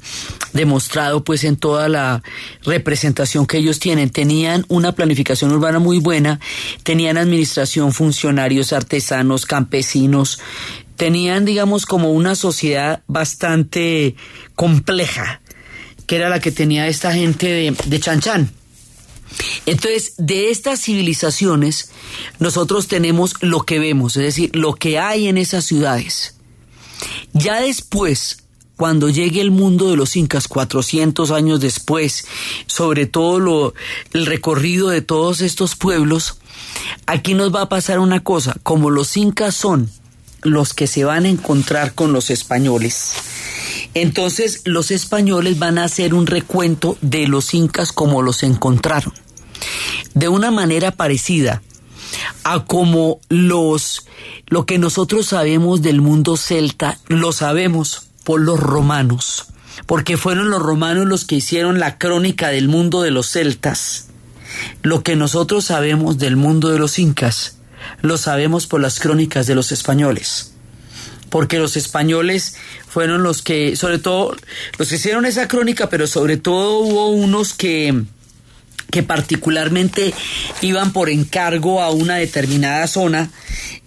demostrado 0.53 1.23
pues 1.23 1.43
en 1.43 1.57
toda 1.57 1.89
la 1.89 2.23
representación 2.63 3.45
que 3.45 3.57
ellos 3.57 3.79
tienen. 3.79 4.09
Tenían 4.09 4.65
una 4.67 4.93
planificación 4.93 5.51
urbana 5.51 5.79
muy 5.79 5.99
buena, 5.99 6.39
tenían 6.83 7.17
administración, 7.17 7.93
funcionarios, 7.93 8.73
artesanos, 8.73 9.45
campesinos, 9.45 10.39
tenían, 10.95 11.45
digamos, 11.45 11.85
como 11.85 12.11
una 12.11 12.35
sociedad 12.35 13.01
bastante 13.07 14.15
compleja, 14.55 15.41
que 16.07 16.15
era 16.15 16.29
la 16.29 16.39
que 16.39 16.51
tenía 16.51 16.87
esta 16.87 17.13
gente 17.13 17.47
de, 17.47 17.75
de 17.85 17.99
Chan 17.99 18.21
Entonces, 19.65 20.13
de 20.17 20.51
estas 20.51 20.81
civilizaciones, 20.81 21.91
nosotros 22.39 22.87
tenemos 22.87 23.35
lo 23.41 23.61
que 23.61 23.79
vemos, 23.79 24.15
es 24.17 24.23
decir, 24.23 24.55
lo 24.55 24.73
que 24.73 24.99
hay 24.99 25.27
en 25.27 25.37
esas 25.37 25.65
ciudades. 25.65 26.35
Ya 27.33 27.61
después, 27.61 28.42
cuando 28.75 29.09
llegue 29.09 29.41
el 29.41 29.51
mundo 29.51 29.89
de 29.89 29.97
los 29.97 30.15
incas 30.15 30.47
400 30.47 31.31
años 31.31 31.59
después, 31.59 32.25
sobre 32.65 33.05
todo 33.05 33.73
el 34.13 34.25
recorrido 34.25 34.89
de 34.89 35.01
todos 35.01 35.41
estos 35.41 35.75
pueblos, 35.75 36.37
aquí 37.05 37.33
nos 37.33 37.53
va 37.53 37.63
a 37.63 37.69
pasar 37.69 37.99
una 37.99 38.23
cosa, 38.23 38.55
como 38.63 38.89
los 38.89 39.15
incas 39.17 39.55
son 39.55 39.89
los 40.41 40.73
que 40.73 40.87
se 40.87 41.05
van 41.05 41.25
a 41.25 41.29
encontrar 41.29 41.93
con 41.93 42.11
los 42.11 42.29
españoles, 42.29 43.13
entonces 43.93 44.61
los 44.65 44.91
españoles 44.91 45.59
van 45.59 45.77
a 45.77 45.85
hacer 45.85 46.13
un 46.13 46.27
recuento 46.27 46.97
de 47.01 47.27
los 47.27 47.53
incas 47.53 47.91
como 47.91 48.21
los 48.21 48.43
encontraron, 48.43 49.13
de 50.15 50.27
una 50.27 50.51
manera 50.51 50.91
parecida 50.91 51.61
a 52.43 52.65
como 52.65 53.19
los 53.29 54.05
lo 54.47 54.65
que 54.65 54.77
nosotros 54.77 55.27
sabemos 55.27 55.81
del 55.81 56.01
mundo 56.01 56.37
celta 56.37 56.99
lo 57.07 57.31
sabemos 57.31 58.09
por 58.23 58.41
los 58.41 58.59
romanos, 58.59 59.47
porque 59.85 60.17
fueron 60.17 60.49
los 60.49 60.61
romanos 60.61 61.07
los 61.07 61.25
que 61.25 61.35
hicieron 61.35 61.79
la 61.79 61.97
crónica 61.97 62.49
del 62.49 62.67
mundo 62.67 63.01
de 63.01 63.11
los 63.11 63.29
celtas. 63.29 64.07
Lo 64.81 65.03
que 65.03 65.15
nosotros 65.15 65.65
sabemos 65.65 66.17
del 66.19 66.35
mundo 66.35 66.69
de 66.69 66.79
los 66.79 66.99
incas, 66.99 67.57
lo 68.01 68.17
sabemos 68.17 68.67
por 68.67 68.81
las 68.81 68.99
crónicas 68.99 69.47
de 69.47 69.55
los 69.55 69.71
españoles. 69.71 70.49
porque 71.29 71.57
los 71.57 71.77
españoles 71.77 72.57
fueron 72.87 73.23
los 73.23 73.41
que, 73.41 73.75
sobre 73.75 73.97
todo, 73.97 74.35
los 74.77 74.87
que 74.87 74.95
hicieron 74.97 75.25
esa 75.25 75.47
crónica, 75.47 75.89
pero 75.89 76.05
sobre 76.05 76.37
todo 76.37 76.77
hubo 76.77 77.09
unos 77.09 77.55
que 77.55 78.03
que 78.93 79.01
particularmente 79.01 80.13
iban 80.61 80.93
por 80.93 81.09
encargo 81.09 81.81
a 81.81 81.89
una 81.89 82.17
determinada 82.17 82.85
zona 82.85 83.31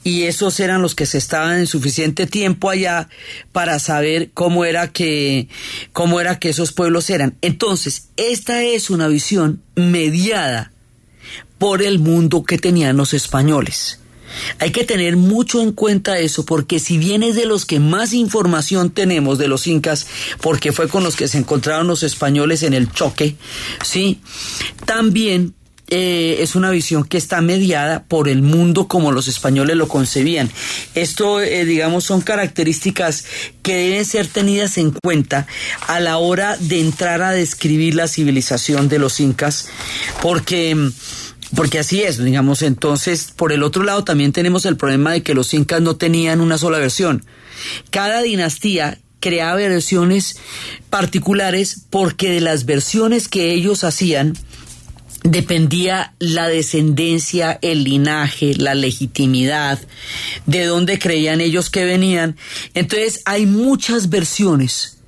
y 0.06 0.22
esos 0.22 0.60
eran 0.60 0.82
los 0.82 0.94
que 0.94 1.04
se 1.04 1.18
estaban 1.18 1.58
en 1.58 1.66
suficiente 1.66 2.28
tiempo 2.28 2.70
allá 2.70 3.08
para 3.50 3.80
saber 3.80 4.30
cómo 4.32 4.64
era 4.64 4.92
que 4.92 5.48
cómo 5.92 6.20
era 6.20 6.38
que 6.38 6.50
esos 6.50 6.70
pueblos 6.70 7.10
eran. 7.10 7.36
Entonces, 7.42 8.10
esta 8.16 8.62
es 8.62 8.88
una 8.88 9.08
visión 9.08 9.64
mediada 9.74 10.70
por 11.58 11.82
el 11.82 11.98
mundo 11.98 12.44
que 12.44 12.56
tenían 12.56 12.96
los 12.96 13.14
españoles. 13.14 13.98
Hay 14.60 14.70
que 14.70 14.84
tener 14.84 15.16
mucho 15.16 15.60
en 15.60 15.72
cuenta 15.72 16.20
eso 16.20 16.46
porque 16.46 16.78
si 16.78 16.98
bien 16.98 17.24
es 17.24 17.34
de 17.34 17.46
los 17.46 17.66
que 17.66 17.80
más 17.80 18.12
información 18.12 18.90
tenemos 18.90 19.38
de 19.38 19.48
los 19.48 19.66
incas, 19.66 20.06
porque 20.40 20.70
fue 20.70 20.86
con 20.86 21.02
los 21.02 21.16
que 21.16 21.26
se 21.26 21.38
encontraron 21.38 21.88
los 21.88 22.04
españoles 22.04 22.62
en 22.62 22.74
el 22.74 22.92
choque, 22.92 23.34
sí, 23.82 24.20
también 24.84 25.56
eh, 25.88 26.38
es 26.40 26.56
una 26.56 26.70
visión 26.70 27.04
que 27.04 27.16
está 27.16 27.40
mediada 27.40 28.04
por 28.04 28.28
el 28.28 28.42
mundo 28.42 28.88
como 28.88 29.12
los 29.12 29.28
españoles 29.28 29.76
lo 29.76 29.88
concebían. 29.88 30.50
Esto, 30.94 31.40
eh, 31.40 31.64
digamos, 31.64 32.04
son 32.04 32.20
características 32.20 33.24
que 33.62 33.76
deben 33.76 34.04
ser 34.04 34.26
tenidas 34.26 34.78
en 34.78 34.90
cuenta 34.90 35.46
a 35.86 36.00
la 36.00 36.18
hora 36.18 36.56
de 36.58 36.80
entrar 36.80 37.22
a 37.22 37.30
describir 37.30 37.94
la 37.94 38.08
civilización 38.08 38.88
de 38.88 38.98
los 38.98 39.20
incas, 39.20 39.68
porque 40.22 40.76
porque 41.54 41.78
así 41.78 42.02
es, 42.02 42.22
digamos, 42.22 42.62
entonces, 42.62 43.32
por 43.34 43.52
el 43.52 43.62
otro 43.62 43.84
lado 43.84 44.02
también 44.02 44.32
tenemos 44.32 44.66
el 44.66 44.76
problema 44.76 45.12
de 45.12 45.22
que 45.22 45.32
los 45.32 45.54
incas 45.54 45.80
no 45.80 45.96
tenían 45.96 46.40
una 46.40 46.58
sola 46.58 46.78
versión. 46.78 47.24
Cada 47.90 48.20
dinastía 48.22 48.98
creaba 49.20 49.54
versiones 49.54 50.36
particulares 50.90 51.82
porque 51.90 52.30
de 52.30 52.40
las 52.40 52.64
versiones 52.66 53.28
que 53.28 53.52
ellos 53.52 53.84
hacían 53.84 54.34
dependía 55.26 56.14
la 56.18 56.48
descendencia, 56.48 57.58
el 57.62 57.84
linaje, 57.84 58.54
la 58.54 58.74
legitimidad, 58.74 59.78
de 60.46 60.64
dónde 60.64 60.98
creían 60.98 61.40
ellos 61.40 61.70
que 61.70 61.84
venían. 61.84 62.36
Entonces 62.74 63.22
hay 63.24 63.46
muchas 63.46 64.08
versiones 64.08 64.98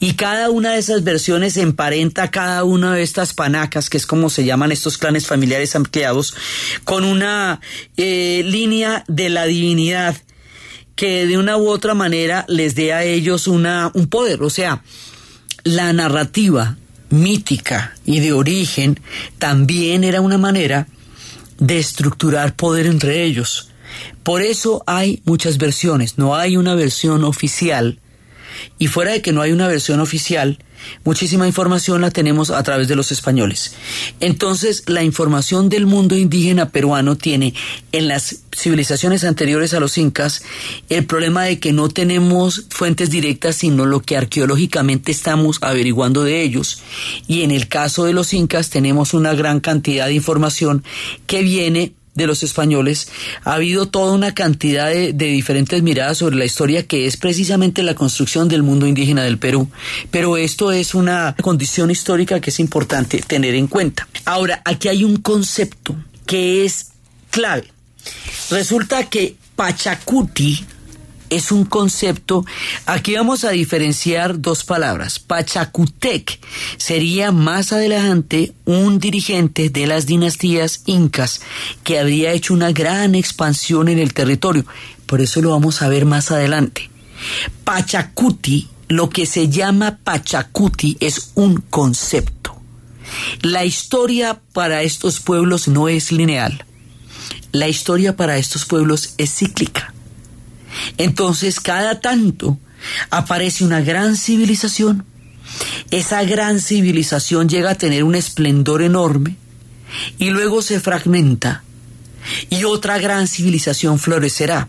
y 0.00 0.14
cada 0.14 0.50
una 0.50 0.72
de 0.72 0.78
esas 0.78 1.04
versiones 1.04 1.56
emparenta 1.56 2.30
cada 2.30 2.64
una 2.64 2.94
de 2.94 3.02
estas 3.02 3.34
panacas, 3.34 3.90
que 3.90 3.96
es 3.96 4.06
como 4.06 4.30
se 4.30 4.44
llaman 4.44 4.72
estos 4.72 4.98
clanes 4.98 5.26
familiares 5.26 5.76
ampliados, 5.76 6.34
con 6.84 7.04
una 7.04 7.60
eh, 7.96 8.42
línea 8.44 9.04
de 9.06 9.28
la 9.28 9.44
divinidad 9.44 10.16
que 10.96 11.26
de 11.26 11.38
una 11.38 11.56
u 11.56 11.68
otra 11.68 11.94
manera 11.94 12.44
les 12.48 12.74
dé 12.74 12.92
a 12.92 13.04
ellos 13.04 13.46
una, 13.46 13.92
un 13.94 14.08
poder. 14.08 14.42
O 14.42 14.50
sea, 14.50 14.82
la 15.62 15.92
narrativa 15.92 16.76
mítica 17.10 17.94
y 18.04 18.20
de 18.20 18.32
origen 18.32 19.00
también 19.38 20.04
era 20.04 20.20
una 20.20 20.38
manera 20.38 20.86
de 21.58 21.78
estructurar 21.78 22.54
poder 22.54 22.86
entre 22.86 23.24
ellos. 23.24 23.70
Por 24.22 24.42
eso 24.42 24.82
hay 24.86 25.22
muchas 25.24 25.58
versiones, 25.58 26.18
no 26.18 26.36
hay 26.36 26.56
una 26.56 26.74
versión 26.74 27.24
oficial 27.24 27.98
y 28.78 28.88
fuera 28.88 29.12
de 29.12 29.22
que 29.22 29.32
no 29.32 29.40
hay 29.42 29.52
una 29.52 29.68
versión 29.68 30.00
oficial, 30.00 30.58
muchísima 31.04 31.46
información 31.46 32.00
la 32.00 32.10
tenemos 32.10 32.50
a 32.50 32.62
través 32.62 32.88
de 32.88 32.96
los 32.96 33.12
españoles. 33.12 33.74
Entonces, 34.20 34.84
la 34.86 35.02
información 35.02 35.68
del 35.68 35.86
mundo 35.86 36.16
indígena 36.16 36.70
peruano 36.70 37.16
tiene 37.16 37.54
en 37.92 38.08
las 38.08 38.40
civilizaciones 38.56 39.24
anteriores 39.24 39.74
a 39.74 39.80
los 39.80 39.98
incas 39.98 40.42
el 40.88 41.06
problema 41.06 41.44
de 41.44 41.60
que 41.60 41.72
no 41.72 41.88
tenemos 41.88 42.66
fuentes 42.70 43.10
directas, 43.10 43.56
sino 43.56 43.86
lo 43.86 44.00
que 44.00 44.16
arqueológicamente 44.16 45.12
estamos 45.12 45.58
averiguando 45.60 46.24
de 46.24 46.42
ellos. 46.42 46.82
Y 47.26 47.42
en 47.42 47.50
el 47.50 47.68
caso 47.68 48.04
de 48.04 48.12
los 48.12 48.34
incas 48.34 48.70
tenemos 48.70 49.14
una 49.14 49.34
gran 49.34 49.60
cantidad 49.60 50.06
de 50.06 50.14
información 50.14 50.84
que 51.26 51.42
viene 51.42 51.92
de 52.18 52.26
los 52.26 52.42
españoles, 52.42 53.08
ha 53.44 53.54
habido 53.54 53.86
toda 53.86 54.12
una 54.12 54.34
cantidad 54.34 54.88
de, 54.88 55.12
diferentes 55.12 55.82
miradas 55.82 56.18
sobre 56.18 56.36
la 56.36 56.44
historia 56.44 56.86
que 56.86 57.06
es 57.06 57.16
precisamente 57.16 57.82
la 57.82 57.94
construcción 57.94 58.48
del 58.48 58.62
mundo 58.62 58.86
indígena 58.86 59.22
del 59.22 59.38
Perú. 59.38 59.70
Pero 60.10 60.36
esto 60.36 60.72
es 60.72 60.94
una 60.94 61.34
condición 61.40 61.90
histórica 61.90 62.40
que 62.40 62.50
es 62.50 62.60
importante 62.60 63.22
tener 63.26 63.54
en 63.54 63.68
cuenta. 63.68 64.06
Ahora, 64.26 64.60
aquí 64.64 64.88
hay 64.88 65.04
un 65.04 65.16
concepto 65.16 65.96
que 66.26 66.66
es 66.66 66.88
clave. 67.30 67.64
Resulta 68.50 69.04
que 69.04 69.36
Pachacuti, 69.56 70.64
es 71.30 71.52
un 71.52 71.64
concepto. 71.64 72.44
Aquí 72.86 73.14
vamos 73.14 73.44
a 73.44 73.50
diferenciar 73.50 74.40
dos 74.40 74.64
palabras. 74.64 75.18
Pachacutec 75.18 76.40
sería 76.76 77.32
más 77.32 77.72
adelante 77.72 78.52
un 78.64 78.98
dirigente 78.98 79.70
de 79.70 79.86
las 79.86 80.06
dinastías 80.06 80.82
incas 80.86 81.40
que 81.84 81.98
habría 81.98 82.32
hecho 82.32 82.54
una 82.54 82.72
gran 82.72 83.14
expansión 83.14 83.88
en 83.88 83.98
el 83.98 84.14
territorio. 84.14 84.64
Por 85.06 85.20
eso 85.20 85.40
lo 85.40 85.50
vamos 85.50 85.82
a 85.82 85.88
ver 85.88 86.04
más 86.04 86.30
adelante. 86.30 86.90
Pachacuti, 87.64 88.68
lo 88.88 89.10
que 89.10 89.26
se 89.26 89.48
llama 89.48 89.98
Pachacuti, 90.02 90.96
es 91.00 91.32
un 91.34 91.62
concepto. 91.62 92.56
La 93.42 93.64
historia 93.64 94.40
para 94.52 94.82
estos 94.82 95.20
pueblos 95.20 95.68
no 95.68 95.88
es 95.88 96.12
lineal. 96.12 96.64
La 97.52 97.68
historia 97.68 98.16
para 98.16 98.36
estos 98.36 98.66
pueblos 98.66 99.14
es 99.16 99.34
cíclica 99.34 99.94
entonces 100.96 101.60
cada 101.60 102.00
tanto 102.00 102.58
aparece 103.10 103.64
una 103.64 103.80
gran 103.80 104.16
civilización. 104.16 105.04
Esa 105.90 106.22
gran 106.24 106.60
civilización 106.60 107.48
llega 107.48 107.70
a 107.70 107.74
tener 107.76 108.04
un 108.04 108.14
esplendor 108.14 108.82
enorme 108.82 109.36
y 110.18 110.30
luego 110.30 110.62
se 110.62 110.80
fragmenta 110.80 111.62
y 112.50 112.64
otra 112.64 112.98
gran 112.98 113.26
civilización 113.26 113.98
florecerá. 113.98 114.68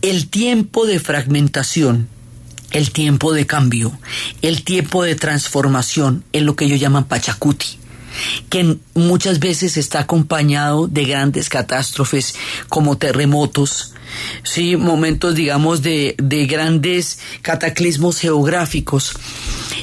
El 0.00 0.28
tiempo 0.28 0.86
de 0.86 1.00
fragmentación, 1.00 2.08
el 2.70 2.92
tiempo 2.92 3.32
de 3.32 3.46
cambio, 3.46 3.98
el 4.42 4.62
tiempo 4.62 5.02
de 5.02 5.16
transformación 5.16 6.24
es 6.32 6.42
lo 6.42 6.54
que 6.54 6.66
ellos 6.66 6.78
llaman 6.78 7.04
Pachacuti 7.04 7.78
que 8.48 8.76
muchas 8.94 9.38
veces 9.38 9.76
está 9.76 10.00
acompañado 10.00 10.86
de 10.86 11.04
grandes 11.04 11.48
catástrofes 11.48 12.34
como 12.68 12.98
terremotos, 12.98 13.94
sí, 14.42 14.76
momentos, 14.76 15.34
digamos, 15.34 15.82
de, 15.82 16.14
de 16.18 16.46
grandes 16.46 17.18
cataclismos 17.42 18.18
geográficos. 18.18 19.14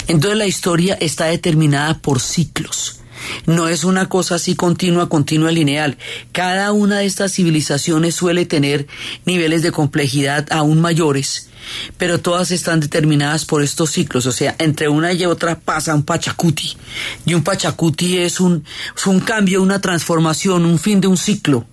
Entonces 0.07 0.37
la 0.37 0.47
historia 0.47 0.97
está 0.99 1.25
determinada 1.25 1.99
por 1.99 2.19
ciclos. 2.19 2.99
No 3.45 3.67
es 3.67 3.83
una 3.83 4.09
cosa 4.09 4.35
así 4.35 4.55
continua, 4.55 5.09
continua, 5.09 5.51
lineal. 5.51 5.97
Cada 6.31 6.71
una 6.71 6.99
de 6.99 7.05
estas 7.05 7.33
civilizaciones 7.33 8.15
suele 8.15 8.45
tener 8.45 8.87
niveles 9.25 9.61
de 9.61 9.71
complejidad 9.71 10.47
aún 10.51 10.81
mayores, 10.81 11.49
pero 11.97 12.19
todas 12.19 12.51
están 12.51 12.79
determinadas 12.79 13.45
por 13.45 13.63
estos 13.63 13.91
ciclos. 13.91 14.25
O 14.25 14.31
sea, 14.31 14.55
entre 14.59 14.89
una 14.89 15.13
y 15.13 15.25
otra 15.25 15.59
pasa 15.59 15.95
un 15.95 16.03
pachacuti. 16.03 16.77
Y 17.25 17.33
un 17.33 17.43
pachacuti 17.43 18.17
es 18.17 18.39
un, 18.39 18.63
es 18.95 19.07
un 19.07 19.19
cambio, 19.19 19.61
una 19.61 19.81
transformación, 19.81 20.65
un 20.65 20.79
fin 20.79 21.01
de 21.01 21.07
un 21.07 21.17
ciclo 21.17 21.65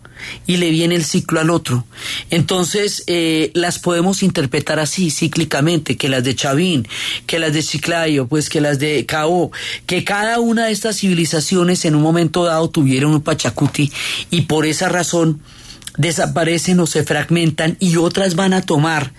y 0.47 0.57
le 0.57 0.71
viene 0.71 0.95
el 0.95 1.05
ciclo 1.05 1.41
al 1.41 1.51
otro. 1.51 1.85
Entonces, 2.31 3.05
eh, 3.07 3.51
las 3.55 3.79
podemos 3.79 4.23
interpretar 4.23 4.79
así, 4.79 5.11
cíclicamente, 5.11 5.97
que 5.97 6.09
las 6.09 6.25
de 6.25 6.35
Chavín, 6.35 6.87
que 7.27 7.39
las 7.39 7.53
de 7.53 7.63
Chiclayo, 7.63 8.27
pues 8.27 8.49
que 8.49 8.61
las 8.61 8.79
de 8.79 9.07
Cao, 9.07 9.51
que 9.87 10.05
cada 10.05 10.41
una 10.41 10.67
de 10.67 10.73
estas 10.73 10.99
civilizaciones 10.99 11.85
en 11.85 11.95
un 11.95 12.03
momento 12.03 12.45
dado 12.45 12.71
tuvieron 12.71 13.13
un 13.13 13.23
Pachacuti 13.23 13.93
y 14.31 14.43
por 14.43 14.67
esa 14.67 14.89
razón 14.89 15.41
desaparecen 15.97 16.81
o 16.81 16.87
se 16.87 17.05
fragmentan 17.05 17.77
y 17.79 17.97
otras 17.97 18.35
van 18.35 18.55
a 18.55 18.63
tomar 18.63 19.13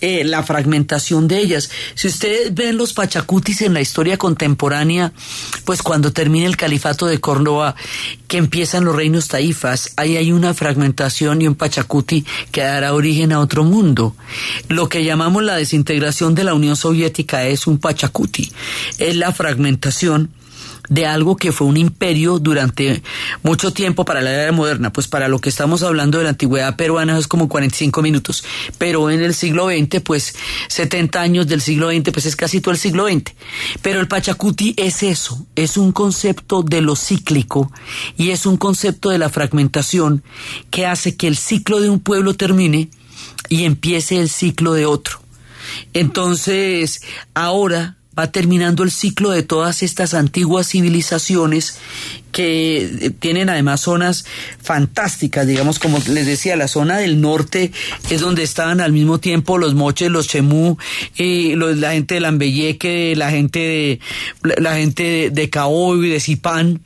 eh, 0.00 0.24
la 0.24 0.42
fragmentación 0.42 1.28
de 1.28 1.38
ellas. 1.38 1.70
Si 1.94 2.08
ustedes 2.08 2.54
ven 2.54 2.76
los 2.76 2.92
pachacutis 2.92 3.62
en 3.62 3.74
la 3.74 3.80
historia 3.80 4.16
contemporánea, 4.16 5.12
pues 5.64 5.82
cuando 5.82 6.12
termina 6.12 6.46
el 6.46 6.56
califato 6.56 7.06
de 7.06 7.20
Córdoba, 7.20 7.76
que 8.26 8.38
empiezan 8.38 8.84
los 8.84 8.96
reinos 8.96 9.28
taifas, 9.28 9.92
ahí 9.96 10.16
hay 10.16 10.32
una 10.32 10.54
fragmentación 10.54 11.42
y 11.42 11.48
un 11.48 11.54
pachacuti 11.54 12.24
que 12.50 12.62
dará 12.62 12.94
origen 12.94 13.32
a 13.32 13.40
otro 13.40 13.64
mundo. 13.64 14.16
Lo 14.68 14.88
que 14.88 15.04
llamamos 15.04 15.42
la 15.42 15.56
desintegración 15.56 16.34
de 16.34 16.44
la 16.44 16.54
Unión 16.54 16.76
Soviética 16.76 17.44
es 17.46 17.66
un 17.66 17.78
pachacuti, 17.78 18.52
es 18.98 19.16
la 19.16 19.32
fragmentación 19.32 20.30
de 20.88 21.06
algo 21.06 21.36
que 21.36 21.52
fue 21.52 21.66
un 21.66 21.76
imperio 21.76 22.38
durante 22.38 23.02
mucho 23.42 23.72
tiempo 23.72 24.04
para 24.04 24.20
la 24.20 24.32
era 24.32 24.52
moderna, 24.52 24.92
pues 24.92 25.08
para 25.08 25.28
lo 25.28 25.38
que 25.38 25.48
estamos 25.48 25.82
hablando 25.82 26.18
de 26.18 26.24
la 26.24 26.30
antigüedad 26.30 26.76
peruana 26.76 27.18
es 27.18 27.28
como 27.28 27.48
45 27.48 28.02
minutos, 28.02 28.44
pero 28.78 29.10
en 29.10 29.20
el 29.20 29.34
siglo 29.34 29.68
XX, 29.68 30.00
pues 30.00 30.34
70 30.68 31.20
años 31.20 31.46
del 31.46 31.60
siglo 31.60 31.90
XX, 31.90 32.10
pues 32.12 32.26
es 32.26 32.36
casi 32.36 32.60
todo 32.60 32.72
el 32.72 32.78
siglo 32.78 33.06
XX. 33.06 33.32
Pero 33.82 34.00
el 34.00 34.08
Pachacuti 34.08 34.74
es 34.76 35.02
eso, 35.02 35.46
es 35.56 35.76
un 35.76 35.92
concepto 35.92 36.62
de 36.62 36.80
lo 36.80 36.96
cíclico 36.96 37.70
y 38.16 38.30
es 38.30 38.46
un 38.46 38.56
concepto 38.56 39.10
de 39.10 39.18
la 39.18 39.28
fragmentación 39.28 40.22
que 40.70 40.86
hace 40.86 41.16
que 41.16 41.28
el 41.28 41.36
ciclo 41.36 41.80
de 41.80 41.90
un 41.90 42.00
pueblo 42.00 42.34
termine 42.34 42.90
y 43.48 43.64
empiece 43.64 44.18
el 44.18 44.28
ciclo 44.28 44.72
de 44.72 44.86
otro. 44.86 45.20
Entonces, 45.92 47.02
ahora 47.34 47.97
va 48.18 48.32
terminando 48.32 48.82
el 48.82 48.90
ciclo 48.90 49.30
de 49.30 49.42
todas 49.42 49.82
estas 49.82 50.12
antiguas 50.12 50.68
civilizaciones 50.68 51.78
que 52.32 52.84
eh, 52.84 53.10
tienen 53.10 53.48
además 53.48 53.80
zonas 53.80 54.24
fantásticas, 54.60 55.46
digamos, 55.46 55.78
como 55.78 55.98
les 56.08 56.26
decía, 56.26 56.56
la 56.56 56.68
zona 56.68 56.98
del 56.98 57.20
norte 57.20 57.70
es 58.10 58.20
donde 58.20 58.42
estaban 58.42 58.80
al 58.80 58.92
mismo 58.92 59.18
tiempo 59.18 59.56
los 59.56 59.74
moches, 59.74 60.10
los 60.10 60.26
chemú, 60.28 60.76
y 61.16 61.54
la 61.54 61.92
gente 61.92 62.14
de 62.14 62.20
Lambeyeque, 62.20 63.14
la 63.16 63.30
gente 63.30 63.58
de 63.58 64.00
la, 64.42 64.76
gente 64.76 65.02
de, 65.02 65.30
de 65.30 65.50
y 65.50 66.08
de 66.08 66.20
Zipán, 66.20 66.80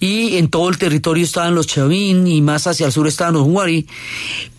y 0.00 0.36
en 0.38 0.48
todo 0.48 0.68
el 0.68 0.78
territorio 0.78 1.24
estaban 1.24 1.54
los 1.54 1.66
chavín 1.66 2.26
y 2.26 2.40
más 2.40 2.66
hacia 2.66 2.86
el 2.86 2.92
sur 2.92 3.06
estaban 3.06 3.34
los 3.34 3.46
huari, 3.46 3.86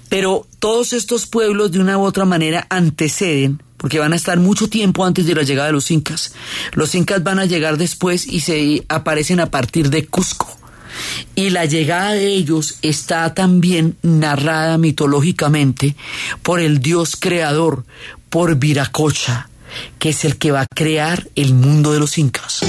pero 0.08 0.46
todos 0.60 0.94
estos 0.94 1.26
pueblos 1.26 1.72
de 1.72 1.80
una 1.80 1.98
u 1.98 2.04
otra 2.04 2.26
manera 2.26 2.68
anteceden 2.70 3.62
porque 3.82 3.98
van 3.98 4.14
a 4.14 4.16
estar 4.16 4.40
mucho 4.40 4.70
tiempo 4.70 5.04
antes 5.04 5.26
de 5.26 5.34
la 5.34 5.42
llegada 5.42 5.68
de 5.68 5.74
los 5.74 5.90
incas. 5.90 6.34
Los 6.74 6.94
incas 6.94 7.24
van 7.24 7.40
a 7.40 7.46
llegar 7.46 7.78
después 7.78 8.28
y 8.28 8.42
se 8.42 8.86
aparecen 8.90 9.40
a 9.40 9.50
partir 9.50 9.90
de 9.90 10.06
Cusco. 10.06 10.56
Y 11.34 11.50
la 11.50 11.66
llegada 11.66 12.12
de 12.12 12.28
ellos 12.28 12.78
está 12.84 13.34
también 13.34 13.98
narrada 14.04 14.78
mitológicamente 14.78 15.96
por 16.44 16.60
el 16.60 16.80
dios 16.80 17.16
creador, 17.20 17.84
por 18.30 18.56
Viracocha, 18.58 19.50
que 19.98 20.10
es 20.10 20.26
el 20.26 20.38
que 20.38 20.52
va 20.52 20.62
a 20.62 20.68
crear 20.76 21.28
el 21.34 21.56
mundo 21.56 21.92
de 21.92 22.00
los 22.00 22.20
incas. 22.20 22.62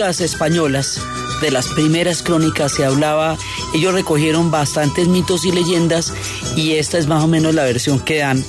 Españolas, 0.00 1.00
de 1.42 1.50
las 1.50 1.68
primeras 1.68 2.22
crónicas 2.22 2.72
se 2.72 2.84
hablaba, 2.84 3.36
ellos 3.74 3.92
recogieron 3.92 4.50
bastantes 4.50 5.06
mitos 5.06 5.44
y 5.44 5.52
leyendas 5.52 6.14
y 6.56 6.72
esta 6.72 6.98
es 6.98 7.06
más 7.06 7.22
o 7.22 7.28
menos 7.28 7.54
la 7.54 7.64
versión 7.64 8.00
que 8.00 8.18
dan 8.18 8.42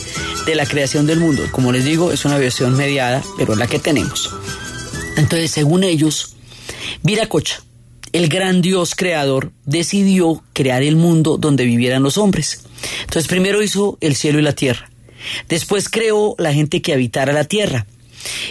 de 0.46 0.56
la 0.56 0.66
creación 0.66 1.06
del 1.06 1.20
mundo. 1.20 1.44
Como 1.52 1.72
les 1.72 1.86
digo, 1.86 2.12
es 2.12 2.24
una 2.26 2.38
versión 2.38 2.76
mediada, 2.78 3.22
pero 3.38 3.56
la 3.56 3.68
que 3.68 3.80
tenemos. 3.80 4.34
Entonces, 5.18 5.52
según 5.52 5.84
ellos, 5.84 6.36
Viracocha, 7.02 7.62
el 8.14 8.30
gran 8.30 8.62
dios 8.62 8.96
creador, 8.96 9.52
decidió 9.66 10.44
crear 10.54 10.82
el 10.82 10.96
mundo 10.96 11.38
donde 11.38 11.66
vivieran 11.66 12.04
los 12.04 12.18
hombres. 12.18 12.64
Entonces, 13.02 13.28
primero 13.28 13.62
hizo 13.62 13.98
el 14.02 14.16
cielo 14.16 14.40
y 14.40 14.44
la 14.44 14.54
tierra. 14.54 14.90
Después 15.50 15.90
creó 15.90 16.36
la 16.38 16.54
gente 16.54 16.82
que 16.82 16.94
habitara 16.94 17.34
la 17.34 17.46
tierra 17.46 17.86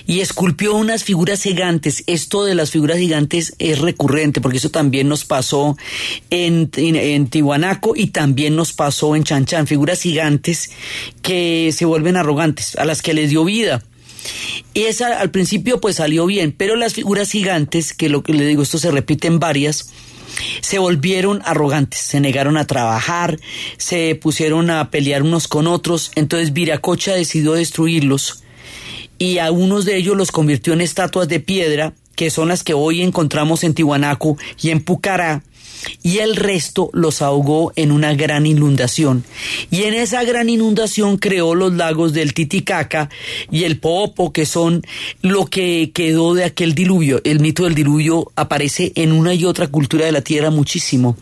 y 0.06 0.20
esculpió 0.20 0.74
unas 0.74 1.04
figuras 1.04 1.42
gigantes. 1.42 2.04
Esto 2.06 2.44
de 2.44 2.54
las 2.54 2.70
figuras 2.70 2.98
gigantes 2.98 3.54
es 3.58 3.78
recurrente 3.78 4.40
porque 4.40 4.58
eso 4.58 4.70
también 4.70 5.08
nos 5.08 5.24
pasó 5.24 5.76
en, 6.30 6.70
en, 6.76 7.26
Tihuanaco 7.28 7.94
y 7.96 8.08
también 8.08 8.56
nos 8.56 8.72
pasó 8.72 9.16
en 9.16 9.24
Chanchan. 9.24 9.66
Figuras 9.66 10.00
gigantes 10.00 10.70
que 11.22 11.70
se 11.74 11.84
vuelven 11.84 12.16
arrogantes, 12.16 12.76
a 12.76 12.84
las 12.84 13.02
que 13.02 13.14
les 13.14 13.30
dio 13.30 13.44
vida. 13.44 13.82
Y 14.74 14.82
esa 14.82 15.18
al 15.20 15.30
principio 15.30 15.80
pues 15.80 15.96
salió 15.96 16.26
bien, 16.26 16.54
pero 16.56 16.76
las 16.76 16.94
figuras 16.94 17.30
gigantes, 17.30 17.92
que 17.92 18.08
lo 18.08 18.22
que 18.22 18.34
le 18.34 18.46
digo, 18.46 18.62
esto 18.62 18.78
se 18.78 18.90
repite 18.90 19.26
en 19.26 19.40
varias, 19.40 19.90
se 20.60 20.78
volvieron 20.78 21.42
arrogantes, 21.44 22.00
se 22.00 22.20
negaron 22.20 22.56
a 22.56 22.66
trabajar, 22.66 23.38
se 23.76 24.14
pusieron 24.14 24.70
a 24.70 24.90
pelear 24.90 25.22
unos 25.22 25.48
con 25.48 25.66
otros, 25.66 26.12
entonces 26.14 26.52
Viracocha 26.52 27.12
decidió 27.14 27.52
destruirlos 27.52 28.41
y 29.22 29.38
a 29.38 29.52
unos 29.52 29.84
de 29.84 29.96
ellos 29.96 30.16
los 30.16 30.32
convirtió 30.32 30.72
en 30.72 30.80
estatuas 30.80 31.28
de 31.28 31.38
piedra, 31.38 31.92
que 32.16 32.28
son 32.28 32.48
las 32.48 32.64
que 32.64 32.74
hoy 32.74 33.02
encontramos 33.02 33.62
en 33.62 33.72
Tihuanaco 33.72 34.36
y 34.60 34.70
en 34.70 34.82
Pucará, 34.82 35.44
y 36.02 36.18
el 36.18 36.36
resto 36.36 36.90
los 36.92 37.22
ahogó 37.22 37.72
en 37.76 37.92
una 37.92 38.14
gran 38.14 38.46
inundación. 38.46 39.24
Y 39.70 39.82
en 39.82 39.94
esa 39.94 40.24
gran 40.24 40.48
inundación 40.48 41.16
creó 41.16 41.54
los 41.54 41.72
lagos 41.72 42.12
del 42.12 42.34
Titicaca 42.34 43.08
y 43.50 43.64
el 43.64 43.78
Popo, 43.78 44.32
que 44.32 44.46
son 44.46 44.82
lo 45.22 45.46
que 45.46 45.90
quedó 45.94 46.34
de 46.34 46.44
aquel 46.44 46.74
diluvio. 46.74 47.20
El 47.24 47.40
mito 47.40 47.64
del 47.64 47.74
diluvio 47.74 48.32
aparece 48.36 48.92
en 48.96 49.12
una 49.12 49.34
y 49.34 49.44
otra 49.44 49.68
cultura 49.68 50.06
de 50.06 50.12
la 50.12 50.22
tierra 50.22 50.50
muchísimo. 50.50 51.16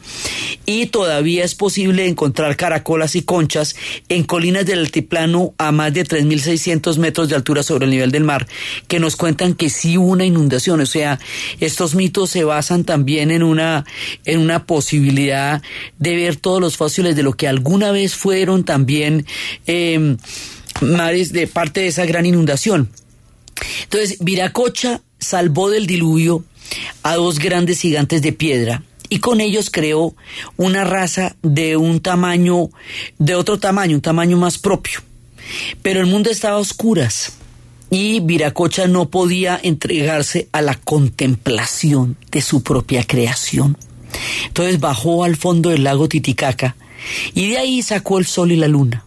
Y 0.66 0.86
todavía 0.86 1.45
es 1.45 1.55
posible 1.55 2.07
encontrar 2.07 2.57
caracolas 2.57 3.16
y 3.16 3.22
conchas 3.22 3.76
en 4.09 4.24
colinas 4.24 4.66
del 4.66 4.80
altiplano 4.80 5.55
a 5.59 5.72
más 5.72 5.93
de 5.93 6.05
3.600 6.05 6.97
metros 6.99 7.28
de 7.28 7.36
altura 7.36 7.62
sobre 7.62 7.84
el 7.84 7.91
nivel 7.91 8.11
del 8.11 8.24
mar, 8.24 8.47
que 8.88 9.01
nos 9.01 9.16
cuentan 9.16 9.55
que 9.55 9.70
sí 9.70 9.99
hubo 9.99 10.09
una 10.09 10.24
inundación. 10.24 10.80
O 10.80 10.86
sea, 10.86 11.18
estos 11.61 11.95
mitos 11.95 12.30
se 12.30 12.45
basan 12.45 12.84
también 12.84 13.30
en 13.30 13.43
una, 13.43 13.84
en 14.30 14.40
una 14.40 14.64
posibilidad 14.64 15.62
de 15.98 16.16
ver 16.16 16.36
todos 16.36 16.60
los 16.60 16.76
fósiles 16.76 17.16
de 17.16 17.22
lo 17.22 17.34
que 17.34 17.48
alguna 17.48 17.92
vez 17.92 18.14
fueron 18.14 18.64
también 18.64 19.26
em, 19.66 20.16
mares 20.80 21.32
de 21.32 21.46
parte 21.46 21.80
de 21.80 21.88
esa 21.88 22.06
gran 22.06 22.26
inundación. 22.26 22.90
Entonces, 23.82 24.18
Viracocha 24.20 25.02
salvó 25.18 25.70
del 25.70 25.86
diluvio 25.86 26.44
a 27.02 27.16
dos 27.16 27.38
grandes 27.38 27.80
gigantes 27.80 28.22
de 28.22 28.32
piedra 28.32 28.82
y 29.08 29.18
con 29.18 29.40
ellos 29.40 29.70
creó 29.70 30.14
una 30.56 30.84
raza 30.84 31.36
de 31.42 31.76
un 31.76 32.00
tamaño, 32.00 32.70
de 33.18 33.34
otro 33.34 33.58
tamaño, 33.58 33.96
un 33.96 34.02
tamaño 34.02 34.36
más 34.36 34.56
propio. 34.56 35.00
Pero 35.82 36.00
el 36.00 36.06
mundo 36.06 36.30
estaba 36.30 36.56
a 36.56 36.60
oscuras 36.60 37.32
y 37.90 38.20
Viracocha 38.20 38.86
no 38.86 39.10
podía 39.10 39.58
entregarse 39.62 40.48
a 40.52 40.62
la 40.62 40.76
contemplación 40.76 42.16
de 42.30 42.40
su 42.40 42.62
propia 42.62 43.04
creación. 43.04 43.76
Entonces 44.46 44.80
bajó 44.80 45.24
al 45.24 45.36
fondo 45.36 45.70
del 45.70 45.84
lago 45.84 46.08
Titicaca 46.08 46.76
y 47.34 47.50
de 47.50 47.58
ahí 47.58 47.82
sacó 47.82 48.18
el 48.18 48.26
sol 48.26 48.52
y 48.52 48.56
la 48.56 48.68
luna. 48.68 49.04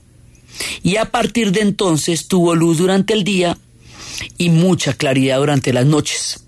Y 0.83 0.97
a 0.97 1.05
partir 1.05 1.51
de 1.51 1.61
entonces 1.61 2.27
tuvo 2.27 2.55
luz 2.55 2.77
durante 2.77 3.13
el 3.13 3.23
día 3.23 3.57
y 4.37 4.49
mucha 4.49 4.93
claridad 4.93 5.39
durante 5.39 5.73
las 5.73 5.85
noches. 5.85 6.39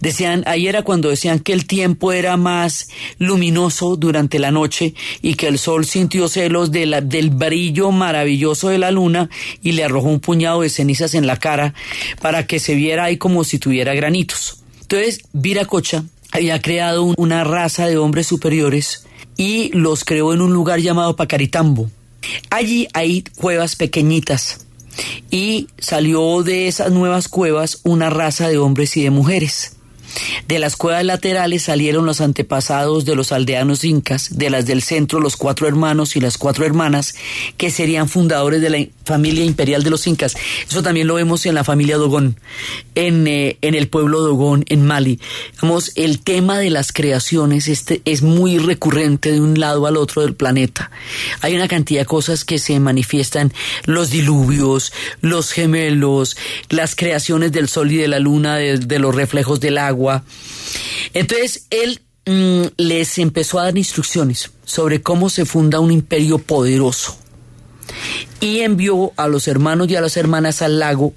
Decían, 0.00 0.42
ahí 0.46 0.66
era 0.66 0.82
cuando 0.82 1.08
decían 1.08 1.38
que 1.38 1.52
el 1.52 1.66
tiempo 1.66 2.12
era 2.12 2.36
más 2.36 2.88
luminoso 3.18 3.96
durante 3.96 4.38
la 4.38 4.50
noche 4.50 4.94
y 5.22 5.34
que 5.34 5.48
el 5.48 5.58
sol 5.58 5.86
sintió 5.86 6.28
celos 6.28 6.70
del 6.72 7.30
brillo 7.30 7.90
maravilloso 7.90 8.68
de 8.68 8.78
la 8.78 8.90
luna 8.90 9.30
y 9.62 9.72
le 9.72 9.84
arrojó 9.84 10.08
un 10.08 10.20
puñado 10.20 10.60
de 10.60 10.68
cenizas 10.68 11.14
en 11.14 11.26
la 11.26 11.38
cara 11.38 11.74
para 12.20 12.46
que 12.46 12.60
se 12.60 12.74
viera 12.74 13.04
ahí 13.04 13.16
como 13.16 13.44
si 13.44 13.58
tuviera 13.58 13.94
granitos. 13.94 14.62
Entonces, 14.82 15.22
Viracocha 15.32 16.04
había 16.32 16.60
creado 16.60 17.04
una 17.16 17.44
raza 17.44 17.86
de 17.86 17.98
hombres 17.98 18.26
superiores 18.26 19.06
y 19.36 19.70
los 19.72 20.04
creó 20.04 20.32
en 20.34 20.40
un 20.40 20.52
lugar 20.52 20.80
llamado 20.80 21.14
Pacaritambo. 21.14 21.90
Allí 22.50 22.88
hay 22.94 23.22
cuevas 23.36 23.76
pequeñitas 23.76 24.66
y 25.30 25.68
salió 25.78 26.42
de 26.42 26.68
esas 26.68 26.90
nuevas 26.90 27.28
cuevas 27.28 27.80
una 27.84 28.10
raza 28.10 28.48
de 28.48 28.58
hombres 28.58 28.96
y 28.96 29.02
de 29.02 29.10
mujeres. 29.10 29.76
De 30.48 30.58
las 30.58 30.76
cuevas 30.76 31.04
laterales 31.04 31.62
salieron 31.62 32.06
los 32.06 32.20
antepasados 32.20 33.04
de 33.04 33.16
los 33.16 33.32
aldeanos 33.32 33.84
incas, 33.84 34.36
de 34.36 34.50
las 34.50 34.66
del 34.66 34.82
centro 34.82 35.20
los 35.20 35.36
cuatro 35.36 35.66
hermanos 35.66 36.16
y 36.16 36.20
las 36.20 36.38
cuatro 36.38 36.64
hermanas, 36.64 37.14
que 37.56 37.70
serían 37.70 38.08
fundadores 38.08 38.60
de 38.60 38.70
la 38.70 38.86
familia 39.04 39.44
imperial 39.44 39.82
de 39.82 39.90
los 39.90 40.06
incas. 40.06 40.36
Eso 40.68 40.82
también 40.82 41.06
lo 41.06 41.14
vemos 41.14 41.46
en 41.46 41.54
la 41.54 41.64
familia 41.64 41.96
Dogón, 41.96 42.38
en, 42.94 43.26
eh, 43.26 43.58
en 43.62 43.74
el 43.74 43.88
pueblo 43.88 44.20
Dogón, 44.20 44.64
en 44.68 44.84
Mali. 44.86 45.20
Vamos, 45.60 45.92
el 45.94 46.20
tema 46.20 46.58
de 46.58 46.70
las 46.70 46.92
creaciones 46.92 47.68
este, 47.68 48.02
es 48.04 48.22
muy 48.22 48.58
recurrente 48.58 49.32
de 49.32 49.40
un 49.40 49.58
lado 49.58 49.86
al 49.86 49.96
otro 49.96 50.22
del 50.22 50.34
planeta. 50.34 50.90
Hay 51.40 51.54
una 51.54 51.68
cantidad 51.68 52.02
de 52.02 52.06
cosas 52.06 52.44
que 52.44 52.58
se 52.58 52.78
manifiestan, 52.80 53.52
los 53.84 54.10
diluvios, 54.10 54.92
los 55.20 55.52
gemelos, 55.52 56.36
las 56.68 56.94
creaciones 56.94 57.52
del 57.52 57.68
sol 57.68 57.92
y 57.92 57.96
de 57.96 58.08
la 58.08 58.18
luna, 58.18 58.56
de 58.56 58.98
los 58.98 59.14
reflejos 59.14 59.60
del 59.60 59.78
agua, 59.78 60.01
entonces 61.14 61.66
él 61.70 62.00
mm, 62.26 62.62
les 62.76 63.18
empezó 63.18 63.58
a 63.58 63.64
dar 63.64 63.78
instrucciones 63.78 64.50
sobre 64.64 65.02
cómo 65.02 65.30
se 65.30 65.44
funda 65.44 65.80
un 65.80 65.92
imperio 65.92 66.38
poderoso 66.38 67.16
y 68.40 68.60
envió 68.60 69.12
a 69.16 69.28
los 69.28 69.48
hermanos 69.48 69.88
y 69.88 69.96
a 69.96 70.00
las 70.00 70.16
hermanas 70.16 70.62
al 70.62 70.78
lago 70.78 71.14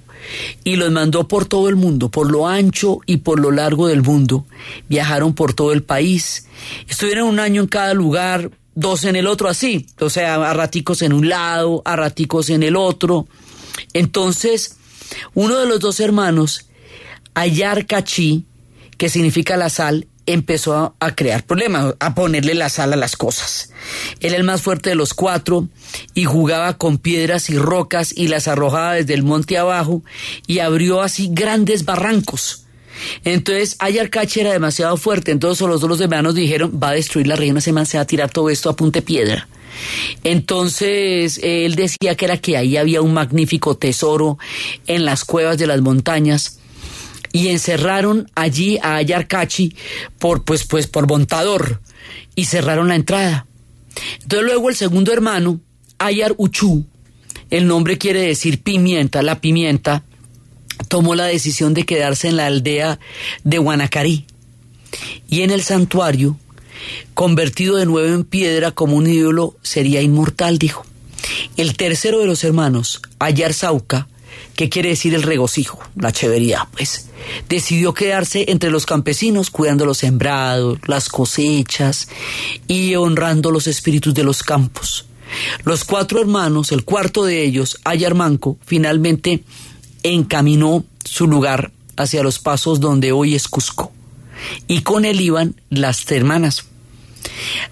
y 0.64 0.76
los 0.76 0.90
mandó 0.90 1.28
por 1.28 1.46
todo 1.46 1.68
el 1.68 1.76
mundo, 1.76 2.10
por 2.10 2.30
lo 2.30 2.48
ancho 2.48 3.00
y 3.06 3.18
por 3.18 3.40
lo 3.40 3.50
largo 3.50 3.86
del 3.86 4.02
mundo. 4.02 4.46
Viajaron 4.88 5.34
por 5.34 5.54
todo 5.54 5.72
el 5.72 5.82
país, 5.82 6.46
estuvieron 6.88 7.28
un 7.28 7.40
año 7.40 7.62
en 7.62 7.68
cada 7.68 7.94
lugar, 7.94 8.50
dos 8.74 9.04
en 9.04 9.16
el 9.16 9.26
otro, 9.26 9.48
así, 9.48 9.86
o 10.00 10.10
sea, 10.10 10.34
a 10.34 10.54
raticos 10.54 11.02
en 11.02 11.12
un 11.12 11.28
lado, 11.28 11.82
a 11.84 11.96
raticos 11.96 12.50
en 12.50 12.62
el 12.62 12.76
otro. 12.76 13.26
Entonces, 13.92 14.76
uno 15.34 15.58
de 15.58 15.66
los 15.66 15.80
dos 15.80 16.00
hermanos, 16.00 16.66
Ayar 17.34 17.86
Cachí, 17.86 18.44
que 18.96 19.08
significa 19.08 19.56
la 19.56 19.70
sal, 19.70 20.06
empezó 20.26 20.94
a, 20.98 21.14
crear 21.14 21.44
problemas, 21.44 21.94
a 22.00 22.14
ponerle 22.14 22.54
la 22.54 22.68
sal 22.68 22.92
a 22.92 22.96
las 22.96 23.16
cosas. 23.16 23.72
Él 24.20 24.30
era 24.30 24.36
el 24.36 24.44
más 24.44 24.60
fuerte 24.60 24.90
de 24.90 24.96
los 24.96 25.14
cuatro 25.14 25.68
y 26.14 26.24
jugaba 26.24 26.76
con 26.76 26.98
piedras 26.98 27.48
y 27.48 27.56
rocas 27.56 28.12
y 28.16 28.28
las 28.28 28.48
arrojaba 28.48 28.94
desde 28.94 29.14
el 29.14 29.22
monte 29.22 29.56
abajo 29.56 30.02
y 30.46 30.58
abrió 30.58 31.00
así 31.00 31.30
grandes 31.32 31.84
barrancos. 31.84 32.64
Entonces 33.24 33.76
Ayarcachi 33.78 34.40
era 34.40 34.52
demasiado 34.52 34.96
fuerte, 34.96 35.30
entonces 35.30 35.66
los 35.66 35.80
dos 35.80 36.00
hermanos 36.00 36.34
dijeron, 36.34 36.80
va 36.82 36.90
a 36.90 36.92
destruir 36.92 37.26
la 37.26 37.36
reina, 37.36 37.60
se 37.60 37.72
va 37.72 37.82
a 37.82 38.06
tirar 38.06 38.30
todo 38.30 38.50
esto 38.50 38.70
a 38.70 38.76
punte 38.76 39.02
piedra. 39.02 39.48
Entonces 40.24 41.38
él 41.42 41.74
decía 41.74 42.16
que 42.16 42.24
era 42.24 42.38
que 42.38 42.56
ahí 42.56 42.78
había 42.78 43.02
un 43.02 43.12
magnífico 43.12 43.76
tesoro 43.76 44.38
en 44.86 45.04
las 45.04 45.24
cuevas 45.24 45.58
de 45.58 45.66
las 45.66 45.82
montañas 45.82 46.58
y 47.36 47.48
encerraron 47.48 48.30
allí 48.34 48.78
a 48.82 48.96
Ayarcachi 48.96 49.76
por, 50.18 50.44
pues, 50.44 50.64
pues, 50.64 50.86
por 50.86 51.06
montador 51.06 51.82
y 52.34 52.46
cerraron 52.46 52.88
la 52.88 52.94
entrada. 52.94 53.46
Entonces 54.22 54.46
luego 54.46 54.70
el 54.70 54.74
segundo 54.74 55.12
hermano, 55.12 55.60
Ayar 55.98 56.34
Uchu, 56.38 56.86
el 57.50 57.66
nombre 57.66 57.98
quiere 57.98 58.22
decir 58.22 58.62
pimienta, 58.62 59.22
la 59.22 59.38
pimienta, 59.42 60.02
tomó 60.88 61.14
la 61.14 61.26
decisión 61.26 61.74
de 61.74 61.84
quedarse 61.84 62.28
en 62.28 62.38
la 62.38 62.46
aldea 62.46 62.98
de 63.44 63.58
Guanacarí 63.58 64.24
y 65.28 65.42
en 65.42 65.50
el 65.50 65.62
santuario, 65.62 66.38
convertido 67.12 67.76
de 67.76 67.84
nuevo 67.84 68.14
en 68.14 68.24
piedra 68.24 68.70
como 68.70 68.96
un 68.96 69.06
ídolo, 69.06 69.58
sería 69.60 70.00
inmortal, 70.00 70.56
dijo. 70.56 70.86
El 71.58 71.76
tercero 71.76 72.20
de 72.20 72.26
los 72.26 72.44
hermanos, 72.44 73.02
Ayar 73.18 73.52
Sauca, 73.52 74.08
¿Qué 74.54 74.68
quiere 74.68 74.88
decir 74.90 75.14
el 75.14 75.22
regocijo? 75.22 75.78
La 75.96 76.12
chevería, 76.12 76.66
pues. 76.72 77.10
Decidió 77.48 77.92
quedarse 77.92 78.46
entre 78.48 78.70
los 78.70 78.86
campesinos 78.86 79.50
cuidando 79.50 79.84
los 79.84 79.98
sembrados, 79.98 80.78
las 80.86 81.08
cosechas 81.08 82.08
y 82.66 82.94
honrando 82.94 83.50
los 83.50 83.66
espíritus 83.66 84.14
de 84.14 84.24
los 84.24 84.42
campos. 84.42 85.06
Los 85.64 85.84
cuatro 85.84 86.20
hermanos, 86.20 86.72
el 86.72 86.84
cuarto 86.84 87.24
de 87.24 87.44
ellos, 87.44 87.78
Ayarmanco, 87.84 88.58
finalmente 88.64 89.44
encaminó 90.02 90.84
su 91.04 91.26
lugar 91.26 91.72
hacia 91.96 92.22
los 92.22 92.38
pasos 92.38 92.80
donde 92.80 93.12
hoy 93.12 93.34
es 93.34 93.48
Cusco. 93.48 93.92
Y 94.66 94.82
con 94.82 95.04
él 95.04 95.20
iban 95.20 95.60
las 95.70 96.10
hermanas 96.10 96.66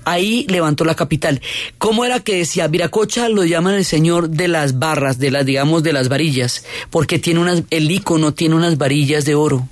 Ahí 0.04 0.46
levantó 0.48 0.84
la 0.84 0.94
capital. 0.94 1.40
¿Cómo 1.78 2.04
era 2.04 2.20
que 2.20 2.36
decía? 2.36 2.68
Viracocha 2.68 3.28
lo 3.28 3.44
llaman 3.44 3.74
el 3.74 3.84
señor 3.84 4.30
de 4.30 4.48
las 4.48 4.78
barras, 4.78 5.18
de 5.18 5.30
las, 5.30 5.46
digamos, 5.46 5.82
de 5.82 5.92
las 5.92 6.08
varillas, 6.08 6.64
porque 6.90 7.18
tiene 7.18 7.40
unas, 7.40 7.62
el 7.70 7.90
icono 7.90 8.34
tiene 8.34 8.54
unas 8.54 8.78
varillas 8.78 9.24
de 9.24 9.34
oro. 9.34 9.68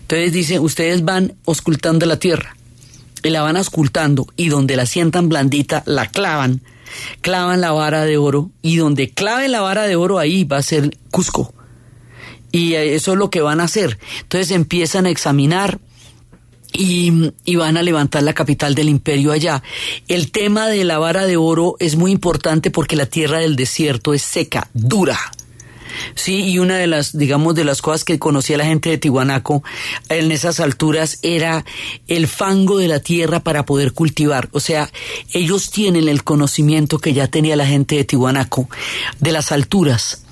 Entonces 0.00 0.32
dice, 0.32 0.58
ustedes 0.58 1.04
van 1.04 1.34
oscultando 1.44 2.06
la 2.06 2.18
tierra, 2.18 2.56
y 3.22 3.30
la 3.30 3.42
van 3.42 3.56
oscultando, 3.56 4.26
y 4.36 4.48
donde 4.48 4.76
la 4.76 4.86
sientan 4.86 5.28
blandita, 5.28 5.82
la 5.86 6.06
clavan, 6.06 6.62
clavan 7.20 7.60
la 7.60 7.72
vara 7.72 8.04
de 8.04 8.16
oro, 8.16 8.50
y 8.62 8.76
donde 8.76 9.10
claven 9.10 9.52
la 9.52 9.60
vara 9.60 9.86
de 9.86 9.96
oro, 9.96 10.18
ahí 10.18 10.44
va 10.44 10.58
a 10.58 10.62
ser 10.62 10.96
Cusco. 11.10 11.54
Y 12.52 12.74
eso 12.74 13.12
es 13.12 13.18
lo 13.18 13.30
que 13.30 13.40
van 13.40 13.60
a 13.60 13.64
hacer. 13.64 13.98
Entonces 14.22 14.52
empiezan 14.52 15.06
a 15.06 15.10
examinar 15.10 15.80
y, 16.74 17.54
van 17.56 17.76
a 17.76 17.82
levantar 17.82 18.22
la 18.22 18.34
capital 18.34 18.74
del 18.74 18.88
imperio 18.88 19.32
allá. 19.32 19.62
El 20.08 20.30
tema 20.30 20.68
de 20.68 20.84
la 20.84 20.98
vara 20.98 21.26
de 21.26 21.36
oro 21.36 21.76
es 21.78 21.96
muy 21.96 22.10
importante 22.10 22.70
porque 22.70 22.96
la 22.96 23.06
tierra 23.06 23.38
del 23.38 23.56
desierto 23.56 24.12
es 24.12 24.22
seca, 24.22 24.68
dura. 24.74 25.18
Sí, 26.16 26.42
y 26.42 26.58
una 26.58 26.76
de 26.76 26.88
las, 26.88 27.16
digamos, 27.16 27.54
de 27.54 27.62
las 27.62 27.80
cosas 27.80 28.02
que 28.02 28.18
conocía 28.18 28.58
la 28.58 28.64
gente 28.64 28.90
de 28.90 28.98
Tihuanaco 28.98 29.62
en 30.08 30.32
esas 30.32 30.58
alturas 30.58 31.20
era 31.22 31.64
el 32.08 32.26
fango 32.26 32.78
de 32.78 32.88
la 32.88 32.98
tierra 32.98 33.38
para 33.40 33.64
poder 33.64 33.92
cultivar. 33.92 34.48
O 34.50 34.58
sea, 34.58 34.90
ellos 35.32 35.70
tienen 35.70 36.08
el 36.08 36.24
conocimiento 36.24 36.98
que 36.98 37.12
ya 37.12 37.28
tenía 37.28 37.54
la 37.54 37.66
gente 37.66 37.94
de 37.94 38.04
Tihuanaco 38.04 38.68
de 39.20 39.30
las 39.30 39.52
alturas 39.52 40.23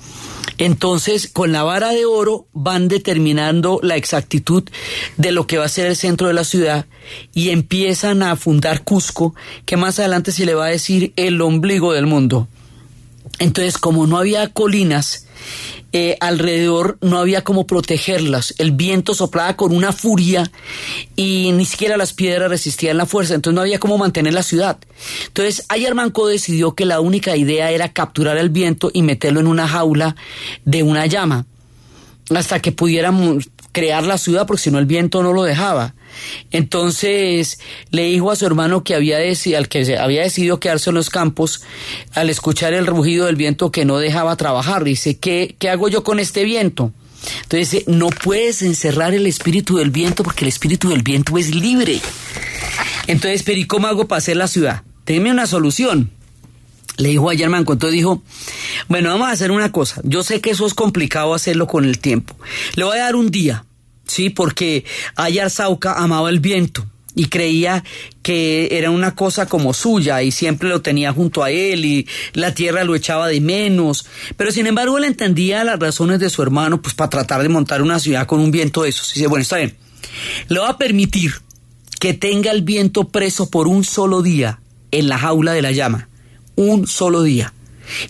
entonces, 0.57 1.27
con 1.27 1.51
la 1.51 1.63
vara 1.63 1.91
de 1.91 2.05
oro 2.05 2.47
van 2.53 2.87
determinando 2.87 3.79
la 3.81 3.95
exactitud 3.95 4.63
de 5.17 5.31
lo 5.31 5.47
que 5.47 5.57
va 5.57 5.65
a 5.65 5.69
ser 5.69 5.87
el 5.87 5.95
centro 5.95 6.27
de 6.27 6.33
la 6.33 6.43
ciudad 6.43 6.85
y 7.33 7.49
empiezan 7.49 8.23
a 8.23 8.35
fundar 8.35 8.83
Cusco, 8.83 9.35
que 9.65 9.77
más 9.77 9.99
adelante 9.99 10.31
se 10.31 10.45
le 10.45 10.53
va 10.53 10.65
a 10.65 10.69
decir 10.69 11.13
el 11.15 11.41
ombligo 11.41 11.93
del 11.93 12.05
mundo. 12.05 12.47
Entonces, 13.39 13.77
como 13.77 14.07
no 14.07 14.17
había 14.17 14.47
colinas, 14.49 15.27
eh, 15.95 16.17
alrededor 16.19 16.97
no 17.01 17.19
había 17.19 17.43
cómo 17.43 17.67
protegerlas. 17.67 18.55
El 18.57 18.71
viento 18.71 19.13
soplaba 19.13 19.55
con 19.55 19.75
una 19.75 19.91
furia 19.91 20.51
y 21.15 21.51
ni 21.53 21.65
siquiera 21.65 21.97
las 21.97 22.13
piedras 22.13 22.49
resistían 22.49 22.97
la 22.97 23.05
fuerza, 23.05 23.35
entonces 23.35 23.55
no 23.55 23.61
había 23.61 23.79
cómo 23.79 23.99
mantener 23.99 24.33
la 24.33 24.41
ciudad. 24.41 24.79
Entonces 25.27 25.65
Ayarmanco 25.69 26.27
decidió 26.27 26.73
que 26.73 26.85
la 26.85 26.99
única 26.99 27.37
idea 27.37 27.69
era 27.69 27.93
capturar 27.93 28.37
el 28.37 28.49
viento 28.49 28.89
y 28.91 29.03
meterlo 29.03 29.39
en 29.39 29.47
una 29.47 29.67
jaula 29.67 30.15
de 30.65 30.81
una 30.81 31.05
llama 31.05 31.45
hasta 32.35 32.59
que 32.59 32.71
pudiéramos 32.71 33.49
crear 33.71 34.03
la 34.03 34.17
ciudad 34.17 34.47
porque 34.47 34.63
si 34.63 34.71
no 34.71 34.79
el 34.79 34.85
viento 34.85 35.21
no 35.21 35.31
lo 35.31 35.43
dejaba. 35.43 35.93
Entonces 36.51 37.59
le 37.91 38.03
dijo 38.03 38.31
a 38.31 38.35
su 38.35 38.45
hermano 38.45 38.83
que 38.83 38.95
había 38.95 39.17
al 39.17 39.67
que 39.67 39.97
había 39.97 40.23
decidido 40.23 40.59
quedarse 40.59 40.89
en 40.89 40.95
los 40.95 41.09
campos, 41.09 41.61
al 42.13 42.29
escuchar 42.29 42.73
el 42.73 42.87
rugido 42.87 43.25
del 43.25 43.35
viento 43.35 43.71
que 43.71 43.85
no 43.85 43.97
dejaba 43.97 44.35
trabajar, 44.35 44.83
dice, 44.83 45.17
¿qué, 45.17 45.55
qué 45.59 45.69
hago 45.69 45.89
yo 45.89 46.03
con 46.03 46.19
este 46.19 46.43
viento? 46.43 46.91
Entonces 47.43 47.71
dice, 47.71 47.85
no 47.87 48.09
puedes 48.09 48.61
encerrar 48.61 49.13
el 49.13 49.27
espíritu 49.27 49.77
del 49.77 49.91
viento 49.91 50.23
porque 50.23 50.45
el 50.45 50.49
espíritu 50.49 50.89
del 50.89 51.03
viento 51.03 51.37
es 51.37 51.55
libre. 51.55 52.01
Entonces, 53.07 53.43
pero 53.43 53.59
¿y 53.59 53.65
cómo 53.65 53.87
hago 53.87 54.07
para 54.07 54.17
hacer 54.17 54.37
la 54.37 54.47
ciudad? 54.47 54.83
Deme 55.05 55.31
una 55.31 55.47
solución. 55.47 56.11
Le 56.97 57.09
dijo 57.09 57.29
a 57.29 57.35
Germán, 57.35 57.65
entonces 57.67 57.91
dijo, 57.91 58.21
bueno, 58.87 59.09
vamos 59.09 59.27
a 59.27 59.31
hacer 59.31 59.51
una 59.51 59.71
cosa. 59.71 59.99
Yo 60.03 60.21
sé 60.23 60.41
que 60.41 60.51
eso 60.51 60.67
es 60.67 60.73
complicado 60.73 61.33
hacerlo 61.33 61.67
con 61.67 61.85
el 61.85 61.99
tiempo. 61.99 62.37
Le 62.75 62.83
voy 62.83 62.97
a 62.97 63.03
dar 63.03 63.15
un 63.15 63.31
día, 63.31 63.65
¿sí? 64.07 64.29
Porque 64.29 64.85
Ayar 65.15 65.49
Sauca 65.49 65.93
amaba 65.93 66.29
el 66.29 66.39
viento 66.39 66.85
y 67.15 67.25
creía 67.25 67.83
que 68.21 68.69
era 68.71 68.89
una 68.89 69.15
cosa 69.15 69.45
como 69.45 69.73
suya 69.73 70.23
y 70.23 70.31
siempre 70.31 70.69
lo 70.69 70.81
tenía 70.81 71.13
junto 71.13 71.43
a 71.43 71.51
él 71.51 71.85
y 71.85 72.07
la 72.33 72.53
tierra 72.53 72.83
lo 72.83 72.95
echaba 72.95 73.27
de 73.27 73.41
menos. 73.41 74.05
Pero 74.37 74.51
sin 74.51 74.67
embargo 74.67 74.97
él 74.97 75.03
entendía 75.03 75.63
las 75.63 75.79
razones 75.79 76.19
de 76.19 76.29
su 76.29 76.41
hermano 76.41 76.81
pues 76.81 76.95
para 76.95 77.09
tratar 77.09 77.43
de 77.43 77.49
montar 77.49 77.81
una 77.81 77.99
ciudad 77.99 78.25
con 78.25 78.39
un 78.39 78.51
viento 78.51 78.83
de 78.83 78.89
esos. 78.89 79.11
Y 79.11 79.19
dice, 79.19 79.27
bueno, 79.27 79.43
está 79.43 79.57
bien. 79.57 79.75
Le 80.47 80.59
va 80.59 80.69
a 80.69 80.77
permitir 80.77 81.33
que 81.99 82.13
tenga 82.13 82.51
el 82.51 82.63
viento 82.63 83.09
preso 83.09 83.49
por 83.49 83.67
un 83.67 83.83
solo 83.83 84.21
día 84.21 84.59
en 84.91 85.07
la 85.07 85.17
jaula 85.17 85.53
de 85.53 85.61
la 85.61 85.71
llama 85.71 86.09
un 86.55 86.87
solo 86.87 87.23
día. 87.23 87.53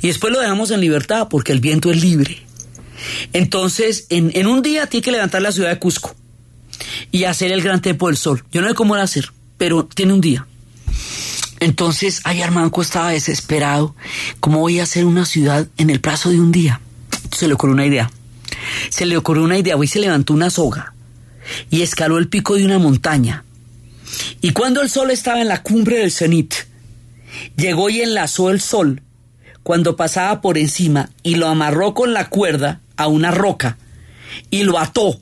Y 0.01 0.07
después 0.07 0.31
lo 0.33 0.39
dejamos 0.39 0.71
en 0.71 0.81
libertad 0.81 1.27
porque 1.29 1.51
el 1.51 1.59
viento 1.59 1.91
es 1.91 2.01
libre. 2.01 2.41
Entonces, 3.33 4.07
en, 4.09 4.47
un 4.47 4.61
día 4.61 4.87
tiene 4.87 5.03
que 5.03 5.11
levantar 5.11 5.41
la 5.41 5.51
ciudad 5.51 5.69
de 5.69 5.79
Cusco 5.79 6.15
y 7.11 7.25
hacer 7.25 7.51
el 7.51 7.61
gran 7.61 7.81
templo 7.81 8.07
del 8.07 8.17
sol. 8.17 8.43
Yo 8.51 8.61
no 8.61 8.69
sé 8.69 8.75
cómo 8.75 8.95
lo 8.95 9.01
hacer, 9.01 9.31
pero 9.57 9.85
tiene 9.85 10.13
un 10.13 10.21
día. 10.21 10.45
Entonces, 11.59 12.21
ay, 12.23 12.41
Armanco 12.41 12.81
estaba 12.81 13.11
desesperado. 13.11 13.95
¿Cómo 14.39 14.59
voy 14.59 14.79
a 14.79 14.83
hacer 14.83 15.05
una 15.05 15.25
ciudad 15.25 15.67
en 15.77 15.89
el 15.89 16.01
plazo 16.01 16.29
de 16.29 16.39
un 16.39 16.51
día? 16.51 16.81
Se 17.31 17.47
le 17.47 17.53
ocurrió 17.53 17.73
una 17.73 17.85
idea. 17.85 18.11
Se 18.89 19.05
le 19.05 19.17
ocurrió 19.17 19.43
una 19.43 19.57
idea. 19.57 19.77
Hoy 19.77 19.87
se 19.87 19.99
levantó 19.99 20.33
una 20.33 20.49
soga 20.49 20.93
y 21.69 21.81
escaló 21.81 22.17
el 22.17 22.27
pico 22.27 22.55
de 22.55 22.65
una 22.65 22.79
montaña. 22.79 23.45
Y 24.41 24.51
cuando 24.51 24.81
el 24.81 24.89
sol 24.89 25.09
estaba 25.11 25.41
en 25.41 25.47
la 25.47 25.63
cumbre 25.63 25.97
del 25.97 26.11
cenit, 26.11 26.53
Llegó 27.55 27.89
y 27.89 28.01
enlazó 28.01 28.49
el 28.49 28.61
sol 28.61 29.01
cuando 29.63 29.95
pasaba 29.95 30.41
por 30.41 30.57
encima 30.57 31.09
y 31.23 31.35
lo 31.35 31.47
amarró 31.47 31.93
con 31.93 32.13
la 32.13 32.29
cuerda 32.29 32.81
a 32.97 33.07
una 33.07 33.31
roca 33.31 33.77
y 34.49 34.63
lo 34.63 34.79
ató 34.79 35.19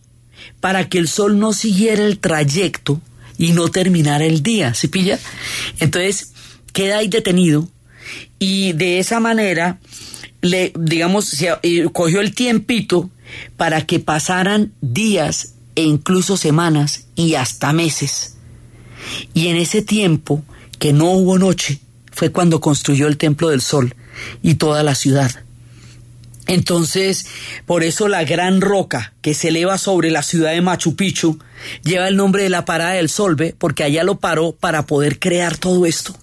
para 0.60 0.90
que 0.90 0.98
el 0.98 1.08
sol 1.08 1.40
no 1.40 1.54
siguiera 1.54 2.04
el 2.04 2.20
trayecto 2.20 3.02
y 3.38 3.54
no 3.54 3.70
terminara 3.70 4.26
el 4.26 4.44
día, 4.44 4.74
¿se 4.74 4.88
pilla? 4.88 5.20
Entonces 5.80 6.34
queda 6.74 7.00
ahí 7.00 7.08
detenido 7.08 7.68
y 8.40 8.74
de 8.74 9.00
esa 9.00 9.20
manera 9.20 9.80
le 10.42 10.74
digamos 10.78 11.26
se, 11.26 11.50
eh, 11.64 11.88
cogió 11.92 12.22
el 12.22 12.34
tiempito 12.34 13.10
para 13.58 13.86
que 13.86 14.00
pasaran 14.00 14.74
días 14.82 15.56
e 15.76 15.84
incluso 15.84 16.38
semanas 16.38 17.08
y 17.16 17.36
hasta 17.36 17.72
meses 17.72 18.36
Y 19.34 19.48
en 19.48 19.58
ese 19.58 19.82
tiempo 19.82 20.44
que 20.80 20.94
no 20.94 21.12
hubo 21.12 21.40
noche 21.40 21.80
fue 22.12 22.32
cuando 22.32 22.60
construyó 22.60 23.08
el 23.08 23.18
Templo 23.18 23.50
del 23.50 23.62
Sol 23.62 23.96
y 24.42 24.56
toda 24.56 24.84
la 24.84 24.96
ciudad. 24.96 25.32
Entonces, 26.48 27.28
por 27.66 27.84
eso 27.84 28.08
la 28.08 28.24
gran 28.24 28.62
roca 28.62 29.14
que 29.22 29.34
se 29.34 29.50
eleva 29.50 29.78
sobre 29.78 30.12
la 30.12 30.24
ciudad 30.24 30.52
de 30.52 30.62
Machu 30.62 30.96
Picchu 30.96 31.39
lleva 31.84 32.08
el 32.08 32.18
nombre 32.18 32.44
de 32.44 32.50
la 32.50 32.66
parada 32.66 32.94
del 32.94 33.10
Solve, 33.10 33.56
porque 33.58 33.84
allá 33.84 34.04
lo 34.04 34.20
paró 34.20 34.52
para 34.54 34.86
poder 34.86 35.20
crear 35.20 35.58
todo 35.58 35.86
esto. 35.86 36.16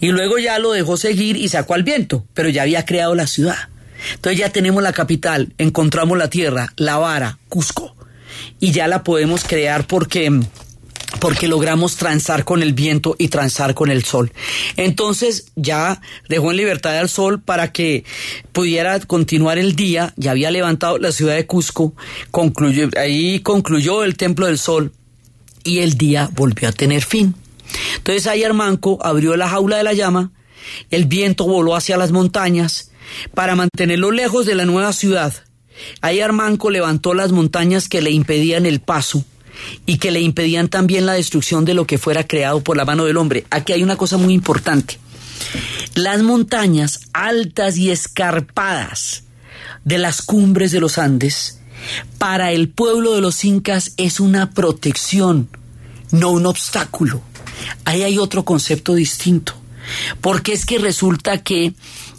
Y 0.00 0.08
luego 0.08 0.38
ya 0.38 0.58
lo 0.58 0.72
dejó 0.72 0.96
seguir 0.96 1.36
y 1.36 1.48
sacó 1.48 1.74
al 1.74 1.82
viento, 1.82 2.24
pero 2.34 2.48
ya 2.48 2.62
había 2.62 2.84
creado 2.84 3.14
la 3.14 3.26
ciudad. 3.26 3.68
Entonces 4.14 4.38
ya 4.38 4.50
tenemos 4.50 4.82
la 4.82 4.92
capital, 4.92 5.54
encontramos 5.58 6.18
la 6.18 6.28
tierra, 6.28 6.72
la 6.76 6.98
vara, 6.98 7.38
Cusco, 7.48 7.96
y 8.60 8.72
ya 8.72 8.86
la 8.86 9.02
podemos 9.02 9.44
crear 9.44 9.86
porque 9.86 10.30
porque 11.20 11.48
logramos 11.48 11.96
transar 11.96 12.44
con 12.44 12.62
el 12.62 12.72
viento 12.72 13.16
y 13.18 13.28
transar 13.28 13.74
con 13.74 13.90
el 13.90 14.04
sol. 14.04 14.32
Entonces 14.76 15.46
ya 15.56 16.00
dejó 16.28 16.50
en 16.50 16.56
libertad 16.56 16.98
al 16.98 17.08
sol 17.08 17.40
para 17.40 17.72
que 17.72 18.04
pudiera 18.52 18.98
continuar 19.00 19.58
el 19.58 19.76
día, 19.76 20.12
ya 20.16 20.32
había 20.32 20.50
levantado 20.50 20.98
la 20.98 21.12
ciudad 21.12 21.34
de 21.34 21.46
Cusco, 21.46 21.94
concluyó, 22.30 22.88
ahí 22.98 23.40
concluyó 23.40 24.04
el 24.04 24.16
templo 24.16 24.46
del 24.46 24.58
sol 24.58 24.92
y 25.62 25.78
el 25.78 25.96
día 25.96 26.30
volvió 26.32 26.68
a 26.68 26.72
tener 26.72 27.02
fin. 27.04 27.34
Entonces 27.96 28.26
ahí 28.26 28.44
Armanco 28.44 28.98
abrió 29.02 29.36
la 29.36 29.48
jaula 29.48 29.78
de 29.78 29.84
la 29.84 29.92
llama, 29.92 30.32
el 30.90 31.06
viento 31.06 31.46
voló 31.46 31.76
hacia 31.76 31.96
las 31.96 32.12
montañas 32.12 32.90
para 33.34 33.54
mantenerlo 33.54 34.10
lejos 34.10 34.46
de 34.46 34.54
la 34.54 34.64
nueva 34.64 34.92
ciudad. 34.92 35.34
Ahí 36.00 36.20
Armanco 36.20 36.70
levantó 36.70 37.14
las 37.14 37.32
montañas 37.32 37.88
que 37.88 38.00
le 38.00 38.10
impedían 38.10 38.64
el 38.64 38.80
paso 38.80 39.24
y 39.86 39.98
que 39.98 40.10
le 40.10 40.20
impedían 40.20 40.68
también 40.68 41.06
la 41.06 41.14
destrucción 41.14 41.64
de 41.64 41.74
lo 41.74 41.86
que 41.86 41.98
fuera 41.98 42.26
creado 42.26 42.62
por 42.62 42.76
la 42.76 42.84
mano 42.84 43.04
del 43.04 43.16
hombre. 43.16 43.46
Aquí 43.50 43.72
hay 43.72 43.82
una 43.82 43.96
cosa 43.96 44.16
muy 44.16 44.34
importante. 44.34 44.98
Las 45.94 46.22
montañas 46.22 47.00
altas 47.12 47.76
y 47.76 47.90
escarpadas 47.90 49.24
de 49.84 49.98
las 49.98 50.22
cumbres 50.22 50.72
de 50.72 50.80
los 50.80 50.98
Andes, 50.98 51.60
para 52.18 52.52
el 52.52 52.68
pueblo 52.68 53.14
de 53.14 53.20
los 53.20 53.44
incas 53.44 53.92
es 53.96 54.20
una 54.20 54.50
protección, 54.50 55.48
no 56.10 56.30
un 56.30 56.46
obstáculo. 56.46 57.20
Ahí 57.84 58.02
hay 58.02 58.18
otro 58.18 58.44
concepto 58.44 58.94
distinto, 58.94 59.54
porque 60.20 60.52
es 60.52 60.64
que 60.64 60.78
resulta 60.78 61.42
que 61.42 61.74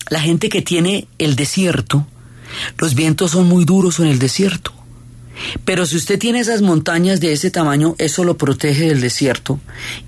la 0.09 0.21
gente 0.21 0.49
que 0.49 0.61
tiene 0.61 1.07
el 1.17 1.35
desierto, 1.35 2.05
los 2.77 2.93
vientos 2.93 3.31
son 3.31 3.47
muy 3.47 3.65
duros 3.65 3.99
en 3.99 4.07
el 4.07 4.19
desierto. 4.19 4.73
Pero 5.65 5.85
si 5.85 5.97
usted 5.97 6.19
tiene 6.19 6.39
esas 6.39 6.61
montañas 6.61 7.19
de 7.19 7.33
ese 7.33 7.51
tamaño, 7.51 7.95
eso 7.97 8.23
lo 8.23 8.37
protege 8.37 8.87
del 8.87 9.01
desierto 9.01 9.59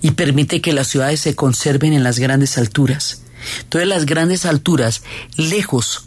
y 0.02 0.12
permite 0.12 0.62
que 0.62 0.74
las 0.74 0.88
ciudades 0.88 1.22
se 1.22 1.36
conserven 1.36 1.94
en 1.94 2.04
las 2.04 2.20
grandes 2.20 2.58
alturas. 2.58 3.22
Entonces 3.62 3.88
las 3.88 4.06
grandes 4.06 4.46
alturas, 4.46 5.04
lejos 5.36 6.06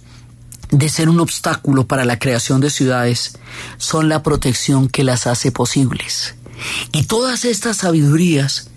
de 0.71 0.89
ser 0.89 1.09
un 1.09 1.21
obstáculo 1.21 1.87
para 1.87 2.05
la 2.05 2.19
creación 2.19 2.61
de 2.61 2.71
ciudades, 2.71 3.39
son 3.77 4.09
la 4.09 4.23
protección 4.23 4.89
que 4.89 5.05
las 5.05 5.27
hace 5.27 5.53
posibles. 5.53 6.35
Y 6.93 7.05
todas 7.05 7.45
estas 7.45 7.79
sabidurías 7.79 8.71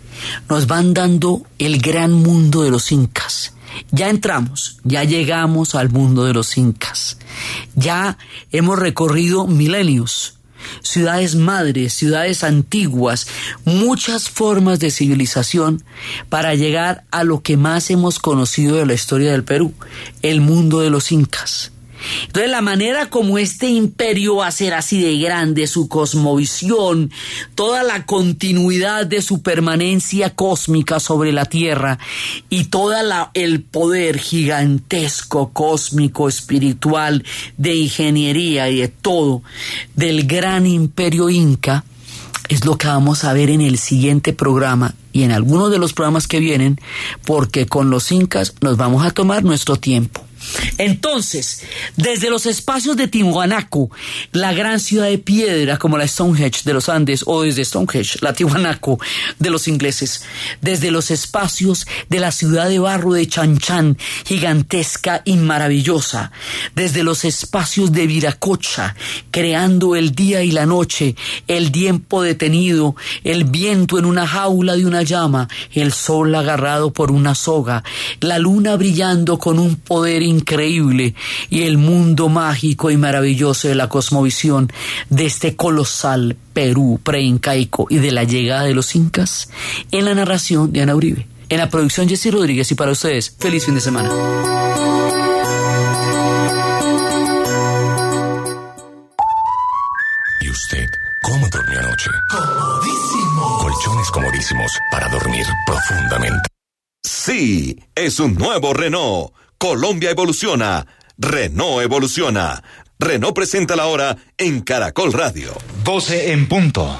nos 0.50 0.68
van 0.68 0.94
dando 0.94 1.44
el 1.60 1.80
gran 1.82 2.12
mundo 2.14 2.64
de 2.64 2.72
los 2.72 2.92
incas. 2.92 3.54
Ya 3.92 4.10
entramos, 4.10 4.78
ya 4.84 5.04
llegamos 5.04 5.76
al 5.76 5.90
mundo 5.90 6.26
de 6.26 6.34
los 6.34 6.58
incas. 6.58 7.18
Ya 7.76 8.18
hemos 8.52 8.78
recorrido 8.78 9.48
milenios, 9.48 10.33
ciudades 10.82 11.36
madres, 11.36 11.94
ciudades 11.94 12.44
antiguas, 12.44 13.28
muchas 13.66 14.30
formas 14.30 14.80
de 14.80 14.92
civilización 14.92 15.84
para 16.30 16.56
llegar 16.56 17.04
a 17.12 17.24
lo 17.24 17.42
que 17.42 17.58
más 17.58 17.90
hemos 17.90 18.20
conocido 18.20 18.78
de 18.78 18.86
la 18.86 18.94
historia 18.94 19.32
del 19.32 19.44
Perú, 19.44 19.74
el 20.22 20.42
mundo 20.42 20.80
de 20.80 20.90
los 20.90 21.12
incas. 21.12 21.73
Entonces 22.26 22.52
la 22.52 22.62
manera 22.62 23.10
como 23.10 23.38
este 23.38 23.68
imperio 23.68 24.38
va 24.38 24.48
a 24.48 24.52
ser 24.52 24.74
así 24.74 25.02
de 25.02 25.18
grande, 25.18 25.68
su 25.68 25.88
cosmovisión, 25.88 27.12
toda 27.56 27.84
la 27.84 28.06
continuidad 28.06 29.06
de 29.06 29.22
su 29.22 29.42
permanencia 29.42 30.36
cósmica 30.36 31.00
sobre 31.00 31.32
la 31.32 31.46
Tierra 31.46 32.00
y 32.50 32.66
todo 32.66 32.94
el 33.34 33.62
poder 33.62 34.20
gigantesco, 34.20 35.52
cósmico, 35.52 36.28
espiritual, 36.28 37.24
de 37.58 37.76
ingeniería 37.76 38.70
y 38.70 38.78
de 38.78 38.88
todo 38.88 39.42
del 39.96 40.26
gran 40.28 40.66
imperio 40.66 41.30
inca, 41.30 41.84
es 42.50 42.66
lo 42.66 42.78
que 42.78 42.88
vamos 42.88 43.24
a 43.24 43.34
ver 43.34 43.50
en 43.50 43.62
el 43.62 43.78
siguiente 43.78 44.34
programa 44.34 44.96
y 45.12 45.24
en 45.24 45.32
algunos 45.32 45.72
de 45.72 45.78
los 45.78 45.94
programas 45.94 46.28
que 46.28 46.40
vienen, 46.40 46.80
porque 47.26 47.66
con 47.66 47.90
los 47.90 48.12
incas 48.12 48.54
nos 48.62 48.78
vamos 48.78 49.06
a 49.06 49.12
tomar 49.12 49.44
nuestro 49.44 49.76
tiempo. 49.78 50.22
Entonces, 50.78 51.62
desde 51.96 52.30
los 52.30 52.46
espacios 52.46 52.98
de 52.98 53.08
Tiwanaku, 53.08 53.90
la 54.32 54.54
gran 54.54 54.80
ciudad 54.80 55.06
de 55.06 55.18
piedra 55.18 55.78
como 55.78 55.98
la 55.98 56.08
Stonehenge 56.08 56.62
de 56.64 56.74
los 56.74 56.90
Andes, 56.90 57.24
o 57.26 57.44
desde 57.44 57.66
Stonehenge, 57.66 58.20
la 58.22 58.34
Tiwanaku 58.34 58.98
de 59.40 59.50
los 59.50 59.68
ingleses, 59.68 60.24
desde 60.62 60.92
los 60.92 61.12
espacios 61.12 61.86
de 62.10 62.20
la 62.20 62.32
ciudad 62.32 62.70
de 62.70 62.80
barro 62.80 63.14
de 63.14 63.28
Chanchan, 63.28 63.98
gigantesca 64.26 65.22
y 65.26 65.36
maravillosa, 65.36 66.32
desde 66.76 67.04
los 67.04 67.26
espacios 67.26 67.92
de 67.92 68.08
Viracocha, 68.08 68.96
creando 69.32 69.96
el 69.96 70.14
día 70.14 70.44
y 70.44 70.52
la 70.52 70.66
noche, 70.66 71.16
el 71.48 71.72
tiempo 71.72 72.22
detenido, 72.22 72.96
el 73.24 73.44
viento 73.46 74.00
en 74.00 74.06
una 74.06 74.28
jaula 74.28 74.76
de 74.76 74.86
una 74.86 75.04
llama, 75.04 75.48
el 75.72 75.94
sol 75.94 76.34
agarrado 76.36 76.92
por 76.92 77.12
una 77.12 77.36
soga, 77.36 77.84
la 78.20 78.40
luna 78.40 78.76
brillando 78.76 79.38
con 79.38 79.60
un 79.60 79.76
poder 79.76 80.22
increíble 80.34 81.16
y 81.50 81.64
el 81.64 81.78
mundo 81.78 82.30
mágico 82.30 82.92
y 82.92 82.98
maravilloso 82.98 83.68
de 83.68 83.76
la 83.76 83.90
cosmovisión 83.90 84.72
de 85.10 85.26
este 85.26 85.56
colosal 85.56 86.36
Perú 86.54 87.00
preincaico 87.04 87.88
y 87.90 87.98
de 87.98 88.12
la 88.12 88.24
llegada 88.24 88.64
de 88.64 88.74
los 88.74 88.96
incas 88.96 89.50
en 89.92 90.06
la 90.06 90.16
narración 90.16 90.72
de 90.72 90.82
Ana 90.82 90.96
Uribe. 90.96 91.28
En 91.50 91.58
la 91.58 91.70
producción 91.70 92.10
Jessy 92.10 92.32
Rodríguez 92.32 92.72
y 92.72 92.76
para 92.76 92.92
ustedes, 92.92 93.36
feliz 93.40 93.66
fin 93.66 93.76
de 93.76 93.82
semana. 93.82 94.10
¿Y 100.42 100.50
usted 100.50 100.88
cómo 101.22 101.48
durmió 101.50 101.80
anoche? 101.80 102.10
Comodísimo. 102.30 103.58
Colchones 103.60 104.12
comodísimos 104.12 104.72
para 104.92 105.10
dormir 105.10 105.46
profundamente. 105.66 106.50
Sí, 107.04 107.78
es 107.96 108.20
un 108.20 108.36
nuevo 108.36 108.74
Renault 108.74 109.34
Colombia 109.64 110.10
evoluciona. 110.10 110.86
Renault 111.18 111.84
evoluciona. 111.84 112.62
Renault 113.00 113.34
presenta 113.34 113.78
la 113.78 113.86
hora 113.86 114.18
en 114.38 114.60
Caracol 114.60 115.14
Radio. 115.14 115.54
12 115.86 116.34
en 116.34 116.50
punto. 116.50 117.00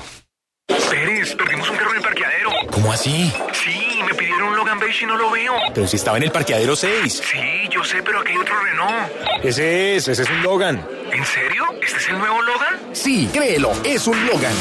Pérez, 0.90 1.36
perdimos 1.36 1.70
un 1.70 1.76
carro 1.76 1.92
en 1.92 1.98
el 1.98 2.02
parqueadero. 2.02 2.52
¿Cómo 2.72 2.94
así? 2.94 3.30
Sí, 3.52 4.00
me 4.08 4.14
pidieron 4.14 4.48
un 4.48 4.56
Logan 4.56 4.80
Beige 4.80 5.04
y 5.04 5.08
no 5.08 5.18
lo 5.18 5.30
veo. 5.30 5.56
Pero 5.74 5.88
si 5.88 5.98
estaba 5.98 6.16
en 6.16 6.24
el 6.24 6.32
parqueadero 6.32 6.74
6. 6.78 7.22
Sí, 7.30 7.70
yo 7.70 7.84
sé, 7.84 8.02
pero 8.02 8.22
aquí 8.22 8.32
hay 8.32 8.38
otro 8.38 8.56
Renault. 8.64 9.44
Ese 9.44 9.98
es, 9.98 10.08
ese 10.08 10.24
es 10.24 10.30
un 10.30 10.42
Logan. 10.42 10.88
¿En 11.12 11.26
serio? 11.26 11.66
¿Este 11.86 11.98
es 11.98 12.08
el 12.08 12.18
nuevo 12.18 12.42
Logan? 12.44 12.80
Sí, 12.94 13.30
créelo, 13.34 13.74
es 13.84 14.08
un 14.08 14.26
Logan. 14.26 14.54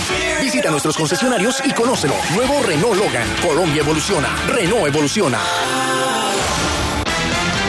Visita 0.43 0.73
nuestros 0.73 0.97
concesionarios 0.97 1.63
y 1.65 1.71
conócelo. 1.71 2.17
Nuevo 2.35 2.65
Renault 2.67 2.97
Logan. 2.97 3.29
Colombia 3.41 3.83
evoluciona. 3.83 4.29
Renault 4.49 4.89
evoluciona. 4.89 5.39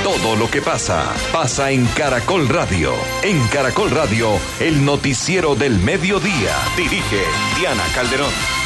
Todo 0.03 0.35
lo 0.35 0.51
que 0.51 0.61
pasa, 0.61 1.13
pasa 1.31 1.71
en 1.71 1.85
Caracol 1.85 2.49
Radio. 2.49 2.93
En 3.23 3.47
Caracol 3.47 3.89
Radio, 3.89 4.37
el 4.59 4.83
noticiero 4.83 5.55
del 5.55 5.79
mediodía. 5.79 6.57
Dirige 6.75 7.23
Diana 7.57 7.85
Calderón. 7.95 8.62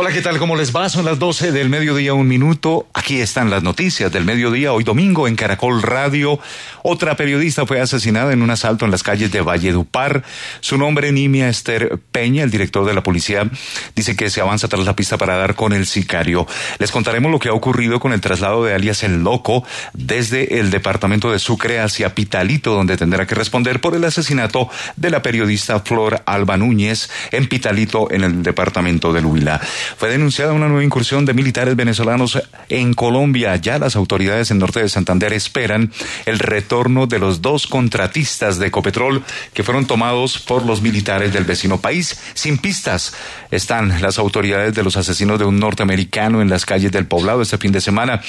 Hola, 0.00 0.12
¿qué 0.12 0.22
tal? 0.22 0.38
¿Cómo 0.38 0.54
les 0.54 0.72
va? 0.74 0.88
Son 0.88 1.04
las 1.04 1.18
12 1.18 1.50
del 1.50 1.70
mediodía, 1.70 2.14
un 2.14 2.28
minuto. 2.28 2.86
Aquí 2.94 3.20
están 3.20 3.50
las 3.50 3.64
noticias 3.64 4.12
del 4.12 4.24
mediodía, 4.24 4.72
hoy 4.72 4.84
domingo 4.84 5.26
en 5.26 5.34
Caracol 5.34 5.82
Radio. 5.82 6.38
Otra 6.84 7.16
periodista 7.16 7.66
fue 7.66 7.80
asesinada 7.80 8.32
en 8.32 8.40
un 8.42 8.50
asalto 8.50 8.84
en 8.84 8.92
las 8.92 9.02
calles 9.02 9.32
de 9.32 9.40
Valledupar. 9.40 10.22
Su 10.60 10.78
nombre, 10.78 11.10
Nimia 11.10 11.48
Esther 11.48 11.98
Peña, 12.12 12.44
el 12.44 12.52
director 12.52 12.86
de 12.86 12.94
la 12.94 13.02
policía, 13.02 13.50
dice 13.96 14.14
que 14.14 14.30
se 14.30 14.40
avanza 14.40 14.68
tras 14.68 14.84
la 14.84 14.94
pista 14.94 15.18
para 15.18 15.36
dar 15.36 15.56
con 15.56 15.72
el 15.72 15.84
sicario. 15.84 16.46
Les 16.78 16.92
contaremos 16.92 17.32
lo 17.32 17.40
que 17.40 17.48
ha 17.48 17.52
ocurrido 17.52 17.98
con 17.98 18.12
el 18.12 18.20
traslado 18.20 18.62
de 18.62 18.74
alias 18.74 19.02
El 19.02 19.24
Loco 19.24 19.64
desde 19.94 20.60
el 20.60 20.70
departamento 20.70 21.32
de 21.32 21.40
Sucre 21.40 21.80
hacia 21.80 22.14
Pitalito, 22.14 22.72
donde 22.72 22.96
tendrá 22.96 23.26
que 23.26 23.34
responder 23.34 23.80
por 23.80 23.96
el 23.96 24.04
asesinato 24.04 24.70
de 24.94 25.10
la 25.10 25.22
periodista 25.22 25.80
Flor 25.80 26.22
Alba 26.24 26.56
Núñez 26.56 27.10
en 27.32 27.48
Pitalito, 27.48 28.12
en 28.12 28.22
el 28.22 28.44
departamento 28.44 29.12
del 29.12 29.26
Huila. 29.26 29.60
Fue 29.96 30.10
denunciada 30.10 30.52
una 30.52 30.68
nueva 30.68 30.84
incursión 30.84 31.24
de 31.24 31.34
militares 31.34 31.76
venezolanos 31.76 32.40
en 32.68 32.94
Colombia. 32.94 33.56
Ya 33.56 33.78
las 33.78 33.96
autoridades 33.96 34.50
en 34.50 34.58
norte 34.58 34.80
de 34.80 34.88
Santander 34.88 35.32
esperan 35.32 35.92
el 36.26 36.38
retorno 36.38 37.06
de 37.06 37.18
los 37.18 37.42
dos 37.42 37.66
contratistas 37.66 38.58
de 38.58 38.66
Ecopetrol 38.66 39.22
que 39.54 39.62
fueron 39.62 39.86
tomados 39.86 40.38
por 40.38 40.64
los 40.64 40.82
militares 40.82 41.32
del 41.32 41.44
vecino 41.44 41.80
país. 41.80 42.18
Sin 42.34 42.58
pistas 42.58 43.14
están 43.50 44.02
las 44.02 44.18
autoridades 44.18 44.74
de 44.74 44.82
los 44.82 44.96
asesinos 44.96 45.38
de 45.38 45.44
un 45.44 45.58
norteamericano 45.58 46.42
en 46.42 46.50
las 46.50 46.66
calles 46.66 46.92
del 46.92 47.06
poblado 47.06 47.42
este 47.42 47.58
fin 47.58 47.72
de 47.72 47.80
semana, 47.80 48.20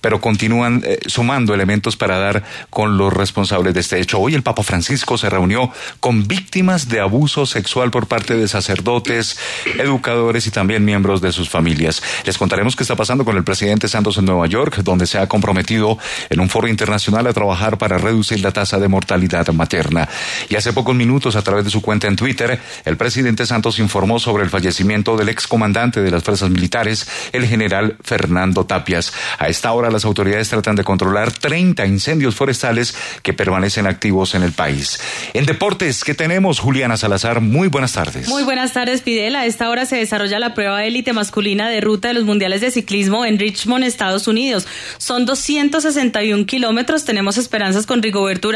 pero 0.00 0.20
continúan 0.20 0.82
eh, 0.84 0.98
sumando 1.06 1.54
elementos 1.54 1.96
para 1.96 2.18
dar 2.18 2.44
con 2.70 2.96
los 2.96 3.12
responsables 3.12 3.74
de 3.74 3.80
este 3.80 3.98
hecho. 4.00 4.18
Hoy 4.18 4.34
el 4.34 4.42
Papa 4.42 4.62
Francisco 4.62 5.18
se 5.18 5.30
reunió 5.30 5.70
con 6.00 6.28
víctimas 6.28 6.88
de 6.88 7.00
abuso 7.00 7.46
sexual 7.46 7.90
por 7.90 8.06
parte 8.06 8.34
de 8.34 8.48
sacerdotes, 8.48 9.38
educadores 9.78 10.46
y 10.46 10.50
también 10.50 10.84
miembros 10.84 11.07
de 11.16 11.32
sus 11.32 11.48
familias. 11.48 12.02
Les 12.24 12.36
contaremos 12.36 12.76
qué 12.76 12.82
está 12.84 12.94
pasando 12.94 13.24
con 13.24 13.36
el 13.36 13.44
presidente 13.44 13.88
Santos 13.88 14.18
en 14.18 14.26
Nueva 14.26 14.46
York, 14.46 14.82
donde 14.84 15.06
se 15.06 15.18
ha 15.18 15.26
comprometido 15.26 15.98
en 16.28 16.40
un 16.40 16.48
foro 16.48 16.68
internacional 16.68 17.26
a 17.26 17.32
trabajar 17.32 17.78
para 17.78 17.96
reducir 17.96 18.40
la 18.40 18.52
tasa 18.52 18.78
de 18.78 18.88
mortalidad 18.88 19.48
materna. 19.48 20.08
Y 20.48 20.56
hace 20.56 20.72
pocos 20.72 20.94
minutos, 20.94 21.34
a 21.34 21.42
través 21.42 21.64
de 21.64 21.70
su 21.70 21.80
cuenta 21.80 22.06
en 22.06 22.16
Twitter, 22.16 22.60
el 22.84 22.96
presidente 22.96 23.46
Santos 23.46 23.78
informó 23.78 24.18
sobre 24.18 24.44
el 24.44 24.50
fallecimiento 24.50 25.16
del 25.16 25.30
excomandante 25.30 26.02
de 26.02 26.10
las 26.10 26.22
fuerzas 26.22 26.50
militares, 26.50 27.08
el 27.32 27.46
general 27.46 27.96
Fernando 28.04 28.66
Tapias. 28.66 29.12
A 29.38 29.48
esta 29.48 29.72
hora 29.72 29.90
las 29.90 30.04
autoridades 30.04 30.48
tratan 30.48 30.76
de 30.76 30.84
controlar 30.84 31.32
30 31.32 31.86
incendios 31.86 32.34
forestales 32.34 32.94
que 33.22 33.32
permanecen 33.32 33.86
activos 33.86 34.34
en 34.34 34.42
el 34.42 34.52
país. 34.52 35.00
En 35.34 35.46
deportes, 35.46 36.04
¿qué 36.04 36.14
tenemos? 36.14 36.58
Juliana 36.58 36.96
Salazar, 36.96 37.40
muy 37.40 37.68
buenas 37.68 37.92
tardes. 37.92 38.28
Muy 38.28 38.42
buenas 38.42 38.72
tardes, 38.72 39.02
Fidel. 39.02 39.36
A 39.36 39.46
esta 39.46 39.70
hora 39.70 39.86
se 39.86 39.96
desarrolla 39.96 40.38
la 40.38 40.54
prueba 40.54 40.84
masculina 41.12 41.68
de 41.68 41.80
ruta 41.80 42.08
de 42.08 42.14
los 42.14 42.24
mundiales 42.24 42.60
de 42.60 42.70
ciclismo 42.70 43.24
en 43.24 43.38
Richmond, 43.38 43.82
Estados 43.84 44.28
Unidos. 44.28 44.66
Son 44.98 45.26
261 45.26 46.46
kilómetros. 46.46 47.04
Tenemos 47.04 47.38
esperanzas 47.38 47.86
con 47.86 48.02
Rigoberto 48.02 48.46